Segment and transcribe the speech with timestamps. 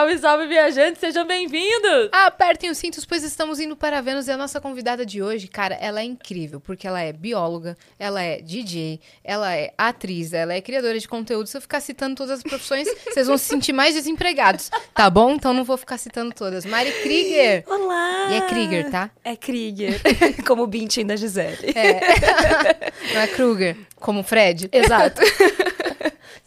[0.00, 2.08] Salve, salve, viajantes, sejam bem-vindos!
[2.10, 5.74] Apertem os cintos, pois estamos indo para Vênus e a nossa convidada de hoje, cara,
[5.74, 10.60] ela é incrível, porque ela é bióloga, ela é DJ, ela é atriz, ela é
[10.62, 11.48] criadora de conteúdo.
[11.48, 15.32] Se eu ficar citando todas as profissões, vocês vão se sentir mais desempregados, tá bom?
[15.32, 16.64] Então não vou ficar citando todas.
[16.64, 17.64] Mari Krieger!
[17.66, 18.28] Olá!
[18.30, 19.10] E é Krieger, tá?
[19.22, 20.00] É Krieger,
[20.48, 21.74] como o Bintin da Gisele.
[21.76, 22.80] É.
[23.12, 24.68] Não é Kruger, como Fred.
[24.72, 25.20] Exato.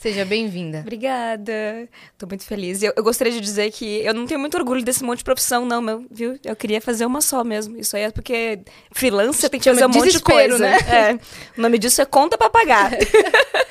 [0.03, 0.79] Seja bem-vinda.
[0.81, 1.87] Obrigada.
[2.17, 2.83] Tô muito feliz.
[2.83, 5.65] Eu, eu, gostaria de dizer que eu não tenho muito orgulho desse monte de profissão,
[5.65, 6.37] não, meu, viu?
[6.43, 7.77] Eu queria fazer uma só mesmo.
[7.77, 8.59] Isso aí é porque
[8.91, 10.57] freelancer tem que fazer um monte de coisa.
[10.57, 10.77] né?
[10.89, 11.13] É.
[11.57, 12.91] O nome disso é conta pra pagar.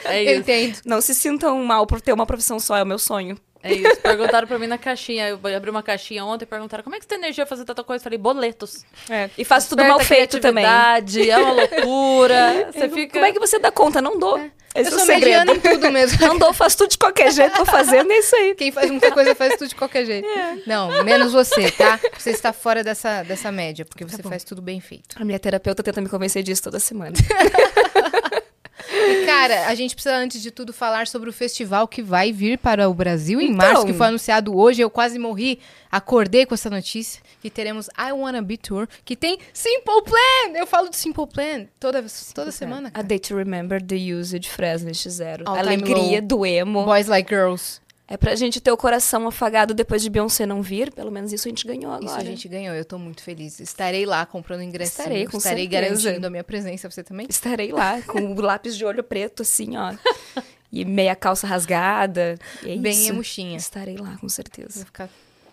[0.05, 0.33] É isso.
[0.33, 0.79] Eu entendo.
[0.85, 3.39] Não se sintam mal por ter uma profissão só, é o meu sonho.
[3.63, 4.01] É isso.
[4.01, 5.29] Perguntaram pra mim na caixinha.
[5.29, 7.65] Eu abri uma caixinha ontem e perguntaram como é que você tem energia pra fazer
[7.65, 8.01] tanta coisa?
[8.01, 8.85] Eu falei, boletos.
[9.09, 9.31] É.
[9.39, 10.65] E faço tudo mal feito também.
[10.65, 12.71] É uma loucura.
[12.73, 13.13] Você fica.
[13.15, 14.01] Como é que você dá conta?
[14.01, 14.39] Não dou.
[14.75, 15.47] Esse eu é o sou segredo.
[15.47, 16.27] mediana em tudo mesmo.
[16.27, 18.55] Não dou, faço tudo de qualquer jeito, tô fazendo é isso aí.
[18.55, 20.27] Quem faz muita coisa faz tudo de qualquer jeito.
[20.67, 22.01] Não, menos você, tá?
[22.17, 25.17] Você está fora dessa, dessa média, porque você faz tudo bem feito.
[25.21, 27.13] A minha terapeuta tenta me convencer disso toda semana.
[28.91, 32.59] E, cara, a gente precisa, antes de tudo, falar sobre o festival que vai vir
[32.59, 33.57] para o Brasil em Então.
[33.57, 34.81] março, que foi anunciado hoje.
[34.81, 35.59] Eu quase morri,
[35.91, 37.21] acordei com essa notícia.
[37.41, 40.57] Que teremos I Wanna Be Tour, que tem Simple Plan!
[40.57, 42.89] Eu falo de Simple Plan toda, toda semana.
[42.89, 43.07] A Cara.
[43.07, 45.43] Day to Remember the Usage Fresno X0.
[45.45, 46.85] All A alegria do emo.
[46.85, 47.82] Boys Like Girls.
[48.13, 50.93] É pra gente ter o coração afagado depois de Beyoncé não vir.
[50.93, 52.05] Pelo menos isso a gente ganhou agora.
[52.05, 53.59] Isso a gente ganhou, eu tô muito feliz.
[53.59, 54.91] Estarei lá comprando ingresso.
[55.01, 55.81] Estarei, com Estarei certeza.
[56.05, 56.91] garantindo a minha presença.
[56.91, 57.27] Você também?
[57.31, 59.95] Estarei lá com o lápis de olho preto, assim, ó.
[60.71, 62.39] E meia calça rasgada.
[62.63, 63.09] E é Bem isso.
[63.13, 63.57] emuxinha.
[63.57, 64.85] Estarei lá, com Vou certeza.
[64.85, 65.09] ficar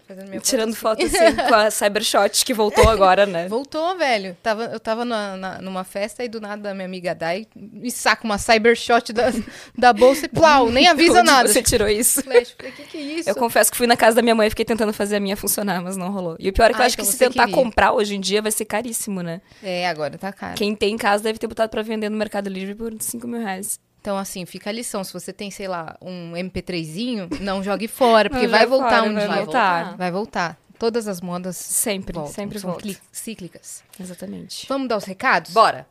[0.09, 1.01] fazendo minha Tirando foto.
[1.01, 3.47] foto, assim, com a Cybershot que voltou agora, né?
[3.47, 4.35] Voltou, velho.
[4.41, 7.91] Tava, eu tava na- na- numa festa e do nada a minha amiga Dai me
[7.91, 9.31] saca uma cybershot da,
[9.77, 11.47] da bolsa e plau, nem avisa nada.
[11.47, 12.21] você tirou isso?
[12.23, 13.29] Flash, falei, que que é isso?
[13.29, 15.37] Eu confesso que fui na casa da minha mãe e fiquei tentando fazer a minha
[15.37, 16.35] funcionar, mas não rolou.
[16.39, 17.55] E o pior é que Ah, eu acho então que se tentar queria.
[17.63, 19.41] comprar hoje em dia vai ser caríssimo, né?
[19.61, 20.55] É, agora tá caro.
[20.55, 23.39] Quem tem em casa deve ter botado pra vender no Mercado Livre por 5 mil
[23.39, 23.79] reais.
[24.01, 25.03] Então, assim, fica a lição.
[25.03, 29.13] Se você tem, sei lá, um MP3zinho, não jogue fora, porque vai voltar fora, um
[29.13, 29.35] vai dia.
[29.43, 29.97] voltar.
[29.97, 30.59] Vai voltar.
[30.77, 32.33] Todas as modas Sempre, voltam.
[32.33, 32.83] sempre são volta.
[32.83, 33.83] cli- cíclicas.
[33.99, 34.65] Exatamente.
[34.69, 35.51] Vamos dar os recados?
[35.51, 35.85] Bora.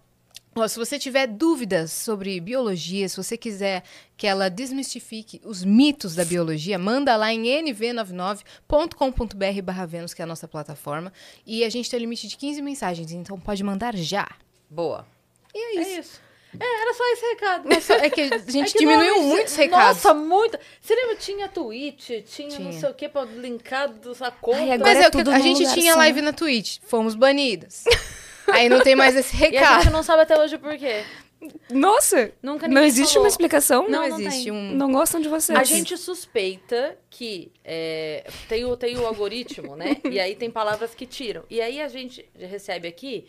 [0.66, 3.84] Se você tiver dúvidas sobre biologia, se você quiser
[4.16, 10.24] que ela desmistifique os mitos da biologia, manda lá em nv99.com.br barra Vênus, que é
[10.24, 11.12] a nossa plataforma.
[11.46, 14.26] E a gente tem um limite de 15 mensagens, então pode mandar já.
[14.68, 15.06] Boa.
[15.54, 15.90] E é isso.
[15.90, 16.20] É isso.
[16.60, 17.72] É, era só esse recado.
[17.72, 20.02] É, só- é que a gente É que diminuiu normalmente- muitos recados.
[20.02, 20.58] Nossa, muito.
[20.80, 21.16] Você lembra?
[21.16, 22.72] Tinha Twitch, tinha, não Tinha.
[22.80, 24.58] sei o que pra linkar da conta.
[24.58, 25.98] Ai, agora Mas é é o que tudo a gente lugar tinha só.
[25.98, 27.84] live na Twitch, fomos banidas.
[28.52, 29.82] Aí não tem mais esse E a recado.
[29.84, 31.04] gente não sabe até hoje por quê.
[31.70, 32.32] Nossa!
[32.42, 33.24] Nunca Não existe falou.
[33.24, 33.88] uma explicação?
[33.88, 34.52] Não, não existe tem.
[34.52, 34.72] um.
[34.74, 35.52] Não gostam de você.
[35.52, 39.96] A gente suspeita que é, tem, o, tem o algoritmo, né?
[40.10, 41.44] e aí tem palavras que tiram.
[41.48, 43.26] E aí a gente recebe aqui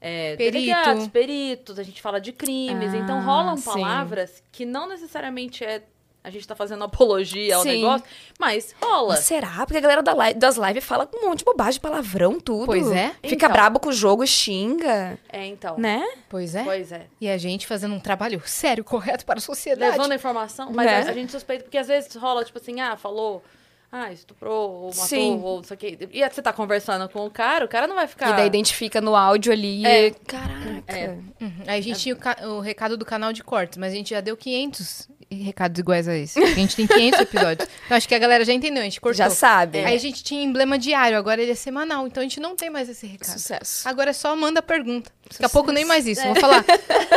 [0.00, 0.52] é, Perito.
[0.58, 2.94] delegados, peritos, a gente fala de crimes.
[2.94, 3.64] Ah, então rolam sim.
[3.64, 5.82] palavras que não necessariamente é.
[6.22, 7.80] A gente tá fazendo apologia ao Sim.
[7.82, 8.04] negócio,
[8.38, 9.10] mas rola.
[9.14, 9.64] Mas será?
[9.64, 12.66] Porque a galera da live- das lives fala um monte de bobagem, palavrão, tudo.
[12.66, 13.12] Pois é.
[13.22, 13.52] Fica Então.
[13.52, 15.78] brabo com o jogo e xinga, É, então.
[15.78, 16.04] né?
[16.28, 16.64] Pois é.
[16.64, 17.06] Pois é.
[17.20, 19.92] E a gente fazendo um trabalho sério, correto para a sociedade.
[19.92, 20.98] Levando a informação, mas Né?
[21.08, 23.42] a gente suspeita, porque às vezes rola, tipo assim, ah, falou,
[23.90, 25.40] ah, estuprou, ou matou, Sim.
[25.42, 25.98] ou não sei o quê.
[26.12, 28.30] E aí você tá conversando com o cara, o cara não vai ficar.
[28.30, 29.84] E daí identifica no áudio ali.
[29.86, 30.06] É.
[30.08, 30.84] e- Caraca.
[30.86, 31.08] É.
[31.40, 31.52] Uhum.
[31.66, 34.10] Aí a gente tinha o, ca- o recado do canal de cortes, mas a gente
[34.10, 36.38] já deu 500 recados iguais a esse.
[36.42, 37.68] A gente tem 500 episódios.
[37.88, 39.16] Então acho que a galera já entendeu, a gente cortou.
[39.16, 39.78] Já sabe.
[39.78, 42.68] Aí a gente tinha emblema diário, agora ele é semanal, então a gente não tem
[42.68, 43.32] mais esse recado.
[43.32, 43.88] Sucesso.
[43.88, 45.10] Agora é só manda a pergunta.
[45.30, 46.22] Daqui a pouco nem mais isso.
[46.22, 46.64] Vou falar.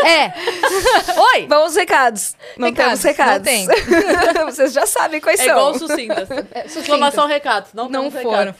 [0.05, 0.33] É,
[1.35, 1.47] Oi!
[1.47, 2.35] Vamos recados.
[2.57, 3.37] Não Recados, temos recados.
[3.37, 3.67] não tem.
[4.45, 5.53] Vocês já sabem quais É são.
[5.53, 6.27] igual sucintas.
[6.77, 7.71] Exclamação recados.
[7.73, 8.55] Não, não temos foram.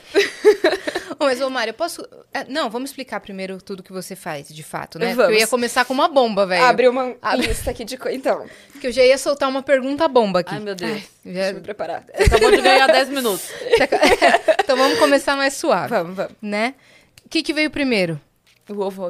[1.19, 2.07] mas, ô, Mário, eu posso.
[2.33, 5.07] é, Não, vamos explicar primeiro tudo que você faz, de fato, né?
[5.07, 5.33] Porque Vamos.
[5.33, 6.63] eu ia começar com uma bomba, velho.
[6.63, 7.47] Abre uma Abre.
[7.47, 8.17] lista aqui de coisas.
[8.19, 10.53] Então, Porque eu já ia soltar uma pergunta bomba aqui.
[10.55, 10.99] Ai, meu Deus.
[10.99, 12.03] Já- deixa eu me preparar.
[12.15, 13.45] Você acabou de ganhar 10 minutos.
[14.63, 16.33] então vamos começar mais suave, Vamos, vamos.
[16.41, 16.73] né?
[17.25, 18.19] O que, que veio primeiro?
[18.69, 19.09] O ovo.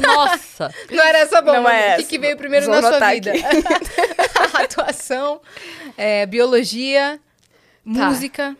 [0.00, 0.72] Nossa!
[0.90, 1.60] Não era essa bomba.
[1.60, 2.08] Não é O que, essa.
[2.08, 3.32] que veio primeiro Vou na sua vida?
[4.62, 5.40] Atuação,
[5.96, 7.20] é, biologia,
[7.84, 8.56] música.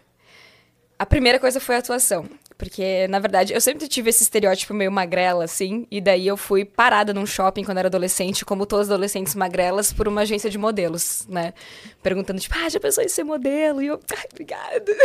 [0.98, 2.28] A primeira coisa foi a atuação.
[2.62, 5.84] Porque, na verdade, eu sempre tive esse estereótipo meio magrela, assim.
[5.90, 9.92] E daí eu fui parada num shopping quando era adolescente, como todas as adolescentes magrelas,
[9.92, 11.54] por uma agência de modelos, né?
[12.00, 13.82] Perguntando, tipo, ah, já pensou em ser modelo?
[13.82, 14.96] E eu, ai, obrigada.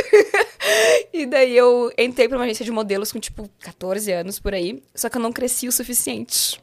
[1.11, 4.83] e daí eu entrei pra uma agência de modelos com, tipo, 14 anos por aí.
[4.93, 6.61] Só que eu não cresci o suficiente.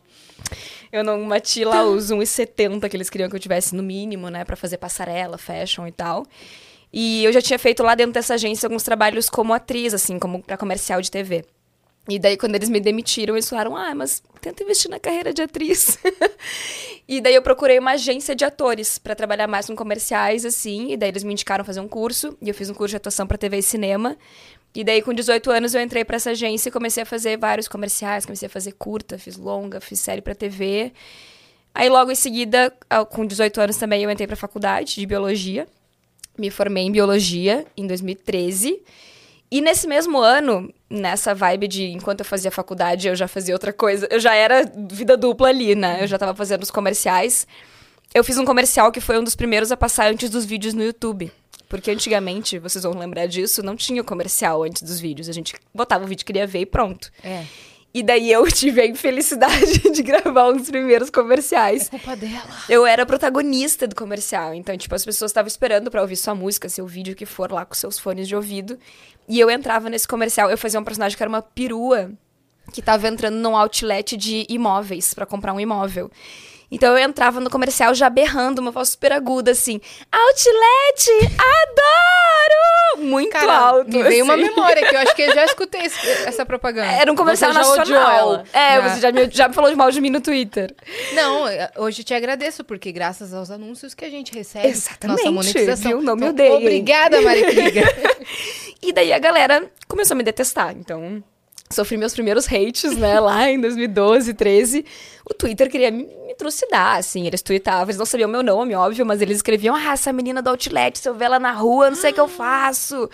[0.92, 4.44] Eu não bati lá os 1,70 que eles queriam que eu tivesse no mínimo, né?
[4.44, 6.24] Pra fazer passarela, fashion e tal.
[6.96, 10.40] E eu já tinha feito lá dentro dessa agência alguns trabalhos como atriz, assim, como
[10.40, 11.44] pra comercial de TV.
[12.08, 15.42] E daí, quando eles me demitiram, eles falaram: Ah, mas tenta investir na carreira de
[15.42, 15.98] atriz.
[17.08, 20.92] e daí eu procurei uma agência de atores pra trabalhar mais com comerciais, assim.
[20.92, 22.38] E daí eles me indicaram fazer um curso.
[22.40, 24.16] E eu fiz um curso de atuação pra TV e cinema.
[24.72, 27.66] E daí, com 18 anos, eu entrei pra essa agência e comecei a fazer vários
[27.66, 28.24] comerciais.
[28.24, 30.92] Comecei a fazer curta, fiz longa, fiz série pra TV.
[31.74, 32.72] Aí, logo em seguida,
[33.10, 35.66] com 18 anos também, eu entrei pra faculdade de biologia.
[36.36, 38.80] Me formei em biologia em 2013.
[39.50, 43.72] E nesse mesmo ano, nessa vibe de enquanto eu fazia faculdade, eu já fazia outra
[43.72, 44.08] coisa.
[44.10, 46.02] Eu já era vida dupla ali, né?
[46.02, 47.46] Eu já tava fazendo os comerciais.
[48.12, 50.82] Eu fiz um comercial que foi um dos primeiros a passar antes dos vídeos no
[50.82, 51.30] YouTube.
[51.68, 55.28] Porque antigamente, vocês vão lembrar disso, não tinha comercial antes dos vídeos.
[55.28, 57.10] A gente botava o vídeo que queria ver e pronto.
[57.22, 57.44] É.
[57.94, 61.86] E daí eu tive a infelicidade de gravar um dos primeiros comerciais.
[61.86, 62.42] É culpa dela.
[62.68, 64.52] Eu era protagonista do comercial.
[64.52, 67.64] Então, tipo, as pessoas estavam esperando pra ouvir sua música, seu vídeo, que for lá
[67.64, 68.76] com seus fones de ouvido.
[69.28, 70.50] E eu entrava nesse comercial.
[70.50, 72.10] Eu fazia um personagem que era uma perua
[72.72, 76.10] que tava entrando num outlet de imóveis pra comprar um imóvel.
[76.70, 79.80] Então eu entrava no comercial já berrando uma voz super aguda, assim:
[80.10, 81.10] Outlet!
[81.38, 83.06] Adoro!
[83.06, 83.90] Muito Cara, alto.
[83.90, 84.44] me veio uma assim.
[84.44, 86.90] memória que eu acho que eu já escutei esse- essa propaganda.
[86.92, 88.44] Era um comercial Você nacional.
[88.52, 90.74] É, você já me, já me falou de mal de mim no Twitter.
[91.12, 91.44] Não,
[91.76, 95.90] hoje eu te agradeço, porque graças aos anúncios que a gente recebe, Exatamente, nossa monetização.
[95.92, 96.02] viu?
[96.02, 96.56] Não me Então, odeiem.
[96.56, 97.94] Obrigada, Mari Krieger.
[98.86, 100.74] E daí a galera começou a me detestar.
[100.76, 101.24] Então,
[101.70, 104.84] sofri meus primeiros hates, né, lá em 2012, 13.
[105.28, 107.26] O Twitter queria me, me trucidar, assim.
[107.26, 110.50] Eles tweetavam, eles não sabiam meu nome, óbvio, mas eles escreviam: Ah, essa menina do
[110.50, 113.08] Outlet, se eu ver ela na rua, não sei o que eu faço.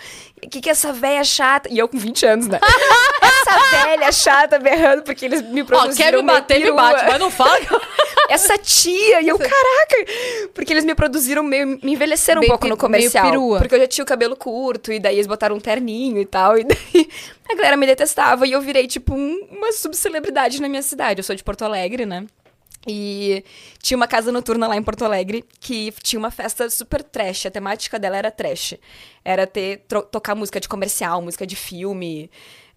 [0.45, 1.69] O que que é essa velha chata?
[1.73, 2.59] E eu com 20 anos, né?
[3.23, 7.19] essa velha chata berrando, porque eles me Ó, produziram quer me bater, me bate, mas
[7.19, 7.61] não fala.
[8.29, 9.21] Essa tia!
[9.23, 10.05] E eu, caraca!
[10.55, 11.67] Porque eles me produziram meio.
[11.83, 13.25] Me envelheceram Bem um pouco no comercial.
[13.25, 13.59] meio perua.
[13.59, 16.59] Porque eu já tinha o cabelo curto, e daí eles botaram um terninho e tal.
[16.59, 17.09] E daí
[17.51, 18.47] a galera me detestava.
[18.47, 21.21] E eu virei, tipo, um- uma subcelebridade na minha cidade.
[21.21, 22.27] Eu sou de Porto Alegre, né?
[22.87, 23.45] E
[23.83, 27.47] tinha uma casa noturna lá em Porto Alegre que tinha uma festa super trash.
[27.47, 28.75] A temática dela era trash.
[29.23, 32.31] Era ter tocar música de comercial, música de filme.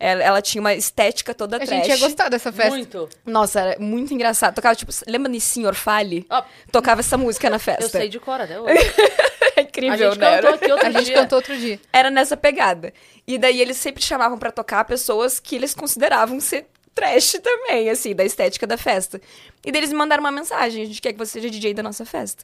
[0.05, 1.69] Ela, ela tinha uma estética toda A trash.
[1.69, 2.71] gente ia gostar dessa festa.
[2.71, 3.07] Muito.
[3.25, 4.53] Nossa, era muito engraçado.
[4.53, 6.25] Tocava, tipo, lembra de Senhor Fale?
[6.29, 7.83] Ó, Tocava essa música na festa.
[7.85, 8.73] eu sei de cor até hoje.
[9.55, 10.35] É A incrível, gente né?
[10.41, 11.13] cantou aqui outro A gente dia.
[11.15, 11.79] cantou outro dia.
[11.93, 12.91] Era nessa pegada.
[13.27, 16.65] E daí eles sempre chamavam pra tocar pessoas que eles consideravam ser
[16.95, 19.21] trash também, assim, da estética da festa.
[19.63, 21.83] E daí eles me mandaram uma mensagem: a gente quer que você seja DJ da
[21.83, 22.43] nossa festa.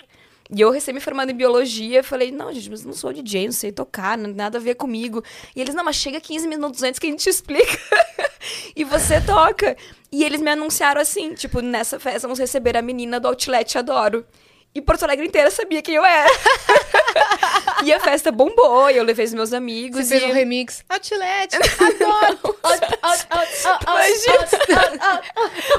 [0.51, 3.51] E eu recém me formando em biologia, falei, não, gente, mas não sou DJ, não
[3.51, 5.23] sei tocar, não- nada a ver comigo.
[5.55, 7.77] E eles, não, mas chega 15 minutos antes que a gente te explica.
[8.75, 9.77] e você toca.
[10.11, 14.25] E eles me anunciaram assim, tipo, nessa festa vamos receber a menina do Outlet Adoro.
[14.73, 16.29] E Porto Alegre inteira sabia quem eu era.
[17.83, 20.05] e a festa bombou, e eu levei os meus amigos.
[20.05, 20.31] Você fez e...
[20.31, 20.83] um remix.
[20.87, 22.55] Outlet, adoro.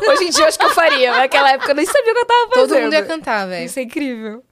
[0.08, 2.14] Hoje em dia eu acho que eu faria, mas naquela época eu nem sabia o
[2.14, 2.68] que eu tava fazendo.
[2.68, 3.66] Todo mundo ia cantar, velho.
[3.66, 4.42] Isso é incrível.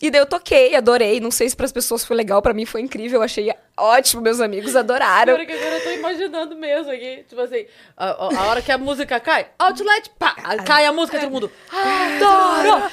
[0.00, 1.20] E daí eu toquei, adorei.
[1.20, 3.20] Não sei se pras pessoas foi legal, pra mim foi incrível.
[3.20, 5.32] Eu achei ótimo, meus amigos adoraram.
[5.34, 7.24] Agora que agora eu tô imaginando mesmo aqui.
[7.28, 7.64] Tipo assim,
[7.96, 10.34] a, a- a hora que a música cai, outlet, pá,
[10.66, 11.50] cai a música, todo mundo.
[11.72, 12.90] Adoro!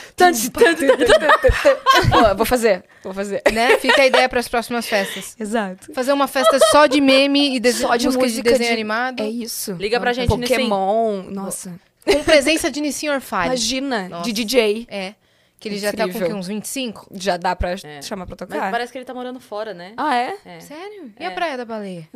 [2.35, 3.41] Vou fazer, vou fazer.
[3.51, 3.77] Né?
[3.77, 5.35] Fica a ideia pras próximas festas.
[5.39, 5.93] Exato.
[5.93, 7.81] Fazer uma festa só de meme e dese...
[7.81, 9.21] Só de música, música de desenho de- animado.
[9.23, 9.73] É isso.
[9.73, 10.29] Liga pra gente.
[10.29, 11.73] Pokémon, nossa.
[12.05, 13.47] Com presença de Nissin Orfalho.
[13.47, 14.23] Imagina, Nossa.
[14.25, 14.87] de DJ.
[14.89, 15.13] É.
[15.63, 16.27] Que ele já tá com Incrível.
[16.27, 16.33] quê?
[16.33, 17.07] Uns 25?
[17.13, 18.01] Já dá pra É.
[18.01, 18.69] chamar pra Mas tocar?
[18.71, 19.93] parece que ele tá morando fora, né?
[19.95, 20.37] Ah, é?
[20.43, 20.59] É.
[20.59, 21.13] Sério?
[21.17, 21.27] E É.
[21.27, 22.07] a Praia da Baleia?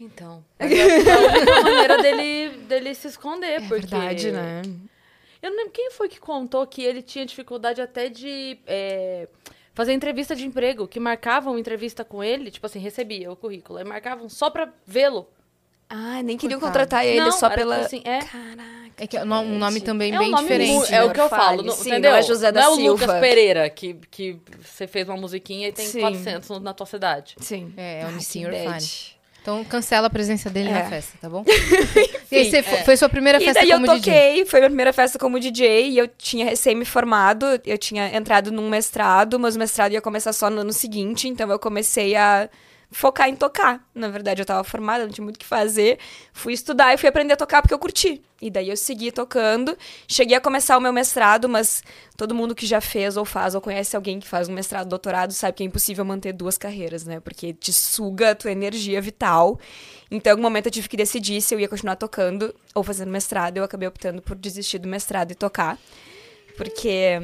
[0.00, 0.44] Então.
[0.58, 3.86] Mas que é a única maneira dele, dele se esconder, É porque.
[3.86, 4.62] verdade, né?
[5.42, 9.28] Eu não lembro quem foi que contou que ele tinha dificuldade até de é,
[9.74, 13.84] fazer entrevista de emprego, que marcavam entrevista com ele, tipo assim, recebia o currículo, e
[13.84, 15.28] marcavam só pra vê-lo.
[15.88, 16.78] Ah, nem queriam Coitado.
[16.78, 17.76] contratar ele Não, só era pela...
[17.78, 18.18] assim, é.
[18.20, 18.74] Caraca.
[18.96, 20.94] É que é um nome também É bem um nome diferente.
[20.94, 22.12] é o que eu falo, não, sim, entendeu?
[22.12, 23.06] não é José da não é o Silva.
[23.06, 26.00] Lucas Pereira que, que você fez uma musiquinha e tem Sim.
[26.00, 27.34] 400 no- na tua cidade.
[27.40, 27.72] Sim.
[27.76, 29.14] É, é o Nissin bad.
[29.42, 30.72] Então cancela a presença dele É.
[30.74, 31.44] na festa, tá bom?
[32.30, 34.00] e aí, você fo- foi sua primeira E festa daí eu como DJ?
[34.14, 38.16] toquei, foi minha primeira festa como DJ, e eu tinha recém me formado, eu tinha
[38.16, 42.14] entrado num mestrado, mas o mestrado ia começar só no ano seguinte, então eu comecei
[42.16, 42.48] a
[42.94, 43.84] focar em tocar.
[43.92, 45.98] Na verdade, eu tava formada, não tinha muito o que fazer.
[46.32, 48.22] Fui estudar e fui aprender a tocar porque eu curti.
[48.40, 49.76] E daí eu segui tocando.
[50.06, 51.82] Cheguei a começar o meu mestrado, mas
[52.16, 55.32] todo mundo que já fez ou faz ou conhece alguém que faz um mestrado, doutorado,
[55.32, 57.18] sabe que é impossível manter duas carreiras, né?
[57.18, 59.58] Porque te suga a tua energia vital.
[60.08, 63.10] Então, em algum momento eu tive que decidir se eu ia continuar tocando ou fazendo
[63.10, 63.56] mestrado.
[63.56, 65.76] Eu acabei optando por desistir do mestrado e tocar.
[66.56, 67.18] Porque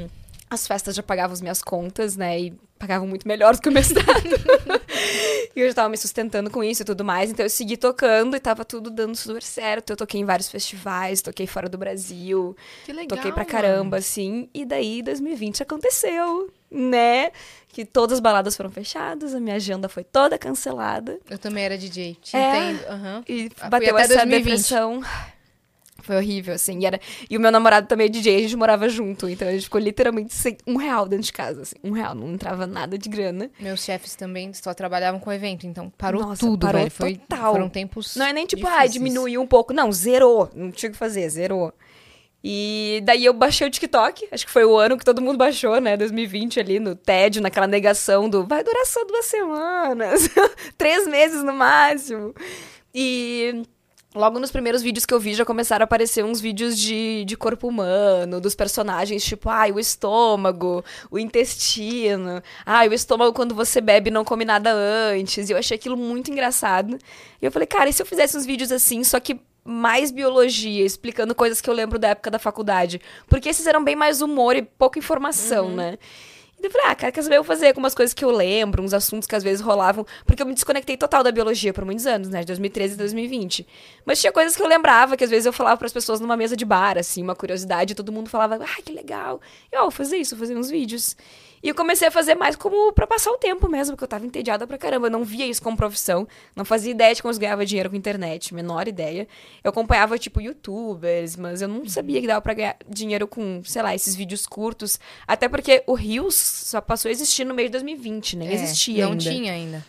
[0.51, 2.41] as festas já pagavam as minhas contas, né?
[2.41, 4.11] E pagavam muito melhor do que o mestrado.
[5.57, 7.31] e eu já tava me sustentando com isso e tudo mais.
[7.31, 9.91] Então eu segui tocando e tava tudo dando super certo.
[9.91, 12.57] Eu toquei em vários festivais, toquei fora do Brasil.
[12.85, 13.17] Que legal.
[13.17, 14.49] Toquei pra caramba, assim.
[14.55, 17.31] E daí 2020 aconteceu, né?
[17.69, 21.19] Que todas as baladas foram fechadas, a minha agenda foi toda cancelada.
[21.29, 22.17] Eu também era DJ.
[22.21, 22.71] Te É.
[22.73, 22.85] entendo.
[22.89, 23.25] aham.
[23.29, 24.43] E bateu essa 2020.
[24.45, 25.03] depressão.
[26.03, 26.81] Foi horrível, assim.
[26.81, 27.01] E, era...
[27.29, 29.29] e o meu namorado também é DJ, a gente morava junto.
[29.29, 31.77] Então a gente ficou literalmente sem um real dentro de casa, assim.
[31.83, 33.51] Um real, não entrava nada de grana.
[33.59, 36.91] Meus chefes também só trabalhavam com evento, então parou Nossa, tudo, parou velho.
[36.91, 37.53] Foi, total.
[37.53, 38.17] Foram tempos.
[38.17, 38.93] Não é nem tipo, ah, difíceis.
[38.93, 39.73] diminuiu um pouco.
[39.73, 40.51] Não, zerou.
[40.55, 41.73] Não tinha o que fazer, zerou.
[42.43, 45.79] E daí eu baixei o TikTok, acho que foi o ano que todo mundo baixou,
[45.79, 45.95] né?
[45.97, 50.29] 2020 ali no tédio, naquela negação do vai durar só duas semanas,
[50.79, 52.35] três meses no máximo.
[52.95, 53.63] E
[54.15, 57.37] logo nos primeiros vídeos que eu vi já começaram a aparecer uns vídeos de, de
[57.37, 63.81] corpo humano, dos personagens, tipo, ai, o estômago, o intestino, ai, o estômago quando você
[63.81, 65.49] bebe não come nada antes.
[65.49, 66.99] E eu achei aquilo muito engraçado.
[67.41, 70.85] E eu falei, cara, e se eu fizesse uns vídeos assim, só que mais biologia,
[70.85, 73.01] explicando coisas que eu lembro da época da faculdade.
[73.29, 75.99] Porque esses eram bem mais humor e pouca informação, né?
[76.63, 77.37] E eu falei, ah, cara, quer saber?
[77.37, 80.43] Eu vou fazer algumas coisas que eu lembro, uns assuntos que às vezes rolavam, porque
[80.43, 82.41] eu me desconectei total da biologia por muitos anos, né?
[82.41, 83.67] De 2013 a 2020.
[84.05, 86.37] Mas tinha coisas que eu lembrava, que às vezes eu falava para as pessoas numa
[86.37, 89.41] mesa de bar, assim, uma curiosidade, e todo mundo falava, ah, que legal.
[89.73, 91.17] E ó, vou fazer isso, vou fazer uns vídeos.
[91.63, 94.25] E eu comecei a fazer mais como pra passar o tempo mesmo, porque eu tava
[94.25, 95.09] entediada pra caramba.
[95.09, 96.27] Eu não via isso como profissão,
[96.57, 99.29] não fazia ideia de como eu ganhava dinheiro com internet, menor ideia.
[99.63, 103.83] Eu acompanhava, tipo, youtubers, mas eu não sabia que dava pra ganhar dinheiro com, sei
[103.83, 104.99] lá, esses vídeos curtos.
[105.29, 109.05] Até porque o Rios só passou a existir no meio de 2020, nem É, existia
[109.05, 109.23] Não ainda.
[109.31, 109.85] tinha ainda.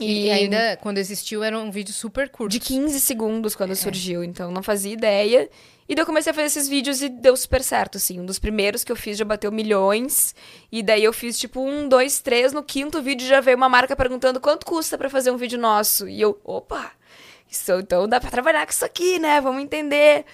[0.00, 2.50] E, E ainda, quando existiu, era um vídeo super curto.
[2.50, 5.48] de 15 segundos quando surgiu, então não fazia ideia.
[5.88, 8.18] E daí eu comecei a fazer esses vídeos e deu super certo, assim.
[8.18, 10.34] Um dos primeiros que eu fiz já bateu milhões.
[10.72, 12.52] E daí eu fiz tipo um, dois, três.
[12.52, 16.08] No quinto vídeo já veio uma marca perguntando quanto custa pra fazer um vídeo nosso.
[16.08, 16.90] E eu, opa,
[17.50, 19.40] isso, então dá pra trabalhar com isso aqui, né?
[19.40, 20.24] Vamos entender.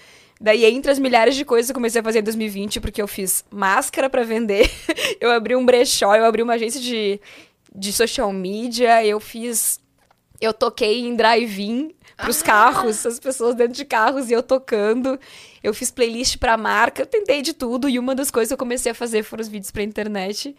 [0.41, 3.09] Daí, entre as milhares de coisas que eu comecei a fazer em 2020, porque eu
[3.09, 4.71] fiz máscara pra vender,
[5.21, 7.21] eu abri um brechó, eu abri uma agência de,
[7.75, 9.80] de social media, eu fiz.
[10.41, 15.19] Eu toquei em drive-in pros carros, as pessoas dentro de carros e eu tocando.
[15.63, 18.59] Eu fiz playlist pra marca, eu tentei de tudo, e uma das coisas que eu
[18.59, 20.57] comecei a fazer foram os vídeos pra internet.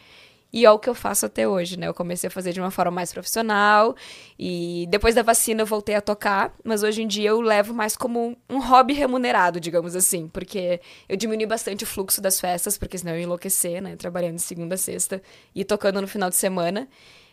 [0.54, 1.88] E é o que eu faço até hoje, né?
[1.88, 3.96] Eu comecei a fazer de uma forma mais profissional.
[4.38, 6.54] E depois da vacina eu voltei a tocar.
[6.64, 10.28] Mas hoje em dia eu levo mais como um hobby remunerado, digamos assim.
[10.28, 13.96] Porque eu diminui bastante o fluxo das festas, porque senão eu ia enlouquecer, né?
[13.96, 15.22] Trabalhando de segunda a sexta
[15.56, 16.88] e tocando no final de semana.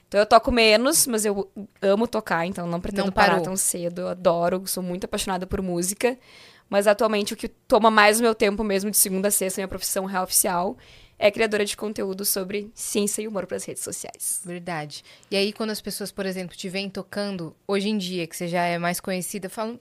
[0.08, 1.50] Então eu toco menos, mas eu
[1.82, 4.00] amo tocar, então não pretendo Não parar tão cedo.
[4.00, 6.18] Eu adoro, sou muito apaixonada por música.
[6.68, 9.68] Mas atualmente o que toma mais o meu tempo mesmo de segunda a sexta, minha
[9.68, 10.76] profissão real oficial,
[11.18, 14.40] é criadora de conteúdo sobre ciência e humor para as redes sociais.
[14.44, 15.02] Verdade.
[15.30, 18.46] E aí, quando as pessoas, por exemplo, te veem tocando, hoje em dia, que você
[18.46, 19.80] já é mais conhecida, falam.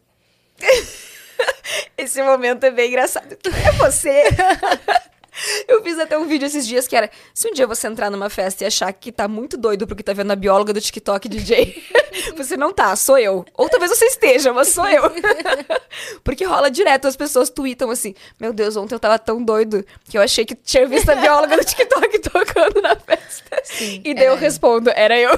[1.97, 3.37] Esse momento é bem engraçado.
[3.65, 4.23] É você?
[5.67, 8.29] Eu fiz até um vídeo esses dias que era: se um dia você entrar numa
[8.29, 11.83] festa e achar que tá muito doido porque tá vendo a bióloga do TikTok DJ,
[12.35, 13.45] você não tá, sou eu.
[13.53, 15.03] Ou talvez você esteja, mas sou eu.
[16.23, 20.17] Porque rola direto, as pessoas tweetam assim: Meu Deus, ontem eu tava tão doido que
[20.17, 23.61] eu achei que tinha visto a bióloga do TikTok tocando na festa.
[23.63, 25.31] Sim, E daí eu respondo: Era eu.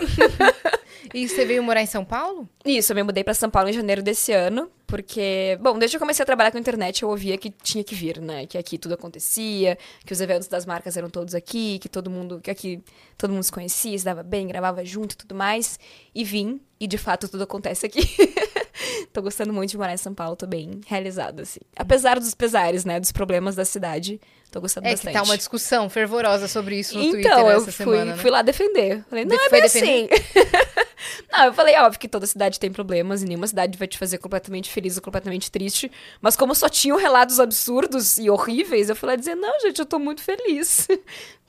[1.13, 2.48] E você veio morar em São Paulo?
[2.66, 5.98] Isso, eu me mudei pra São Paulo em janeiro desse ano, porque, bom, desde que
[5.98, 8.46] eu comecei a trabalhar com internet, eu ouvia que tinha que vir, né?
[8.46, 12.39] Que aqui tudo acontecia, que os eventos das marcas eram todos aqui, que todo mundo,
[12.42, 12.84] que aqui
[13.18, 15.80] todo mundo se conhecia, se dava bem, gravava junto e tudo mais.
[16.13, 18.01] E vim, e de fato tudo acontece aqui.
[19.13, 21.60] tô gostando muito de morar em São Paulo, tô bem realizada, assim.
[21.75, 23.00] Apesar dos pesares, né?
[23.00, 24.20] Dos problemas da cidade,
[24.51, 25.13] tô gostando É bastante.
[25.13, 28.18] que tá uma discussão fervorosa sobre isso no Twitter Então, eu essa fui, semana, né?
[28.18, 29.03] fui lá defender.
[29.10, 30.08] Falei, não, De- é bem assim.
[31.32, 34.18] não, eu falei, óbvio que toda cidade tem problemas e nenhuma cidade vai te fazer
[34.18, 35.91] completamente feliz ou completamente triste.
[36.22, 39.86] Mas como só tinham relatos absurdos e horríveis, eu fui lá dizer, não, gente, eu
[39.86, 40.88] tô muito feliz.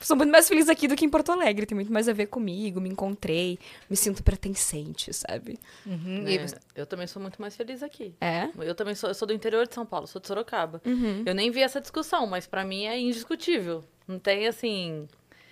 [0.01, 1.63] Sou muito mais feliz aqui do que em Porto Alegre.
[1.63, 5.59] Tem muito mais a ver comigo, me encontrei, me sinto pertencente, sabe?
[5.85, 8.15] Uhum, É, você- eu também sou muito mais feliz aqui.
[8.19, 8.49] É?
[8.61, 10.81] Eu também sou, eu sou do interior de São Paulo, sou de Sorocaba.
[10.87, 11.21] Uhum.
[11.23, 13.83] Eu nem vi essa discussão, mas pra mim é indiscutível.
[14.07, 15.07] Não tem assim.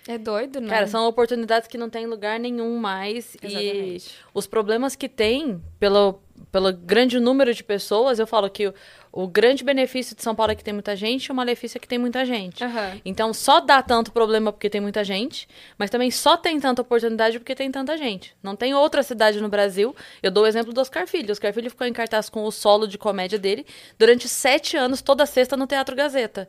[0.08, 0.68] É doido, né?
[0.68, 3.36] Cara, são oportunidades que não tem em lugar nenhum mais.
[3.42, 4.14] E Exatamente.
[4.32, 6.20] os problemas que tem pelo,
[6.50, 8.74] pelo grande número de pessoas, eu falo que o,
[9.12, 11.80] o grande benefício de São Paulo é que tem muita gente e o malefício é
[11.80, 12.64] que tem muita gente.
[12.64, 13.00] Aham.
[13.04, 15.46] Então só dá tanto problema porque tem muita gente,
[15.78, 18.34] mas também só tem tanta oportunidade porque tem tanta gente.
[18.42, 19.94] Não tem outra cidade no Brasil.
[20.22, 21.28] Eu dou o exemplo do Oscar Filho.
[21.28, 23.66] O Oscar Filho ficou em cartaz com o solo de comédia dele
[23.98, 26.48] durante sete anos, toda sexta, no Teatro Gazeta.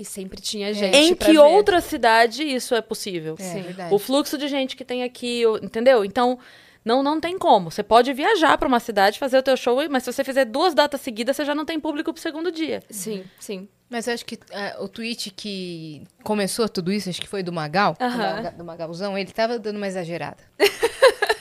[0.00, 1.38] E sempre tinha gente em que ver.
[1.38, 3.36] outra cidade isso é possível?
[3.38, 3.62] É, Sim.
[3.62, 3.94] verdade.
[3.94, 6.04] O fluxo de gente que tem aqui, entendeu?
[6.04, 6.38] Então,
[6.82, 7.70] não, não tem como.
[7.70, 10.72] Você pode viajar pra uma cidade, fazer o teu show, mas se você fizer duas
[10.72, 12.82] datas seguidas, você já não tem público pro segundo dia.
[12.88, 13.68] Sim, sim.
[13.90, 17.52] Mas eu acho que ah, o tweet que começou tudo isso, acho que foi do
[17.52, 18.34] Magal, do Aham.
[18.36, 20.38] Maga- do Magalzão, ele tava dando uma exagerada.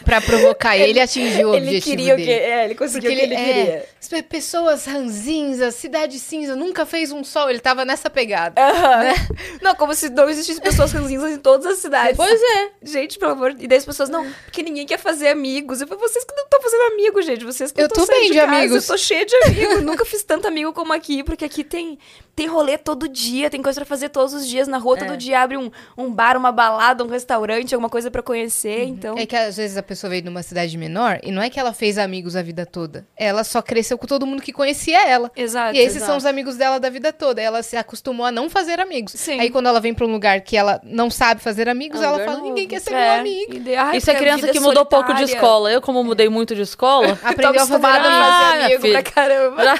[0.10, 2.28] pra provocar ele, ele atingiu o Ele objetivo queria o dele.
[2.28, 2.34] que...
[2.34, 3.86] É, ele conseguiu Porque o que ele é, queria.
[4.10, 7.50] pe- pessoas ranzinzas, cidade cinza, nunca fez um sol.
[7.50, 8.60] Ele tava nessa pegada.
[8.60, 9.14] Aham.
[9.62, 12.18] Não, como se não existissem pessoas ranzinhas em todas as cidades.
[12.18, 12.72] Pois é.
[12.82, 13.56] Gente, pelo amor...
[13.60, 15.82] E daí as pessoas, não, porque ninguém quer fazer amigos.
[15.82, 17.46] Eu falei, vocês que não estão fazendo amigos, gente.
[17.46, 18.84] Vocês que Eu não tão tô bem saindo de casa, amigos.
[18.90, 19.82] Eu tô cheia de amigos.
[19.84, 22.00] Nunca fiz tanto amigo como aqui, porque aqui tem,
[22.36, 24.98] tem rolê todo dia, tem coisa pra fazer todos os dias na rua.
[24.98, 25.06] É.
[25.06, 28.84] Todo dia abre um, um bar, uma balada, um restaurante, alguma coisa pra conhecer.
[28.84, 29.18] Então...
[29.18, 31.60] É que às vezes a pessoa veio de uma cidade menor e não é que
[31.60, 33.08] ela fez amigos a vida toda.
[33.18, 35.32] Ela só cresceu com todo mundo que conhecia ela.
[35.36, 35.76] Exato.
[35.76, 36.06] E esses exato.
[36.12, 37.42] são os amigos dela da vida toda.
[37.42, 39.14] Ela se acostumou a não fazer amigos.
[39.14, 39.40] Sim.
[39.40, 42.08] Aí quando ela vem pra um lugar que ela não sabe fazer amigos, É um
[42.14, 42.48] ela fala: novo.
[42.50, 43.60] ninguém quer ser meu É, amigo.
[43.60, 45.36] daí, ai, Isso é criança vida que mudou pouco de solitária.
[45.36, 45.72] escola.
[45.72, 49.04] Eu, como mudei muito de escola, Aprendeu Tô a fazer fazer Ah, minha amigo pra
[49.04, 49.80] caramba.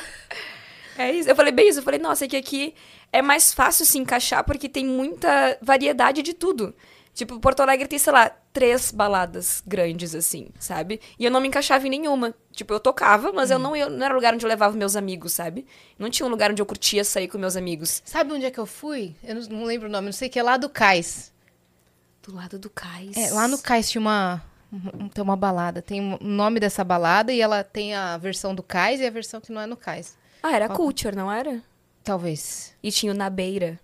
[0.98, 1.30] É isso.
[1.30, 1.80] Eu falei bem isso.
[1.80, 2.74] Eu falei, nossa, é que aqui
[3.12, 6.74] é mais fácil se encaixar porque tem muita variedade de tudo.
[7.20, 11.02] Tipo, Porto Alegre tem, sei lá, três baladas grandes, assim, sabe?
[11.20, 12.34] E eu não me encaixava em nenhuma.
[12.54, 15.34] Tipo, eu tocava, mas eu não, eu não era lugar onde eu levava meus amigos,
[15.34, 15.68] sabe?
[15.98, 18.02] Não tinha um lugar onde eu curtia sair com meus amigos.
[18.06, 19.18] Sabe onde é que eu fui?
[19.22, 21.34] Eu não, não lembro o nome, não sei o que, é lá do Cais.
[22.24, 23.18] Do lado do cais.
[23.18, 24.42] É, lá no Cais tinha uma.
[24.72, 25.82] um- Tem uma balada.
[25.82, 29.42] Tem o nome dessa balada e ela tem a versão do Cais e a versão
[29.42, 30.18] que não é no Cais.
[30.42, 31.62] Ah, era Culture, não era?
[32.04, 32.74] Talvez.
[32.82, 33.78] E tinha o Na Beira.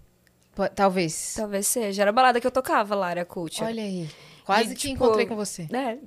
[0.55, 1.33] Po- Talvez.
[1.35, 2.01] Talvez seja.
[2.03, 3.65] Era a balada que eu tocava lá, era Culture.
[3.65, 4.09] Olha aí.
[4.45, 5.67] Quase E, que tipo, encontrei com você.
[5.71, 5.97] É.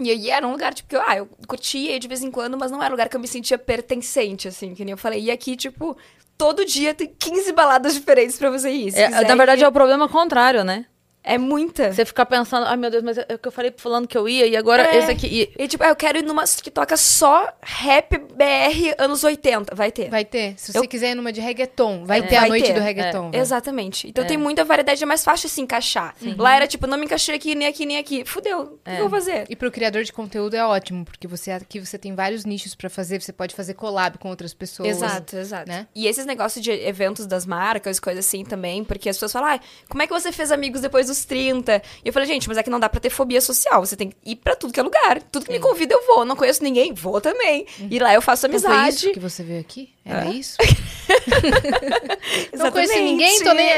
[0.00, 2.56] E aí era um lugar, tipo, que eu, ah, eu curtia de vez em quando,
[2.56, 5.22] mas não era um lugar que eu me sentia pertencente, assim, que nem eu falei.
[5.22, 5.96] E aqui, tipo,
[6.36, 8.94] todo dia tem 15 baladas diferentes pra você ir.
[8.94, 9.64] É, na verdade, ir.
[9.64, 10.86] é o problema contrário, né?
[11.26, 11.92] É muita.
[11.92, 14.28] Você ficar pensando, ai meu Deus, mas é o que eu falei falando que eu
[14.28, 14.96] ia, e agora É.
[14.98, 15.26] esse aqui.
[15.58, 19.74] e- E tipo, ah, eu quero ir numa que toca só rap BR anos 80.
[19.74, 20.08] Vai ter.
[20.08, 20.54] Vai ter.
[20.56, 22.22] Se você Eu- quiser ir numa de reggaeton, vai É.
[22.22, 22.74] ter a Vai noite ter.
[22.74, 23.30] do reggaeton.
[23.30, 23.40] vai.
[23.40, 24.08] Exatamente.
[24.08, 24.26] Então É.
[24.26, 26.14] tem muita variedade, é mais fácil se encaixar.
[26.38, 28.24] Lá era tipo, não me encaixei aqui, nem aqui, nem aqui.
[28.24, 28.60] Fudeu.
[28.60, 28.94] O que É.
[28.96, 29.46] eu vou fazer?
[29.50, 32.88] E pro criador de conteúdo é ótimo, porque você aqui você tem vários nichos pra
[32.88, 34.88] fazer, você pode fazer collab com outras pessoas.
[34.88, 35.68] Exato, exato.
[35.68, 35.86] né?
[35.94, 39.60] E esses negócios de eventos das marcas, coisas assim também, porque as pessoas falam, ah,
[39.88, 41.82] como é que você fez amigos depois dos 30?
[42.04, 44.10] E eu falei, gente, mas é que não dá pra ter fobia social, você tem
[44.10, 45.22] que ir pra tudo que é lugar.
[45.32, 47.66] Tudo que me convida eu vou, não conheço ninguém, vou também.
[47.90, 48.96] E lá eu faço Então foi amizade.
[48.96, 49.90] isso que você veio aqui?
[50.04, 50.30] Era É.
[50.30, 50.56] isso?
[52.56, 53.68] Não conheço ninguém, tô nem...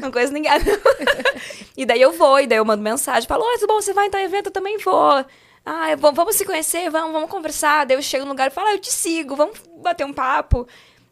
[0.00, 0.50] Não conheço ninguém.
[1.76, 4.06] e daí eu vou, e daí eu mando mensagem, falo, oi, tudo bom, você vai
[4.06, 4.46] em tal evento?
[4.46, 5.24] Eu também vou.
[5.64, 7.84] Ah, vou- vamos se conhecer, vamos, vamos conversar.
[7.86, 10.66] Daí eu chego no lugar e falo, ah, eu te sigo, vamos bater um papo.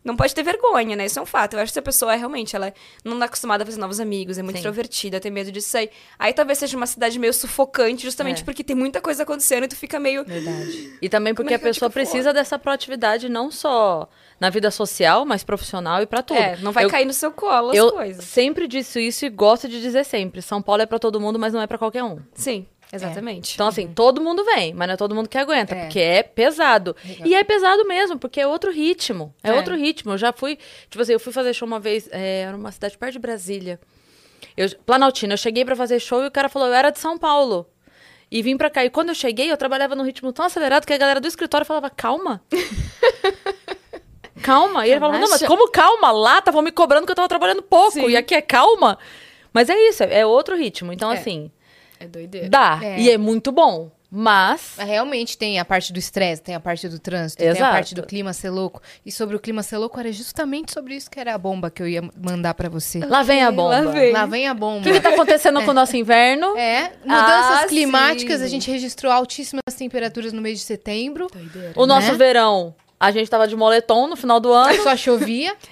[0.04, 1.06] Não pode ter vergonha, né?
[1.06, 1.54] Isso é um fato.
[1.54, 3.98] Eu acho que se a pessoa é realmente, ela não tá acostumada a fazer novos
[3.98, 4.58] amigos, é muito Sim.
[4.58, 5.88] extrovertida, tem medo disso aí.
[6.18, 8.44] Aí talvez seja uma cidade meio sufocante, justamente É.
[8.44, 10.22] porque tem muita coisa acontecendo e tu fica meio...
[10.24, 10.98] Verdade.
[11.00, 14.06] E também porque é a eu pessoa precisa dessa proatividade não só
[14.38, 16.38] na vida social, mas profissional e pra tudo.
[16.38, 18.24] É, não vai Eu- cair no seu colo as Eu coisas.
[18.26, 20.42] sempre disse isso e gosto de dizer sempre.
[20.42, 22.18] São Paulo é pra todo mundo, mas não é pra qualquer um.
[22.34, 23.54] Sim, exatamente.
[23.54, 25.80] Então, assim, todo mundo vem, mas não é todo mundo que aguenta, É.
[25.84, 26.94] porque é pesado.
[27.04, 27.26] Legal.
[27.26, 29.34] E é pesado mesmo, porque é outro ritmo.
[29.42, 29.52] É, É.
[29.54, 30.12] outro ritmo.
[30.12, 32.96] Eu já fui, tipo assim, eu fui fazer show uma vez, é, era uma cidade
[32.96, 33.78] perto de Brasília.
[34.56, 37.18] Eu, Planaltina, eu cheguei pra fazer show e o cara falou, eu era de São
[37.18, 37.66] Paulo.
[38.30, 38.84] E vim pra cá.
[38.84, 41.64] E quando eu cheguei, eu trabalhava num ritmo tão acelerado que a galera do escritório
[41.66, 42.42] falava, calma.
[44.42, 44.86] calma.
[44.86, 46.10] E ele falava, não, mas como calma?
[46.10, 47.92] Lá estavam me cobrando que eu tava trabalhando pouco.
[47.92, 48.08] Sim.
[48.08, 48.98] E aqui é calma.
[49.52, 50.92] Mas é isso, é, é outro ritmo.
[50.92, 51.16] Então, É.
[51.18, 51.50] assim,
[52.00, 52.48] É doideira.
[52.48, 52.80] dá.
[52.82, 53.00] É.
[53.00, 53.90] E é muito bom.
[54.16, 54.76] Mas.
[54.78, 57.72] Realmente tem a parte do estresse, tem a parte do trânsito, tem a Exato.
[57.72, 58.80] parte do clima ser louco.
[59.04, 61.82] E sobre o clima ser louco, era justamente sobre isso que era a bomba que
[61.82, 63.00] eu ia mandar pra você.
[63.00, 63.80] Lá vem a bomba.
[63.80, 64.12] Lá vem.
[64.12, 64.88] Lá vem a bomba.
[64.88, 66.56] O que tá acontecendo com o nosso inverno?
[66.56, 68.44] É, mudanças Ah, climáticas, sim.
[68.44, 71.26] a gente registrou altíssimas temperaturas no mês de setembro.
[71.32, 71.72] Doideira.
[71.74, 72.18] O nosso Né?
[72.18, 74.80] verão, a gente tava de moletom no final do ano.
[74.84, 75.56] Só chovia.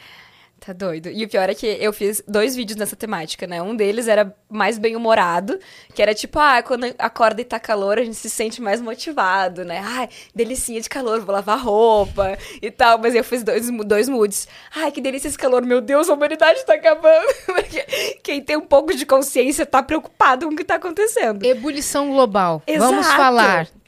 [0.64, 1.09] Tá doido.
[1.09, 3.61] E o pior é que eu fiz dois vídeos nessa temática, né?
[3.61, 5.59] Um deles era mais bem-humorado,
[5.92, 9.64] que era tipo, ah, quando acorda e tá calor, a gente se sente mais motivado,
[9.64, 9.83] né?
[9.85, 12.96] Ai, delicinha de calor, vou lavar roupa e tal.
[12.98, 14.46] Mas eu fiz dois, dois moods.
[14.72, 17.27] Ai, que delícia esse calor, meu Deus, a humanidade tá acabando.
[18.22, 21.44] Quem tem um pouco de consciência tá preocupado com o que tá acontecendo.
[21.44, 22.62] Ebulição global.
[22.79, 23.16] Vamos Exato.
[23.16, 23.82] falar.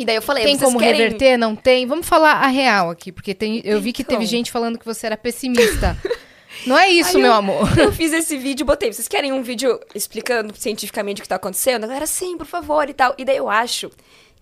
[0.00, 1.00] E daí eu falei, Tem como querem...
[1.00, 1.36] reverter?
[1.36, 1.86] Não tem?
[1.86, 4.16] Vamos falar a real aqui, porque tem, eu vi que Então.
[4.16, 5.96] teve gente falando que você era pessimista.
[6.66, 7.68] Não é isso, meu eu- amor.
[7.78, 8.92] Eu fiz esse vídeo e botei.
[8.92, 11.84] Vocês querem um vídeo explicando cientificamente o que tá acontecendo?
[11.84, 13.14] A galera, sim, por favor e tal.
[13.16, 13.88] E daí eu acho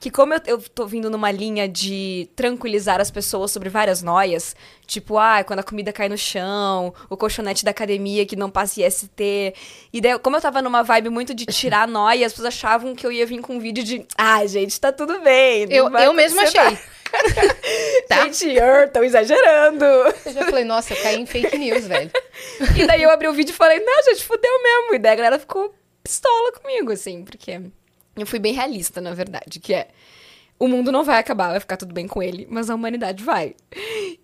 [0.00, 4.54] que como eu, eu tô vindo numa linha de tranquilizar as pessoas sobre várias noias,
[4.86, 8.82] tipo, ah, quando a comida cai no chão, o colchonete da academia que não passa
[8.82, 9.54] IST.
[9.92, 13.06] E daí, como eu tava numa vibe muito de tirar noia, as pessoas achavam que
[13.06, 15.66] eu ia vir com um vídeo de, ah, gente, tá tudo bem.
[15.70, 16.78] Eu, eu acontecer achei.
[18.08, 18.24] Tá?
[18.24, 18.56] Gente,
[18.92, 19.84] tô exagerando.
[19.84, 22.10] Eu já falei, nossa, eu caí em fake news, velho.
[22.76, 24.94] E daí eu abri o vídeo e falei, não, gente, fudeu mesmo.
[24.94, 27.60] E daí a galera ficou pistola comigo, assim, porque
[28.22, 29.88] eu fui bem realista, na verdade, que é.
[30.60, 33.54] O mundo não vai acabar, vai ficar tudo bem com ele, mas a humanidade vai.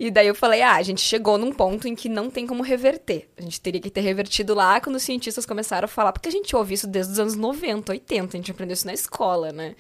[0.01, 2.61] E daí eu falei, ah, a gente chegou num ponto em que não tem como
[2.61, 3.29] reverter.
[3.39, 6.33] A gente teria que ter revertido lá quando os cientistas começaram a falar, porque a
[6.33, 9.77] gente ouve isso desde os anos 90, 80, a gente aprendeu isso na escola, né?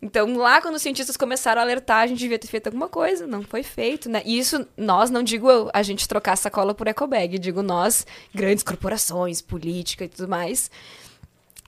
[0.00, 3.26] Então, lá quando os cientistas começaram a alertar, a gente devia ter feito alguma coisa,
[3.26, 4.22] não foi feito, né?
[4.24, 8.62] E isso, nós, não digo eu, a gente trocar sacola por ecobag, digo nós, grandes
[8.62, 10.70] corporações, política e tudo mais.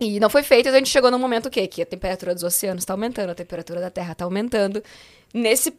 [0.00, 1.68] E não foi feito, então a gente chegou num momento o quê?
[1.68, 4.82] Que a temperatura dos oceanos está aumentando, a temperatura da Terra está aumentando.
[5.32, 5.72] Nesse,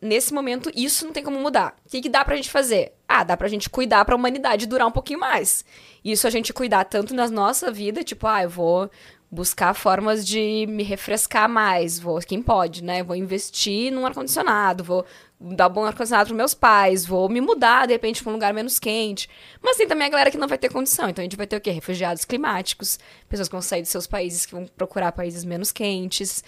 [0.00, 1.76] nesse momento, isso não tem como mudar.
[1.84, 2.92] O que, que dá pra gente fazer?
[3.08, 5.64] Ah, dá pra gente cuidar pra humanidade durar um pouquinho mais.
[6.04, 8.90] Isso a gente cuidar tanto na nossa vida, tipo, ah, eu vou
[9.30, 13.02] buscar formas de me refrescar mais, vou, quem pode, né?
[13.02, 15.04] Vou investir num ar-condicionado, vou
[15.40, 18.52] dar um bom ar-condicionado pros meus pais, vou me mudar, de repente, pra um lugar
[18.52, 19.28] menos quente.
[19.62, 21.08] Mas tem também a galera que não vai ter condição.
[21.08, 21.70] Então a gente vai ter o quê?
[21.70, 22.98] Refugiados climáticos,
[23.28, 26.44] pessoas que vão sair dos seus países, que vão procurar países menos quentes.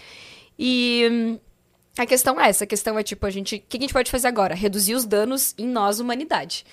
[0.59, 1.39] E hum,
[1.97, 3.57] a questão é essa, a questão é tipo, a gente.
[3.57, 4.55] O que a gente pode fazer agora?
[4.55, 6.67] Reduzir os danos em nós, humanidade.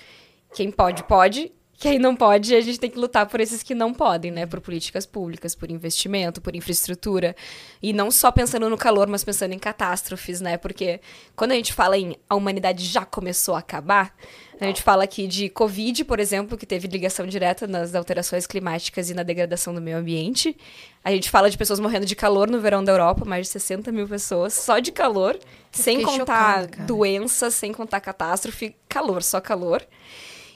[0.54, 1.52] Quem pode, pode.
[1.80, 4.44] Quem não pode, a gente tem que lutar por esses que não podem, né?
[4.44, 7.34] Por políticas públicas, por investimento, por infraestrutura.
[7.82, 10.58] E não só pensando no calor, mas pensando em catástrofes, né?
[10.58, 11.00] Porque
[11.34, 14.14] quando a gente fala em a humanidade já começou a acabar,
[14.60, 19.08] a gente fala aqui de Covid, por exemplo, que teve ligação direta nas alterações climáticas
[19.08, 20.54] e na degradação do meio ambiente.
[21.02, 23.90] A gente fala de pessoas morrendo de calor no verão da Europa, mais de 60
[23.90, 25.38] mil pessoas, só de calor,
[25.72, 29.82] sem fiquei contar chocada, doenças, sem contar catástrofe, calor, só calor.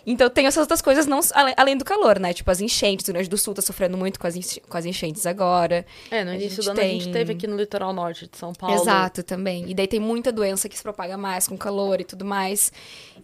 [0.07, 1.21] Então tem essas outras coisas não,
[1.57, 2.33] além do calor, né?
[2.33, 4.77] Tipo as enchentes, o Rio Grande do Sul tá sofrendo muito com as, enche- com
[4.77, 5.87] as enchentes agora.
[6.11, 8.53] É, no início do ano a gente tem- teve aqui no litoral norte de São
[8.53, 8.77] Paulo.
[8.81, 9.65] Exato, também.
[9.71, 12.71] E daí tem muita doença que se propaga mais com calor e tudo mais.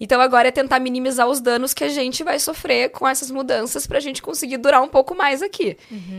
[0.01, 3.87] Então agora é tentar minimizar os danos que a gente vai sofrer com essas mudanças
[3.87, 5.77] pra gente conseguir durar um pouco mais aqui.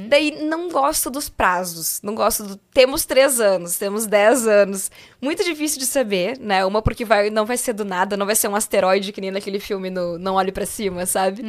[0.10, 2.00] Daí não gosto dos prazos.
[2.04, 2.58] Não gosto do.
[2.74, 4.92] Temos três anos, temos dez anos.
[5.22, 6.66] Muito difícil de saber, né?
[6.66, 9.30] Uma porque vai, não vai ser do nada, não vai ser um asteroide que nem
[9.32, 11.44] naquele filme no Não Olhe Pra Cima, sabe?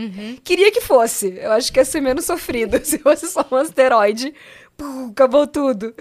[0.44, 1.38] Queria que fosse.
[1.40, 4.34] Eu acho que ia ser menos sofrido se fosse só um asteroide.
[4.76, 5.94] Pum, acabou tudo.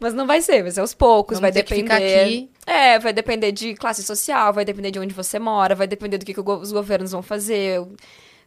[0.00, 1.52] Mas não vai ser, vai ser aos poucos, Vamos vai
[1.86, 2.48] depender.
[2.66, 6.24] É, vai depender de classe social, vai depender de onde você mora, vai depender do
[6.26, 7.76] que, que os governos vão fazer.
[7.76, 7.92] Eu,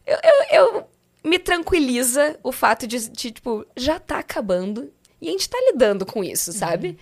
[0.06, 0.84] eu, eu-
[1.24, 6.06] me tranquiliza o fato de, de, tipo, já tá acabando e a gente tá lidando
[6.06, 6.96] com isso, sabe?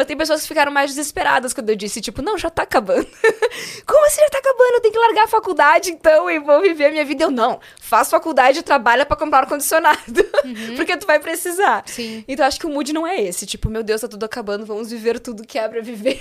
[0.00, 3.06] Mas tem pessoas que ficaram mais desesperadas quando eu disse, tipo, não, já tá acabando.
[3.86, 4.72] Como assim já tá acabando?
[4.76, 7.24] Eu tenho que largar a faculdade, então, e vou viver a minha vida.
[7.24, 10.24] Eu, não, faz faculdade e trabalha pra comprar ar-condicionado.
[10.74, 11.82] Porque tu vai precisar.
[11.86, 12.24] Sim.
[12.26, 13.44] Então, acho que o mood não é esse.
[13.44, 16.18] Tipo, meu Deus, tá tudo acabando, vamos viver tudo que é pra viver.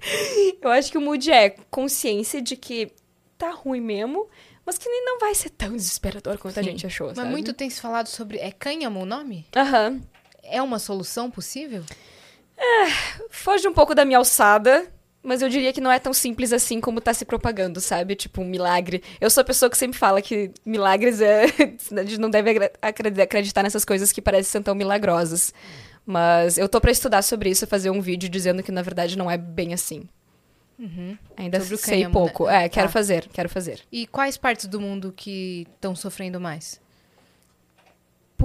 [0.62, 2.90] eu acho que o mood é consciência de que
[3.36, 4.30] tá ruim mesmo,
[4.64, 6.70] mas que nem não vai ser tão desesperador quanto a Sim.
[6.70, 7.28] gente achou, Mas sabe?
[7.30, 8.38] muito tem se falado sobre.
[8.38, 9.44] É cânhamo o nome?
[9.54, 10.00] Aham.
[10.42, 11.84] É uma solução possível?
[13.30, 14.86] Foge um pouco da minha alçada,
[15.22, 18.14] mas eu diria que não é tão simples assim como tá se propagando, sabe?
[18.14, 19.02] Tipo, um milagre.
[19.20, 21.44] Eu sou a pessoa que sempre fala que milagres é.
[21.96, 22.70] a gente não deve
[23.22, 25.52] acreditar nessas coisas que parecem ser tão milagrosas.
[26.06, 29.30] Mas eu tô pra estudar sobre isso, fazer um vídeo dizendo que na verdade não
[29.30, 30.08] é bem assim.
[31.36, 32.12] Ainda Sobre o sei cânhamo, né?
[32.26, 32.48] pouco.
[32.48, 32.92] É, quero Tá.
[32.92, 33.80] fazer, quero fazer.
[33.92, 36.80] E quais partes do mundo que estão sofrendo mais?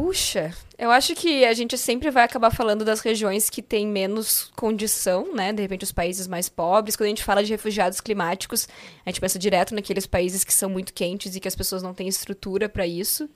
[0.06, 4.52] Puxa, eu acho que a gente sempre vai acabar falando das regiões que têm menos
[4.56, 5.52] condição, né?
[5.52, 6.96] De repente, os países mais pobres.
[6.96, 8.68] Quando a gente fala de refugiados climáticos,
[9.04, 11.91] a gente pensa direto naqueles países que são muito quentes e que as pessoas não
[11.91, 13.28] têm estrutura para isso.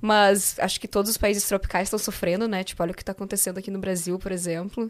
[0.00, 2.62] Mas acho que todos os países tropicais estão sofrendo, né?
[2.62, 4.88] Tipo, olha o que tá acontecendo aqui no Brasil, por exemplo.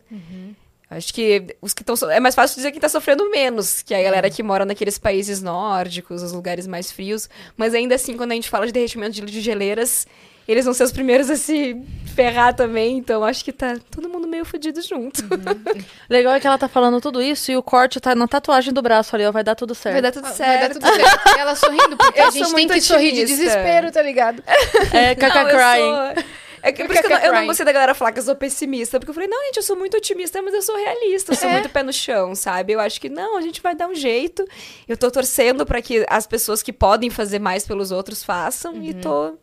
[0.90, 2.10] Acho que os que estão.
[2.10, 4.98] É mais fácil dizer quem tá sofrendo menos, que é a galera que mora naqueles
[4.98, 7.26] países nórdicos, os lugares mais frios.
[7.56, 10.06] Mas ainda assim, quando a gente fala de derretimento de, de geleiras,
[10.50, 11.76] eles vão ser os primeiros a se
[12.14, 12.96] ferrar também.
[12.98, 15.22] Então acho que tá todo mundo meio fudido junto.
[16.08, 18.82] Legal é que ela tá falando tudo isso e o corte tá na tatuagem do
[18.82, 19.32] braço ali, ó.
[19.32, 19.94] Vai dar tudo certo.
[19.94, 20.60] Vai dar tudo Vai certo.
[20.60, 21.36] dar tudo certo.
[21.36, 23.44] E ela sorrindo, porque Eu a gente tem que sorrir de otimista.
[23.44, 24.42] desespero, tá ligado?
[24.92, 26.14] É, caca crying.
[26.14, 26.24] sou-
[26.62, 28.34] É que por isso que eu eu não gostei da galera falar que eu sou
[28.34, 28.98] pessimista.
[29.00, 31.32] Porque eu falei, não, gente, eu sou muito otimista, mas eu sou realista.
[31.32, 31.52] Eu sou É.
[31.52, 32.74] muito pé no chão, sabe?
[32.74, 34.44] Eu acho que não, a gente vai dar um jeito.
[34.86, 38.76] Eu tô torcendo pra que as pessoas que podem fazer mais pelos outros façam.
[38.82, 39.38] E tô,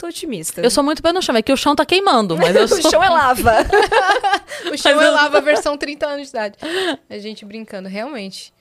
[0.00, 0.60] tô otimista.
[0.62, 2.78] Eu sou muito pé no chão, é que o chão tá queimando, mas eu sou...
[2.78, 3.52] o chão é lava.
[4.72, 6.58] O chão Mas é eu- lava versão 30 anos de idade.
[7.08, 8.52] A gente brincando, realmente.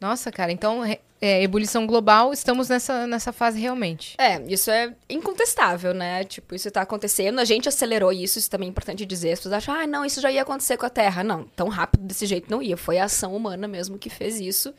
[0.00, 0.82] Nossa, cara, então,
[1.20, 4.14] é, ebulição global, estamos nessa, nessa fase realmente.
[4.18, 6.24] É, isso é incontestável, né?
[6.24, 9.32] Tipo, isso tá acontecendo, a gente acelerou isso, isso também é importante dizer.
[9.32, 11.22] As pessoas acham, ah, não, isso já ia acontecer com a Terra.
[11.22, 12.76] Não, tão rápido desse jeito não ia.
[12.76, 14.74] Foi a ação humana mesmo que fez isso.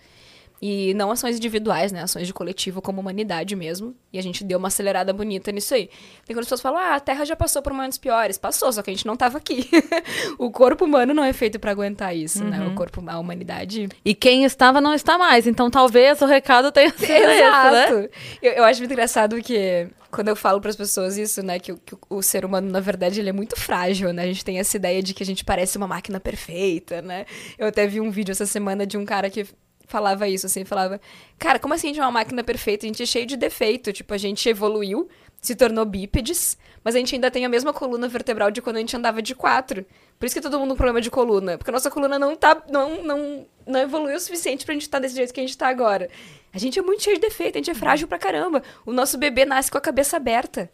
[0.61, 2.01] E não ações individuais, né?
[2.01, 3.95] Ações de coletivo como humanidade mesmo.
[4.11, 5.89] E a gente deu uma acelerada bonita nisso aí.
[6.25, 8.37] Tem quando as pessoas falam, ah, a Terra já passou por momentos piores.
[8.37, 9.69] Passou, só que a gente não tava aqui.
[10.39, 12.65] o corpo humano não é feito pra aguentar isso, né?
[12.65, 16.89] O corpo, a humanidade E quem estava não está mais, então talvez o recado tenha
[16.89, 17.85] sido esse, né?
[17.85, 18.09] Exato.
[18.41, 21.73] Eu, eu acho muito engraçado que quando eu falo para as pessoas isso, né, que,
[21.73, 24.23] que o ser humano na verdade ele é muito frágil, né?
[24.23, 27.25] A gente tem essa ideia de que a gente parece uma máquina perfeita, né?
[27.57, 29.45] Eu até vi um vídeo essa semana de um cara que
[29.87, 30.99] falava isso, assim, falava:
[31.37, 32.85] "Cara, como assim a gente é uma máquina perfeita?
[32.85, 35.07] A gente é cheio de defeito, tipo, a gente evoluiu,
[35.41, 38.79] se tornou bípedes, mas a gente ainda tem a mesma coluna vertebral de quando a
[38.79, 39.85] gente andava de quatro.
[40.19, 42.61] Por isso que todo mundo com problema de coluna, porque a nossa coluna não tá
[42.69, 45.67] não não não evoluiu o suficiente pra gente estar desse jeito que a gente tá
[45.67, 46.09] agora.
[46.53, 48.63] A gente é muito cheio de defeito, a gente é frágil pra caramba.
[48.85, 50.69] O nosso bebê nasce com a cabeça aberta.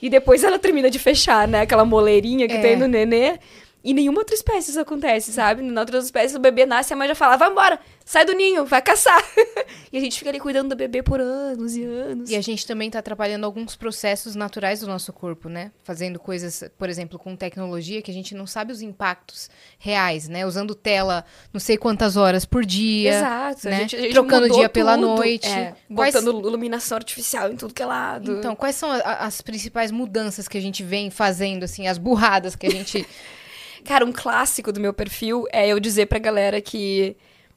[0.00, 1.60] E depois ela termina de fechar, né?
[1.62, 2.60] Aquela moleirinha que É.
[2.62, 3.38] tem no nenê.
[3.84, 5.62] E nenhuma outra espécie isso acontece, sabe?
[5.62, 8.32] Na outra espécie, o bebê nasce e a mãe já fala, vai embora, sai do
[8.34, 9.20] ninho, vai caçar.
[9.92, 12.30] e a gente fica ali cuidando do bebê por anos e anos.
[12.30, 15.72] E a gente também tá atrapalhando alguns processos naturais do nosso corpo, né?
[15.82, 20.46] Fazendo coisas, por exemplo, com tecnologia que a gente não sabe os impactos reais, né?
[20.46, 23.10] Usando tela não sei quantas horas por dia.
[23.18, 23.68] Exato.
[23.68, 23.76] né?
[23.76, 25.08] A gente, a gente Trocando dia pela tudo.
[25.08, 25.48] noite.
[25.48, 28.38] É, Quais- botando iluminação artificial em tudo que é lado.
[28.38, 32.54] Então, quais são a- as principais mudanças que a gente vem fazendo, assim, as burradas
[32.54, 33.04] que a gente.
[33.84, 37.16] Cara, um clássico do meu perfil é eu dizer pra galera que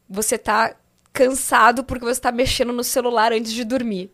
[0.10, 0.76] você tá
[1.14, 4.12] cansado porque você tá mexendo no celular antes de dormir.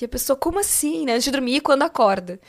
[0.00, 1.12] E a pessoa, como assim, né?
[1.12, 2.40] Antes de dormir e quando acorda.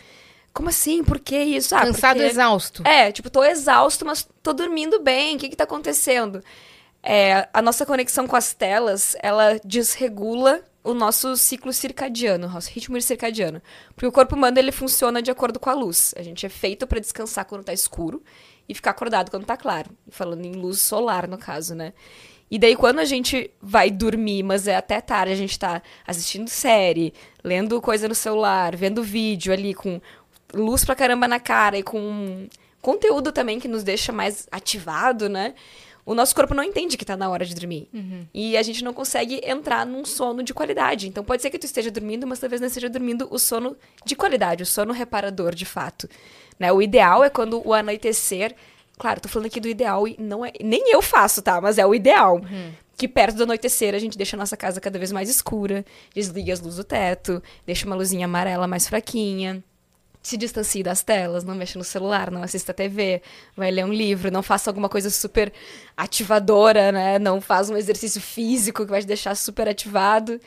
[0.52, 1.04] Como assim?
[1.04, 1.76] Por que isso?
[1.76, 2.32] Ah, Cansado, porque...
[2.32, 2.84] exausto.
[2.86, 5.36] É, tipo, tô exausto, mas tô dormindo bem.
[5.36, 6.44] O que que tá acontecendo?
[7.02, 12.70] É, a nossa conexão com as telas, ela desregula o nosso ciclo circadiano, o nosso
[12.72, 13.62] ritmo circadiano.
[13.96, 16.14] Porque o corpo humano, ele funciona de acordo com a luz.
[16.18, 18.24] A gente é feito pra descansar quando tá escuro
[18.68, 19.90] e ficar acordado quando tá claro.
[20.10, 21.94] Falando em luz solar, no caso, né?
[22.52, 26.48] E daí, quando a gente vai dormir, mas é até tarde, a gente tá assistindo
[26.48, 30.00] série, lendo coisa no celular, vendo vídeo ali com
[30.54, 32.48] luz pra caramba na cara e com
[32.82, 35.56] conteúdo também que nos deixa mais ativado, né?
[36.06, 37.88] O nosso corpo não entende que tá na hora de dormir.
[38.34, 41.08] E a gente não consegue entrar num sono de qualidade.
[41.08, 43.76] Então pode ser que tu esteja dormindo, mas talvez não esteja dormindo o sono
[44.06, 46.10] de qualidade, o sono reparador de fato.
[46.60, 46.72] Né?
[46.74, 48.54] O ideal é quando o anoitecer.
[48.98, 50.52] Claro, tô falando aqui do ideal e não é.
[50.62, 51.60] Nem eu faço, tá?
[51.60, 52.40] Mas é o ideal.
[52.96, 56.54] Que perto do anoitecer a gente deixa a nossa casa cada vez mais escura, desliga
[56.54, 59.64] as luzes do teto, deixa uma luzinha amarela mais fraquinha
[60.24, 63.22] se distancie das telas, não mexa no celular, não assista a TV,
[63.58, 65.52] vai ler um livro, não faça alguma coisa super
[65.98, 67.20] ativadora, né?
[67.20, 70.40] Não faz um exercício físico que vai te deixar super ativado,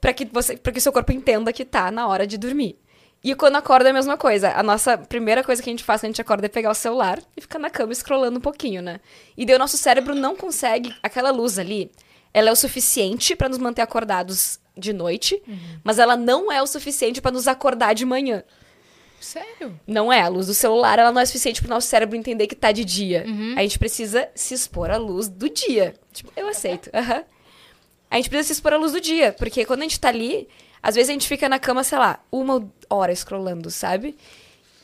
[0.00, 2.78] para que você, para que seu corpo entenda que tá na hora de dormir.
[3.24, 4.52] E quando acorda é a mesma coisa.
[4.52, 6.74] A nossa primeira coisa que a gente faz quando a gente acorda é pegar o
[6.74, 9.00] celular e ficar na cama scrollando um pouquinho, né?
[9.36, 11.90] E daí o nosso cérebro não consegue aquela luz ali.
[12.34, 15.40] Ela é o suficiente para nos manter acordados de noite,
[15.84, 18.42] mas ela não é o suficiente para nos acordar de manhã.
[19.20, 19.78] Sério?
[19.86, 22.56] Não é, a luz do celular ela não é suficiente pro nosso cérebro entender que
[22.56, 23.24] tá de dia.
[23.56, 25.94] A gente precisa se expor à luz do dia.
[26.12, 26.90] Tipo, eu aceito.
[26.92, 27.22] aham.
[28.10, 30.48] A gente precisa se expor à luz do dia, porque quando a gente tá ali,
[30.82, 34.16] às vezes a gente fica na cama, sei lá, uma hora scrollando, sabe?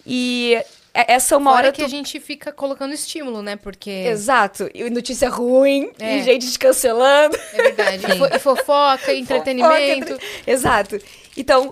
[0.07, 0.55] E
[0.95, 3.57] é- essa uma Fora hora que tu- a gente fica colocando estímulo, né?
[3.57, 3.91] Porque.
[3.91, 4.71] Exato.
[4.75, 6.19] E notícia ruim, É.
[6.19, 7.37] e gente te cancelando.
[7.53, 8.05] É verdade.
[8.15, 10.09] E fo- fofoca, entretenimento.
[10.09, 10.99] Fofoca, entre- Exato.
[11.37, 11.71] Então,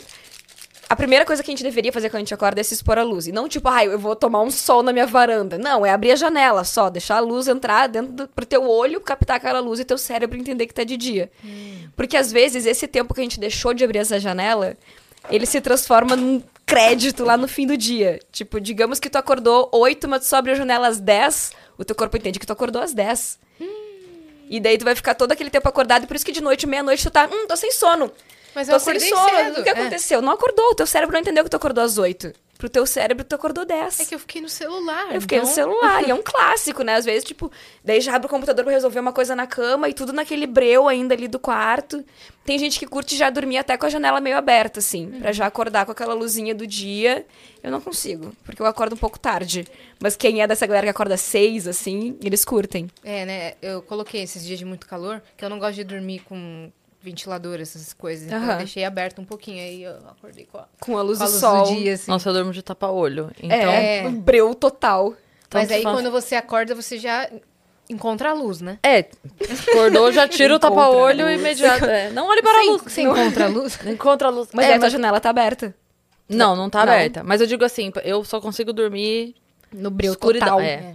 [0.88, 2.96] a primeira coisa que a gente deveria fazer quando a gente acorda é se expor
[2.96, 3.26] à luz.
[3.26, 5.58] E não tipo, ai, eu vou tomar um sol na minha varanda.
[5.58, 9.00] Não, é abrir a janela só, deixar a luz entrar dentro do, pro teu olho,
[9.00, 11.30] captar aquela luz e teu cérebro entender que tá de dia.
[11.96, 14.76] Porque às vezes esse tempo que a gente deixou de abrir essa janela,
[15.28, 18.20] ele se transforma num crédito lá no fim do dia.
[18.30, 21.84] Tipo, digamos que tu acordou 8, mas tu só abriu a janela às 10, o
[21.84, 23.38] teu corpo entende que tu acordou às 10.
[24.48, 26.66] E daí tu vai ficar todo aquele tempo acordado, e por isso que de noite,
[26.66, 28.12] meia-noite, tu tá, hum, tô sem sono.
[28.56, 29.28] Mas eu acordei sono.
[29.28, 29.60] cedo.
[29.60, 29.72] O que É.
[29.72, 30.20] aconteceu?
[30.22, 30.70] Não acordou.
[30.70, 32.32] O teu cérebro não entendeu que tu acordou às 8.
[32.56, 34.00] Pro teu cérebro, tu acordou 10.
[34.00, 35.14] É que eu fiquei no celular.
[35.14, 36.02] Eu fiquei no então- celular.
[36.08, 36.94] e é um clássico, né?
[36.94, 37.52] Às vezes, tipo,
[37.84, 40.88] daí já abre o computador pra resolver uma coisa na cama e tudo naquele breu
[40.88, 42.02] ainda ali do quarto.
[42.46, 45.44] Tem gente que curte já dormir até com a janela meio aberta, assim, pra já
[45.44, 47.26] acordar com aquela luzinha do dia.
[47.62, 49.66] Eu não consigo, porque eu acordo um pouco tarde.
[50.00, 52.88] Mas quem é dessa galera que acorda às seis, assim, eles curtem.
[53.04, 53.54] É, né?
[53.60, 56.72] Eu coloquei esses dias de muito calor, que eu não gosto de dormir com
[57.06, 58.26] ventilador, essas coisas.
[58.26, 58.52] Então Aham.
[58.52, 61.26] eu deixei aberto um pouquinho, aí eu acordei com a, Com a luz com a
[61.26, 61.64] do luz sol.
[61.64, 62.10] do dia, assim.
[62.10, 63.30] Nossa, eu durmo de tapa-olho.
[63.42, 64.06] Então, É, É.
[64.06, 65.14] um breu total.
[65.54, 65.96] Mas tanto aí faz.
[65.96, 67.30] quando você acorda, você já
[67.88, 68.78] encontra a luz, né?
[68.82, 69.06] É,
[69.70, 71.84] acordou, já tira o tapa-olho imediato.
[71.84, 72.82] É, não olhe para a luz.
[72.82, 73.78] você encontra a luz?
[73.86, 74.48] Encontra a luz.
[74.52, 75.74] Mas é, a tua janela tá aberta.
[76.28, 76.92] Não, não tá Não.
[76.92, 77.22] aberta.
[77.22, 79.36] Mas eu digo assim, eu só consigo dormir
[79.72, 80.60] No breu Escuridão, total.
[80.60, 80.94] é.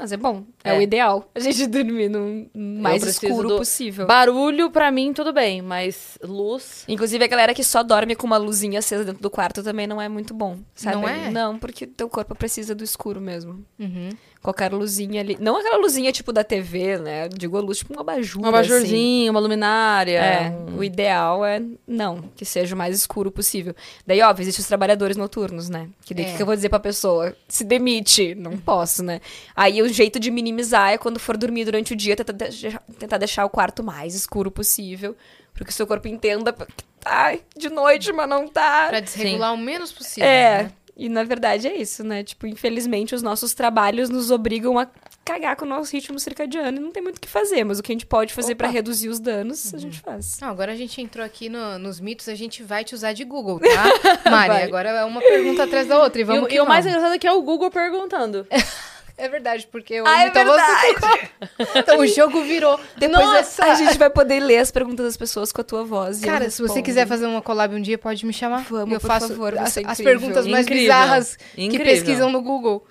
[0.00, 0.44] Mas é bom.
[0.62, 0.78] É, É.
[0.78, 1.28] o ideal.
[1.34, 4.06] A gente dormir no mais escuro do- possível.
[4.06, 6.84] Barulho, pra mim, tudo bem, mas luz.
[6.86, 10.00] Inclusive, a galera que só dorme com uma luzinha acesa dentro do quarto também não
[10.00, 10.96] é muito bom, sabe?
[10.96, 11.30] Não é?
[11.30, 13.64] Não, porque teu corpo precisa do escuro mesmo.
[13.78, 14.10] Uhum.
[14.40, 15.36] Qualquer luzinha ali.
[15.40, 17.28] Não aquela luzinha tipo da TV, né?
[17.28, 18.40] Digo a luz tipo um abajur.
[18.42, 20.18] Um abajurzinho, uma luminária.
[20.20, 23.74] É, um- o ideal é não, que seja o mais escuro possível.
[24.06, 25.88] Daí, óbvio, existem os trabalhadores noturnos, né?
[26.04, 26.30] Que daí o É.
[26.30, 27.36] que que eu vou dizer pra pessoa?
[27.48, 28.34] Se demite.
[28.36, 29.20] Não posso, né?
[29.56, 33.18] Aí o jeito de minimizar é quando for dormir durante o dia, tentar deixar, tentar
[33.18, 35.16] deixar o quarto mais escuro possível.
[35.52, 36.64] Porque o seu corpo entenda que
[37.00, 38.86] tá de noite, mas não tá.
[38.88, 40.28] Pra desregular o menos possível.
[40.28, 40.62] É.
[40.62, 40.72] né?
[40.98, 42.24] E na verdade é isso, né?
[42.24, 44.86] Tipo, infelizmente os nossos trabalhos nos obrigam a
[45.24, 47.82] cagar com o nosso ritmo circadiano e não tem muito o que fazer, mas o
[47.82, 50.38] que a gente pode fazer pra reduzir os danos, a gente faz.
[50.40, 53.24] Não, agora a gente entrou aqui no- nos mitos, a gente vai te usar de
[53.24, 53.68] Google, tá?
[54.30, 54.62] Mari, Vai.
[54.64, 56.84] agora é uma pergunta atrás da outra e E, vamos o- que e o mais
[56.84, 58.44] engraçado é que é o Google perguntando.
[59.18, 61.30] É verdade, porque o Ah, é Mitovoz- verdade!
[61.74, 62.78] Então o jogo virou.
[62.96, 63.64] Depois Nossa!
[63.64, 66.22] a gente vai poder ler as perguntas das pessoas com a tua voz.
[66.22, 68.64] eu Cara, se você quiser fazer uma collab um dia, pode me chamar.
[68.70, 70.84] Vamos, eu por faço favor, as, as perguntas mais Incrível.
[70.84, 71.86] bizarras que Incrível.
[71.86, 72.86] pesquisam no Google.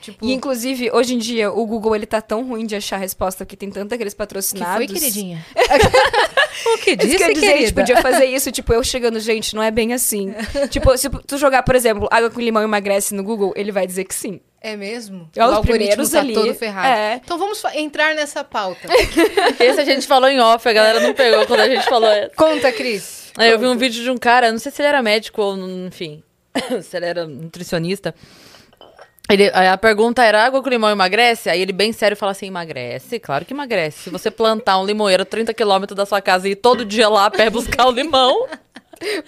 [0.00, 3.44] Tipo, E inclusive, hoje em dia, o Google ele tá tão ruim de achar resposta
[3.44, 4.76] que tem tanto aqueles que patrocinados.
[4.76, 5.44] foi, queridinha?
[6.74, 7.80] o que Isso disse, que eu ia dizer, a gente querida?
[7.82, 10.32] podia fazer isso, tipo, eu chegando, gente, não é bem assim.
[10.70, 14.04] tipo, se tu jogar, por exemplo, água com limão emagrece no Google, ele vai dizer
[14.04, 14.40] que sim.
[14.60, 15.28] É mesmo?
[15.34, 16.86] É, os o algoritmo primeiros tá ali, todo ferrado.
[16.86, 17.20] é.
[17.24, 18.88] Então vamos entrar nessa pauta.
[19.58, 22.10] Esse a gente falou em off, a galera não pegou quando a gente falou.
[22.10, 22.34] essa.
[22.36, 23.32] Conta, Cris.
[23.38, 25.56] Aí eu vi um vídeo de um cara, não sei se ele era médico ou,
[25.56, 26.22] enfim,
[26.82, 28.14] se ele era nutricionista.
[29.30, 31.48] Ele, a pergunta era, água com limão emagrece?
[31.48, 33.20] Aí ele bem sério fala assim, emagrece?
[33.20, 34.04] Claro que emagrece.
[34.04, 37.08] Se você plantar um limoeiro a 30 quilômetros da sua casa e ir todo dia
[37.08, 38.48] lá a pé buscar o limão,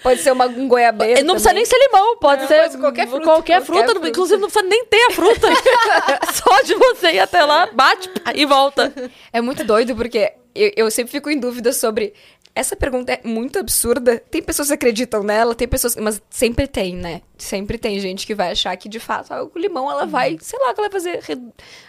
[0.03, 2.77] Pode ser uma, um goiabeiro não precisa nem ser limão, pode Não, ser pode ser
[2.79, 3.23] qualquer fruta.
[3.23, 4.09] qualquer Qualquer fruta, fruta.
[4.09, 5.47] inclusive não precisa nem ter a fruta.
[6.33, 8.93] Só de você ir até lá, bate e volta.
[9.31, 12.13] É muito doido, porque eu, eu sempre fico em dúvida sobre.
[12.55, 14.21] Essa pergunta é muito absurda.
[14.29, 15.95] Tem pessoas que acreditam nela, tem pessoas.
[15.95, 17.21] Mas sempre tem, né?
[17.35, 20.59] Sempre tem gente que vai achar que, de fato, ah, o limão ela vai, sei
[20.59, 21.19] lá, que ela vai fazer.
[21.23, 21.41] re-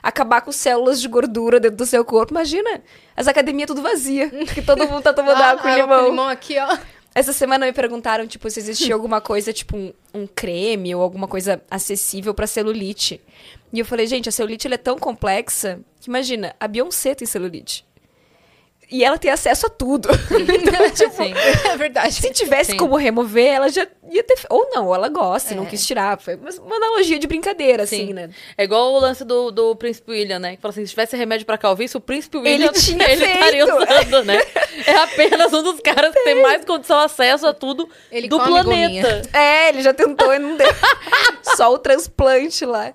[0.03, 2.33] acabar com células de gordura dentro do seu corpo.
[2.33, 2.83] Imagina!
[3.15, 4.31] As academias tudo vazia.
[4.31, 5.99] Que todo mundo tá tomando Ah, água com água limão.
[6.05, 6.79] com limão aqui, ó.
[7.15, 11.29] Essa semana me perguntaram, tipo, se existia alguma coisa, tipo, um, um creme ou alguma
[11.29, 13.21] coisa acessível pra celulite.
[13.73, 17.27] E eu falei, gente, a celulite ela é tão complexa que imagina, a Beyoncé tem
[17.27, 17.85] celulite.
[18.91, 20.09] E ela tem acesso a tudo.
[20.31, 21.35] então, tipo, Sim.
[21.71, 22.13] É verdade.
[22.15, 22.77] se tivesse Sim.
[22.77, 24.37] como remover, ela já ia ter.
[24.51, 25.67] Ou não, ela gosta e não É.
[25.67, 26.21] quis tirar.
[26.21, 28.13] Foi uma uma analogia de brincadeira, assim, Sim.
[28.13, 28.31] né?
[28.57, 30.57] É igual o lance do, do Príncipe William, né?
[30.57, 33.67] Que fala assim, se tivesse remédio pra calvície, o Príncipe Ele William tinha ele estaria
[33.67, 33.83] feito.
[33.83, 34.39] usando, né?
[34.87, 39.23] É apenas um dos caras que tem mais condição acesso a tudo Ele do planeta.
[39.33, 40.69] É, ele já tentou e não deu.
[41.57, 42.93] Só o transplante lá.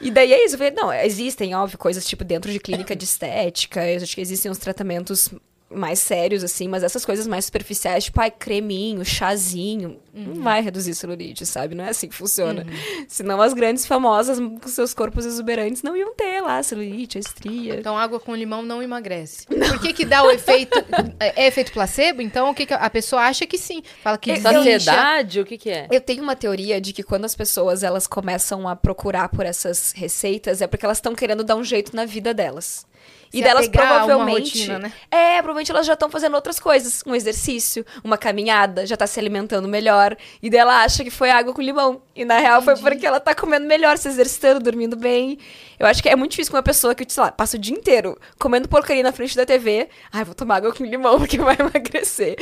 [0.00, 0.56] E daí é isso.
[0.74, 3.86] Não, existem, óbvio, coisas tipo dentro de clínica de estética.
[3.86, 5.28] Eu acho que existem uns tratamentos
[5.70, 10.94] mais sérios, assim, mas essas coisas mais superficiais, tipo, ai, creminho, chazinho, não vai reduzir
[10.94, 11.74] celulite, sabe?
[11.76, 12.66] Não é assim que funciona.
[13.06, 17.76] Senão as grandes famosas, com seus corpos exuberantes, não iam ter lá celulite, a estria.
[17.76, 19.46] Então água com limão não emagrece.
[19.46, 20.76] Por que que dá o efeito...
[21.20, 22.20] É, é efeito placebo?
[22.20, 23.82] Então o que que a pessoa acha que sim.
[24.02, 24.80] Fala que desincha.
[24.80, 25.86] Saciedade, o que que é?
[25.90, 29.92] Eu tenho uma teoria de que quando as pessoas elas começam a procurar por essas
[29.92, 32.86] receitas é porque elas estão querendo dar um jeito na vida delas.
[33.32, 34.58] E delas provavelmente.
[34.58, 34.92] rotina, né?
[35.10, 37.02] É, provavelmente elas já estão fazendo outras coisas.
[37.06, 40.16] Um exercício, uma caminhada, já tá se alimentando melhor.
[40.42, 42.02] E daí ela acha que foi água com limão.
[42.20, 45.38] E na real foi porque ela tá comendo melhor, se exercitando, dormindo bem.
[45.78, 47.74] Eu acho que é muito difícil com uma pessoa que, sei lá, passa o dia
[47.74, 49.88] inteiro comendo porcaria na frente da TV.
[50.12, 52.36] Ai, vou tomar água com limão porque vai emagrecer.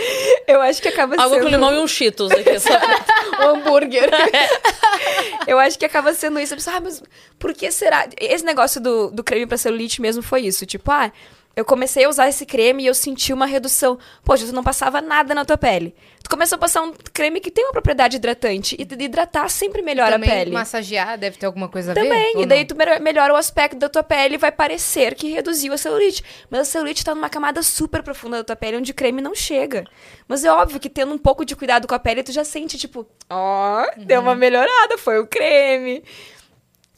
[0.49, 1.45] Eu acho que acaba Água sendo.
[1.45, 2.71] com limão e um Cheetos aqui, só.
[3.41, 4.11] um hambúrguer.
[5.47, 6.55] Eu acho que acaba sendo isso.
[6.55, 7.01] Eu penso, ah, mas
[7.39, 8.09] por que será?
[8.21, 10.67] Esse negócio do, do creme pra celulite mesmo foi isso.
[10.67, 11.13] Tipo, ah,
[11.57, 13.99] eu comecei a usar esse creme e eu senti uma redução.
[14.23, 15.93] Poxa, tu não passava nada na tua pele.
[16.23, 18.77] Tu começou a passar um creme que tem uma propriedade hidratante.
[18.79, 20.51] E de hidratar sempre melhora Também a pele.
[20.53, 22.03] massagear deve ter alguma coisa a ver?
[22.05, 22.67] Também, e daí não?
[22.67, 26.23] tu melhor- melhora o aspecto da tua pele e vai parecer que reduziu a celulite.
[26.49, 29.35] Mas a celulite tá numa camada super profunda da tua pele, onde o creme não
[29.35, 29.85] chega.
[30.29, 32.79] Mas é óbvio que tendo um pouco de cuidado com a pele, tu já sente,
[32.79, 34.27] tipo, ó, deu Uhum.
[34.27, 36.05] uma melhorada, foi o creme.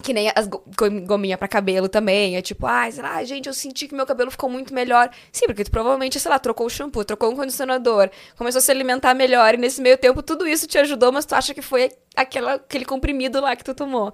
[0.03, 2.37] Que nem as go- gom- gominha pra cabelo também.
[2.37, 5.11] É tipo, ai, sei lá, gente, eu senti que meu cabelo ficou muito melhor.
[5.31, 8.71] Sim, porque tu provavelmente, sei lá, trocou o shampoo, trocou um condicionador, começou a se
[8.71, 9.55] alimentar melhor.
[9.55, 12.85] E nesse meio tempo, tudo isso te ajudou, mas tu acha que foi aquela, aquele
[12.85, 14.13] comprimido lá que tu tomou.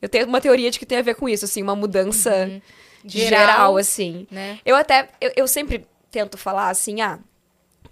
[0.00, 2.30] Eu tenho uma teoria de que tem a ver com isso, assim, uma mudança
[3.04, 4.26] geral, Geral, assim.
[4.30, 4.58] Né?
[4.64, 7.18] Eu até, eu, eu sempre tento falar assim, ah,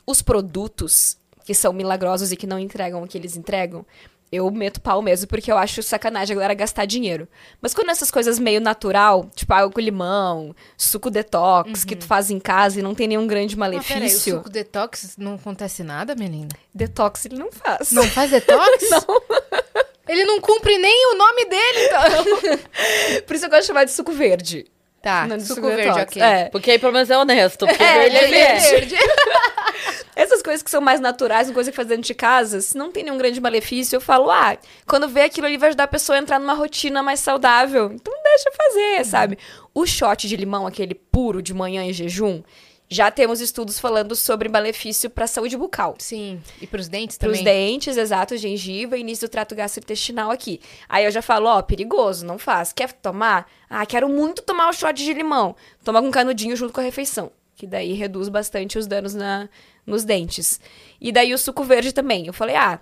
[0.07, 3.85] os produtos que são milagrosos e que não entregam o que eles entregam,
[4.33, 7.29] eu meto pau mesmo, porque eu acho sacanagem a galera gastar dinheiro.
[7.61, 12.31] Mas quando essas coisas meio natural, tipo água com limão, suco detox, que tu faz
[12.31, 15.83] em casa e não tem nenhum grande Mas peraí, o malefício, suco detox não acontece
[15.83, 16.49] nada, menina?
[16.75, 17.93] detox ele não faz.
[17.93, 18.89] Não faz detox?
[18.91, 19.23] não.
[20.09, 23.23] Ele não cumpre nem o nome dele, então.
[23.27, 24.67] Por isso eu gosto de chamar de suco verde.
[25.03, 26.03] Tá, Não de suco, suco verde, detox.
[26.13, 26.23] ok.
[26.23, 26.45] É.
[26.49, 27.67] Porque aí pelo menos é honesto.
[27.67, 28.59] Porque É, verde ele é é.
[28.59, 28.97] verde.
[30.15, 32.91] Essas coisas que são mais naturais, uma coisa que faz dentro de casa, se não
[32.93, 34.57] tem nenhum grande malefício, eu falo, ah,
[34.87, 37.91] quando vê aquilo ali vai ajudar a pessoa a entrar numa rotina mais saudável.
[37.93, 39.39] Então deixa fazer, sabe?
[39.75, 42.43] O shot de limão, aquele puro de manhã em jejum,
[42.89, 45.95] já temos estudos falando sobre malefício para a saúde bucal.
[45.99, 47.55] Sim, e pros dentes Para os também?
[47.55, 50.61] dentes, exato, gengiva, início do trato gastrointestinal aqui.
[50.89, 52.71] Aí eu já falo, ó, perigoso, não faz.
[52.71, 53.51] Quer tomar?
[53.69, 55.57] Ah, quero muito tomar o shot de limão.
[55.83, 57.33] Toma com canudinho junto com a refeição.
[57.63, 59.49] Que daí reduz bastante os danos na,
[59.87, 60.59] nos dentes.
[61.01, 62.27] E daí o suco verde também.
[62.27, 62.81] Eu falei, ah,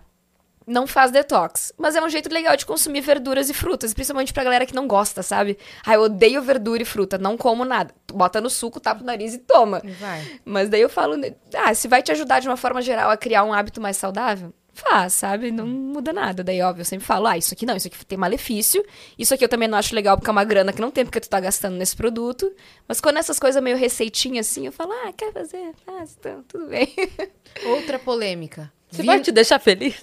[0.66, 1.70] não faz detox.
[1.76, 4.89] Mas é um jeito legal de consumir verduras e frutas, principalmente pra galera que não
[4.89, 5.59] gosta, sabe?
[5.85, 7.95] Ah, eu odeio verdura e fruta, não como nada.
[8.11, 9.83] Bota no suco, tapa o nariz e toma.
[10.01, 10.41] Vai.
[10.47, 11.14] Mas daí eu falo,
[11.55, 14.51] ah, se vai te ajudar de uma forma geral a criar um hábito mais saudável,
[14.73, 15.51] faz, sabe?
[15.51, 16.43] Não muda nada.
[16.45, 18.85] Daí, óbvio, eu sempre falo, ah, isso aqui não, isso aqui tem malefício.
[19.18, 21.21] Isso aqui eu também não acho legal porque é uma grana que não tem porque
[21.21, 22.51] tu tá gastando nesse produto.
[22.89, 25.73] Mas quando essas coisas meio receitinha assim, eu falo, ah, quer fazer?
[25.85, 26.93] Faz, então, tudo bem.
[27.66, 28.73] Outra polêmica.
[28.91, 29.97] Você Vi- vai te deixar feliz?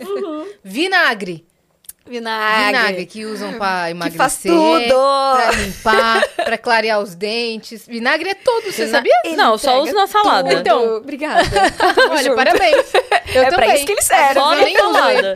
[0.63, 1.45] Vinagre.
[2.07, 2.65] Vinagre.
[2.67, 4.11] Vinagre que usam pra emagrecer.
[4.11, 5.35] Que faz tudo.
[5.35, 7.85] Pra limpar, pra clarear os dentes.
[7.85, 9.13] Vinagre é todo, você Vina- sabia?
[9.25, 10.49] Ele Não, só uso na salada.
[10.49, 10.59] tudo.
[10.59, 10.95] Então.
[10.97, 11.43] obrigada.
[12.09, 12.85] Olha, parabéns.
[13.33, 13.65] Eu é também.
[13.67, 14.39] pra isso que ele serve.
[14.39, 15.35] Só na salada.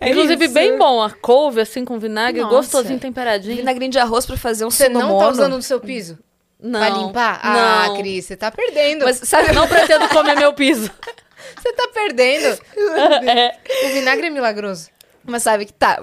[0.00, 0.54] É Inclusive, isso.
[0.54, 1.02] bem bom.
[1.02, 2.54] A couve, assim, com vinagre, Nossa.
[2.56, 3.56] gostosinho, temperadinho.
[3.56, 6.18] Vinagrinho de arroz pra fazer um Você não tá usando no seu piso?
[6.58, 6.80] Não.
[6.80, 7.40] Pra limpar?
[7.42, 7.96] Ah, Não.
[7.98, 9.04] Cris, você tá perdendo.
[9.04, 10.90] Mas sabe, Não pretendo comer meu piso.
[11.60, 12.58] Você tá perdendo.
[13.28, 13.56] É.
[13.86, 14.88] O vinagre é milagroso.
[15.26, 16.00] Mas sabe que tá,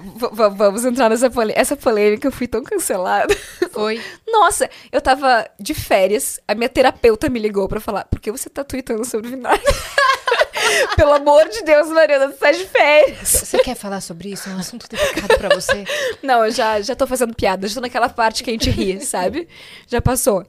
[0.56, 1.60] vamos entrar nessa polêmica.
[1.60, 3.36] Essa polêmica eu fui tão cancelada.
[3.72, 4.02] Foi.
[4.28, 8.50] Nossa, eu tava de férias, a minha terapeuta me ligou pra falar, por que você
[8.50, 9.62] tá tweetando sobre vinagre?
[10.96, 13.28] Pelo amor de Deus, Mariana, você tá de férias.
[13.28, 14.50] Você quer falar sobre isso?
[14.50, 15.84] É um assunto delicado pra você?
[16.22, 19.04] Não, eu já, já tô fazendo piada, já tô naquela parte que a gente ri,
[19.06, 19.48] sabe?
[19.88, 20.46] Já passou.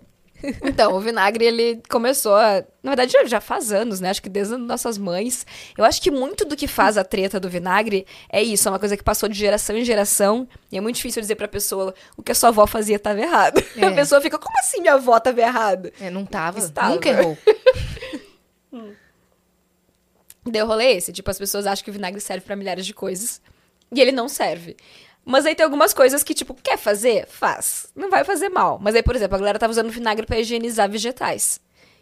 [0.63, 2.65] Então, o vinagre, ele começou a...
[2.83, 4.11] Na verdade, já, já faz anos, né?
[4.11, 5.47] Acho que desde as nossas mães.
[5.77, 8.69] Eu acho que muito do que faz a treta do vinagre é isso.
[8.69, 10.47] É uma coisa que passou de geração em geração.
[10.71, 13.63] E é muito difícil dizer pra pessoa o que a sua avó fazia tava errado.
[13.77, 13.87] É.
[13.87, 15.93] A pessoa fica, como assim minha avó tava errada?
[16.01, 16.59] É, não tava.
[16.59, 16.91] Estava.
[16.91, 17.37] Nunca errou.
[20.45, 21.13] Deu rolê esse.
[21.13, 23.41] Tipo, as pessoas acham que o vinagre serve pra milhares de coisas.
[23.93, 24.77] E ele não serve.
[25.25, 27.27] Mas aí tem algumas coisas que, tipo, quer fazer?
[27.27, 27.89] Faz.
[27.97, 28.79] Não vai fazer mal.
[28.81, 31.61] Mas aí, por exemplo, a galera tava usando vinagre pra higienizar vegetais.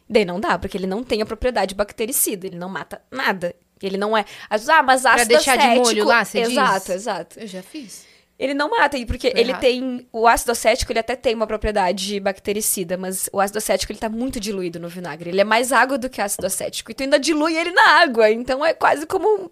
[0.09, 2.47] Daí não dá, porque ele não tem a propriedade bactericida.
[2.47, 3.55] Ele não mata nada.
[3.81, 4.25] Ele não é.
[4.51, 6.51] as- Ah, mas ácido deixar de molho acético- lá, você diz?
[6.51, 7.41] Exato, exato.
[7.41, 8.05] Eu já fiz.
[8.39, 9.61] Ele não mata, e porque Tô ele errado.
[9.61, 10.09] tem.
[10.13, 14.09] O ácido acético, ele até tem uma propriedade bactericida, mas o ácido acético, ele tá
[14.09, 15.31] muito diluído no vinagre.
[15.31, 16.91] Ele é mais água do que ácido acético.
[16.91, 18.29] E tu ainda dilui ele na água.
[18.31, 19.51] Então é quase como um-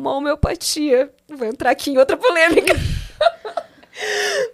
[0.00, 1.10] uma homeopatia.
[1.28, 2.74] Vou entrar aqui em outra polêmica.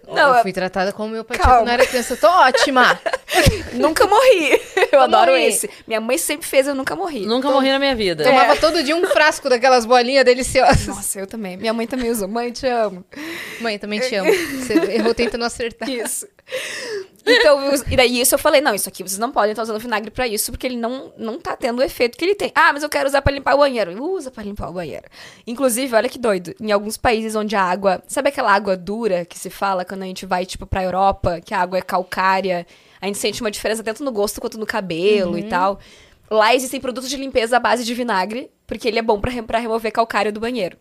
[0.05, 1.59] Não, eu eu fui tratada pai Calma.
[1.59, 2.13] quando eu era criança.
[2.13, 2.99] Eu tô ótima.
[3.73, 4.59] nunca morri.
[4.91, 5.45] Eu adoro morri.
[5.45, 5.69] esse.
[5.87, 7.25] Minha mãe sempre fez, eu nunca morri.
[7.25, 8.25] Nunca morri na minha vida.
[8.25, 10.87] Tomava todo dia um frasco daquelas bolinhas deliciosas.
[10.87, 11.55] Nossa, eu também.
[11.55, 12.27] Minha mãe também usou.
[12.27, 13.05] Mãe, te amo.
[13.61, 14.29] Mãe, também te amo.
[14.31, 15.89] Você errou tentando acertar.
[15.89, 16.27] Isso.
[17.27, 20.09] Então, e daí isso eu falei, não, isso aqui vocês não podem estar usando vinagre
[20.09, 22.51] pra isso, porque ele não, não tá tendo o efeito que ele tem.
[22.55, 24.01] Ah, mas eu quero usar pra limpar o banheiro.
[24.03, 25.05] Usa pra limpar o banheiro.
[25.45, 29.37] Inclusive, olha que doido, em alguns países onde a água, sabe aquela água dura que
[29.37, 32.65] se fala quando a gente vai, tipo, pra Europa, que a água é calcária,
[33.01, 35.79] a gente sente uma diferença tanto no gosto quanto no cabelo e tal.
[36.29, 39.91] Lá existem produtos de limpeza à base de vinagre, porque ele é bom pra remover
[39.91, 40.77] calcário do banheiro.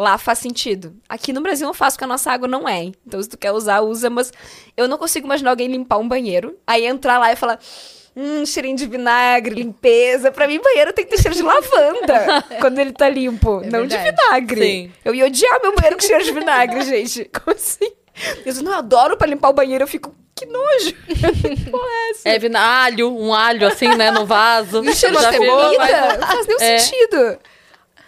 [0.00, 0.94] Lá faz sentido.
[1.08, 2.84] Aqui no Brasil não faz, porque a nossa água não é.
[3.06, 4.08] Então, se tu quer usar, usa.
[4.08, 4.32] Mas
[4.76, 7.58] eu não consigo imaginar alguém limpar um banheiro, aí entrar lá e falar...
[8.16, 10.32] Hum, cheirinho de vinagre, limpeza.
[10.32, 13.86] Pra mim, banheiro tem que ter cheiro de lavanda quando ele tá limpo, É não
[13.86, 14.16] de verdade.
[14.26, 14.60] vinagre.
[14.62, 14.92] Sim.
[15.04, 17.24] Eu ia odiar meu banheiro com cheiro de vinagre, gente.
[17.32, 17.88] Como assim?
[18.38, 19.84] Eu disse, não, eu adoro pra limpar o banheiro.
[19.84, 20.92] Eu fico, que nojo.
[22.24, 22.34] É?
[22.34, 24.84] É vina- alho, um alho assim, né, no vaso.
[24.84, 26.78] E cheiro de Comida, não faz nenhum É.
[26.80, 27.38] sentido.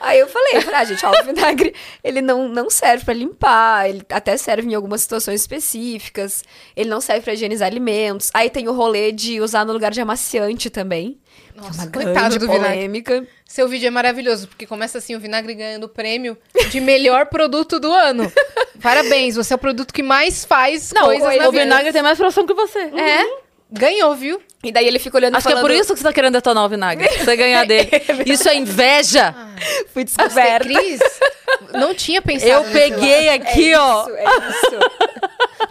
[0.02, 3.88] Aí eu falei, falei, ah, gente, ó, o vinagre, ele não, não serve pra limpar,
[3.88, 6.42] ele até serve em algumas situações específicas,
[6.76, 8.28] ele não serve pra higienizar alimentos.
[8.34, 11.18] Aí tem o rolê de usar no lugar de amaciante também.
[11.52, 12.74] que é Nossa, uma grande do vinagre.
[12.74, 13.26] polêmica.
[13.46, 16.36] Seu vídeo é maravilhoso, porque começa assim, o vinagre ganhando o prêmio
[16.70, 18.32] de melhor produto do ano.
[18.82, 22.18] Parabéns, você é o produto que mais faz Não, coisas na o vinagre tem mais
[22.18, 22.78] produção que você.
[22.80, 23.41] É,
[23.72, 24.40] ganhou, viu?
[24.62, 26.34] E daí ele fica olhando Acho que é falando, por isso que você tá querendo
[26.34, 27.08] detonar o vinagre.
[27.18, 27.90] Você ganhar dele.
[28.26, 29.34] Isso é inveja.
[29.92, 30.64] fui Você, descoberta.
[30.64, 31.00] Cris,
[31.74, 34.02] não tinha pensado Eu peguei É aqui, ó.
[34.02, 34.78] isso, é isso.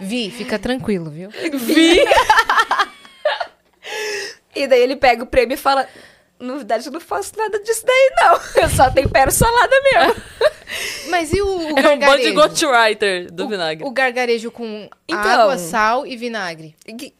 [0.00, 1.30] Vi, fica tranquilo, viu?
[1.30, 2.00] Vi.
[4.54, 5.88] E daí ele pega o prêmio e fala:
[6.38, 8.62] Na verdade, eu não faço nada disso daí, não.
[8.62, 10.22] Eu só tempero salada mesmo.
[11.08, 13.84] Mas e o, o É um bando de ghostwriter do vinagre.
[13.86, 15.20] O gargarejo com Então.
[15.20, 16.74] água, sal e vinagre.
[16.98, 17.14] Que-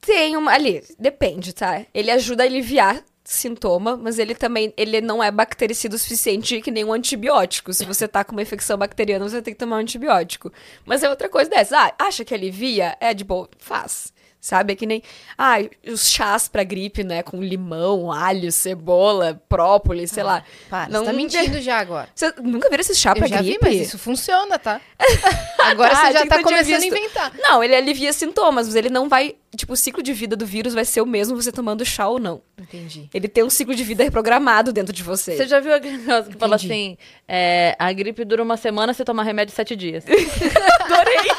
[0.00, 0.52] Tem uma.
[0.52, 1.84] Ali, depende, tá?
[1.92, 6.70] Ele ajuda a aliviar sintoma, mas ele também ele não é bactericida o suficiente que
[6.70, 7.72] nem um antibiótico.
[7.72, 10.52] Se você tá com uma infecção bacteriana, você tem que tomar um antibiótico.
[10.84, 11.78] Mas é outra coisa dessa.
[11.78, 12.96] Ah, acha que alivia?
[13.00, 14.12] É de boa, faz.
[14.40, 14.72] Sabe?
[14.72, 15.02] É que nem.
[15.36, 17.22] Ah, os chás pra gripe, né?
[17.22, 20.42] Com limão, alho, cebola, própolis, sei lá.
[20.70, 22.08] Para, Não- você tá mentindo já agora.
[22.14, 23.58] Você nunca viram esse chá Eu pra já vi, gripe?
[23.62, 24.80] mas isso funciona, tá?
[25.60, 27.32] Agora Ah, você já achei que tá começando a inventar.
[27.38, 29.36] Não, ele alivia sintomas, mas ele não vai.
[29.54, 32.18] Tipo, o ciclo de vida do vírus vai ser o mesmo você tomando chá ou
[32.18, 32.40] não.
[32.58, 33.10] Entendi.
[33.12, 35.36] Ele tem um ciclo de vida reprogramado dentro de você.
[35.36, 36.96] Você já viu aquele negócio que fala assim:
[37.28, 40.04] é, a gripe dura uma semana, você toma remédio sete dias.
[40.80, 41.30] Adorei.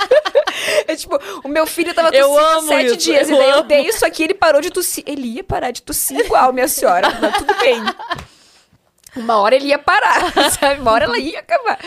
[0.88, 3.64] É tipo, o meu filho tava tossindo amo sete isso, dias, eu e daí eu
[3.64, 5.04] dei isso aqui, ele parou de tossir.
[5.06, 7.82] Ele ia parar de tossir igual, minha senhora, mas tudo bem.
[9.16, 10.82] Uma hora ele ia parar, sabe?
[10.82, 11.80] Uma hora ela ia acabar.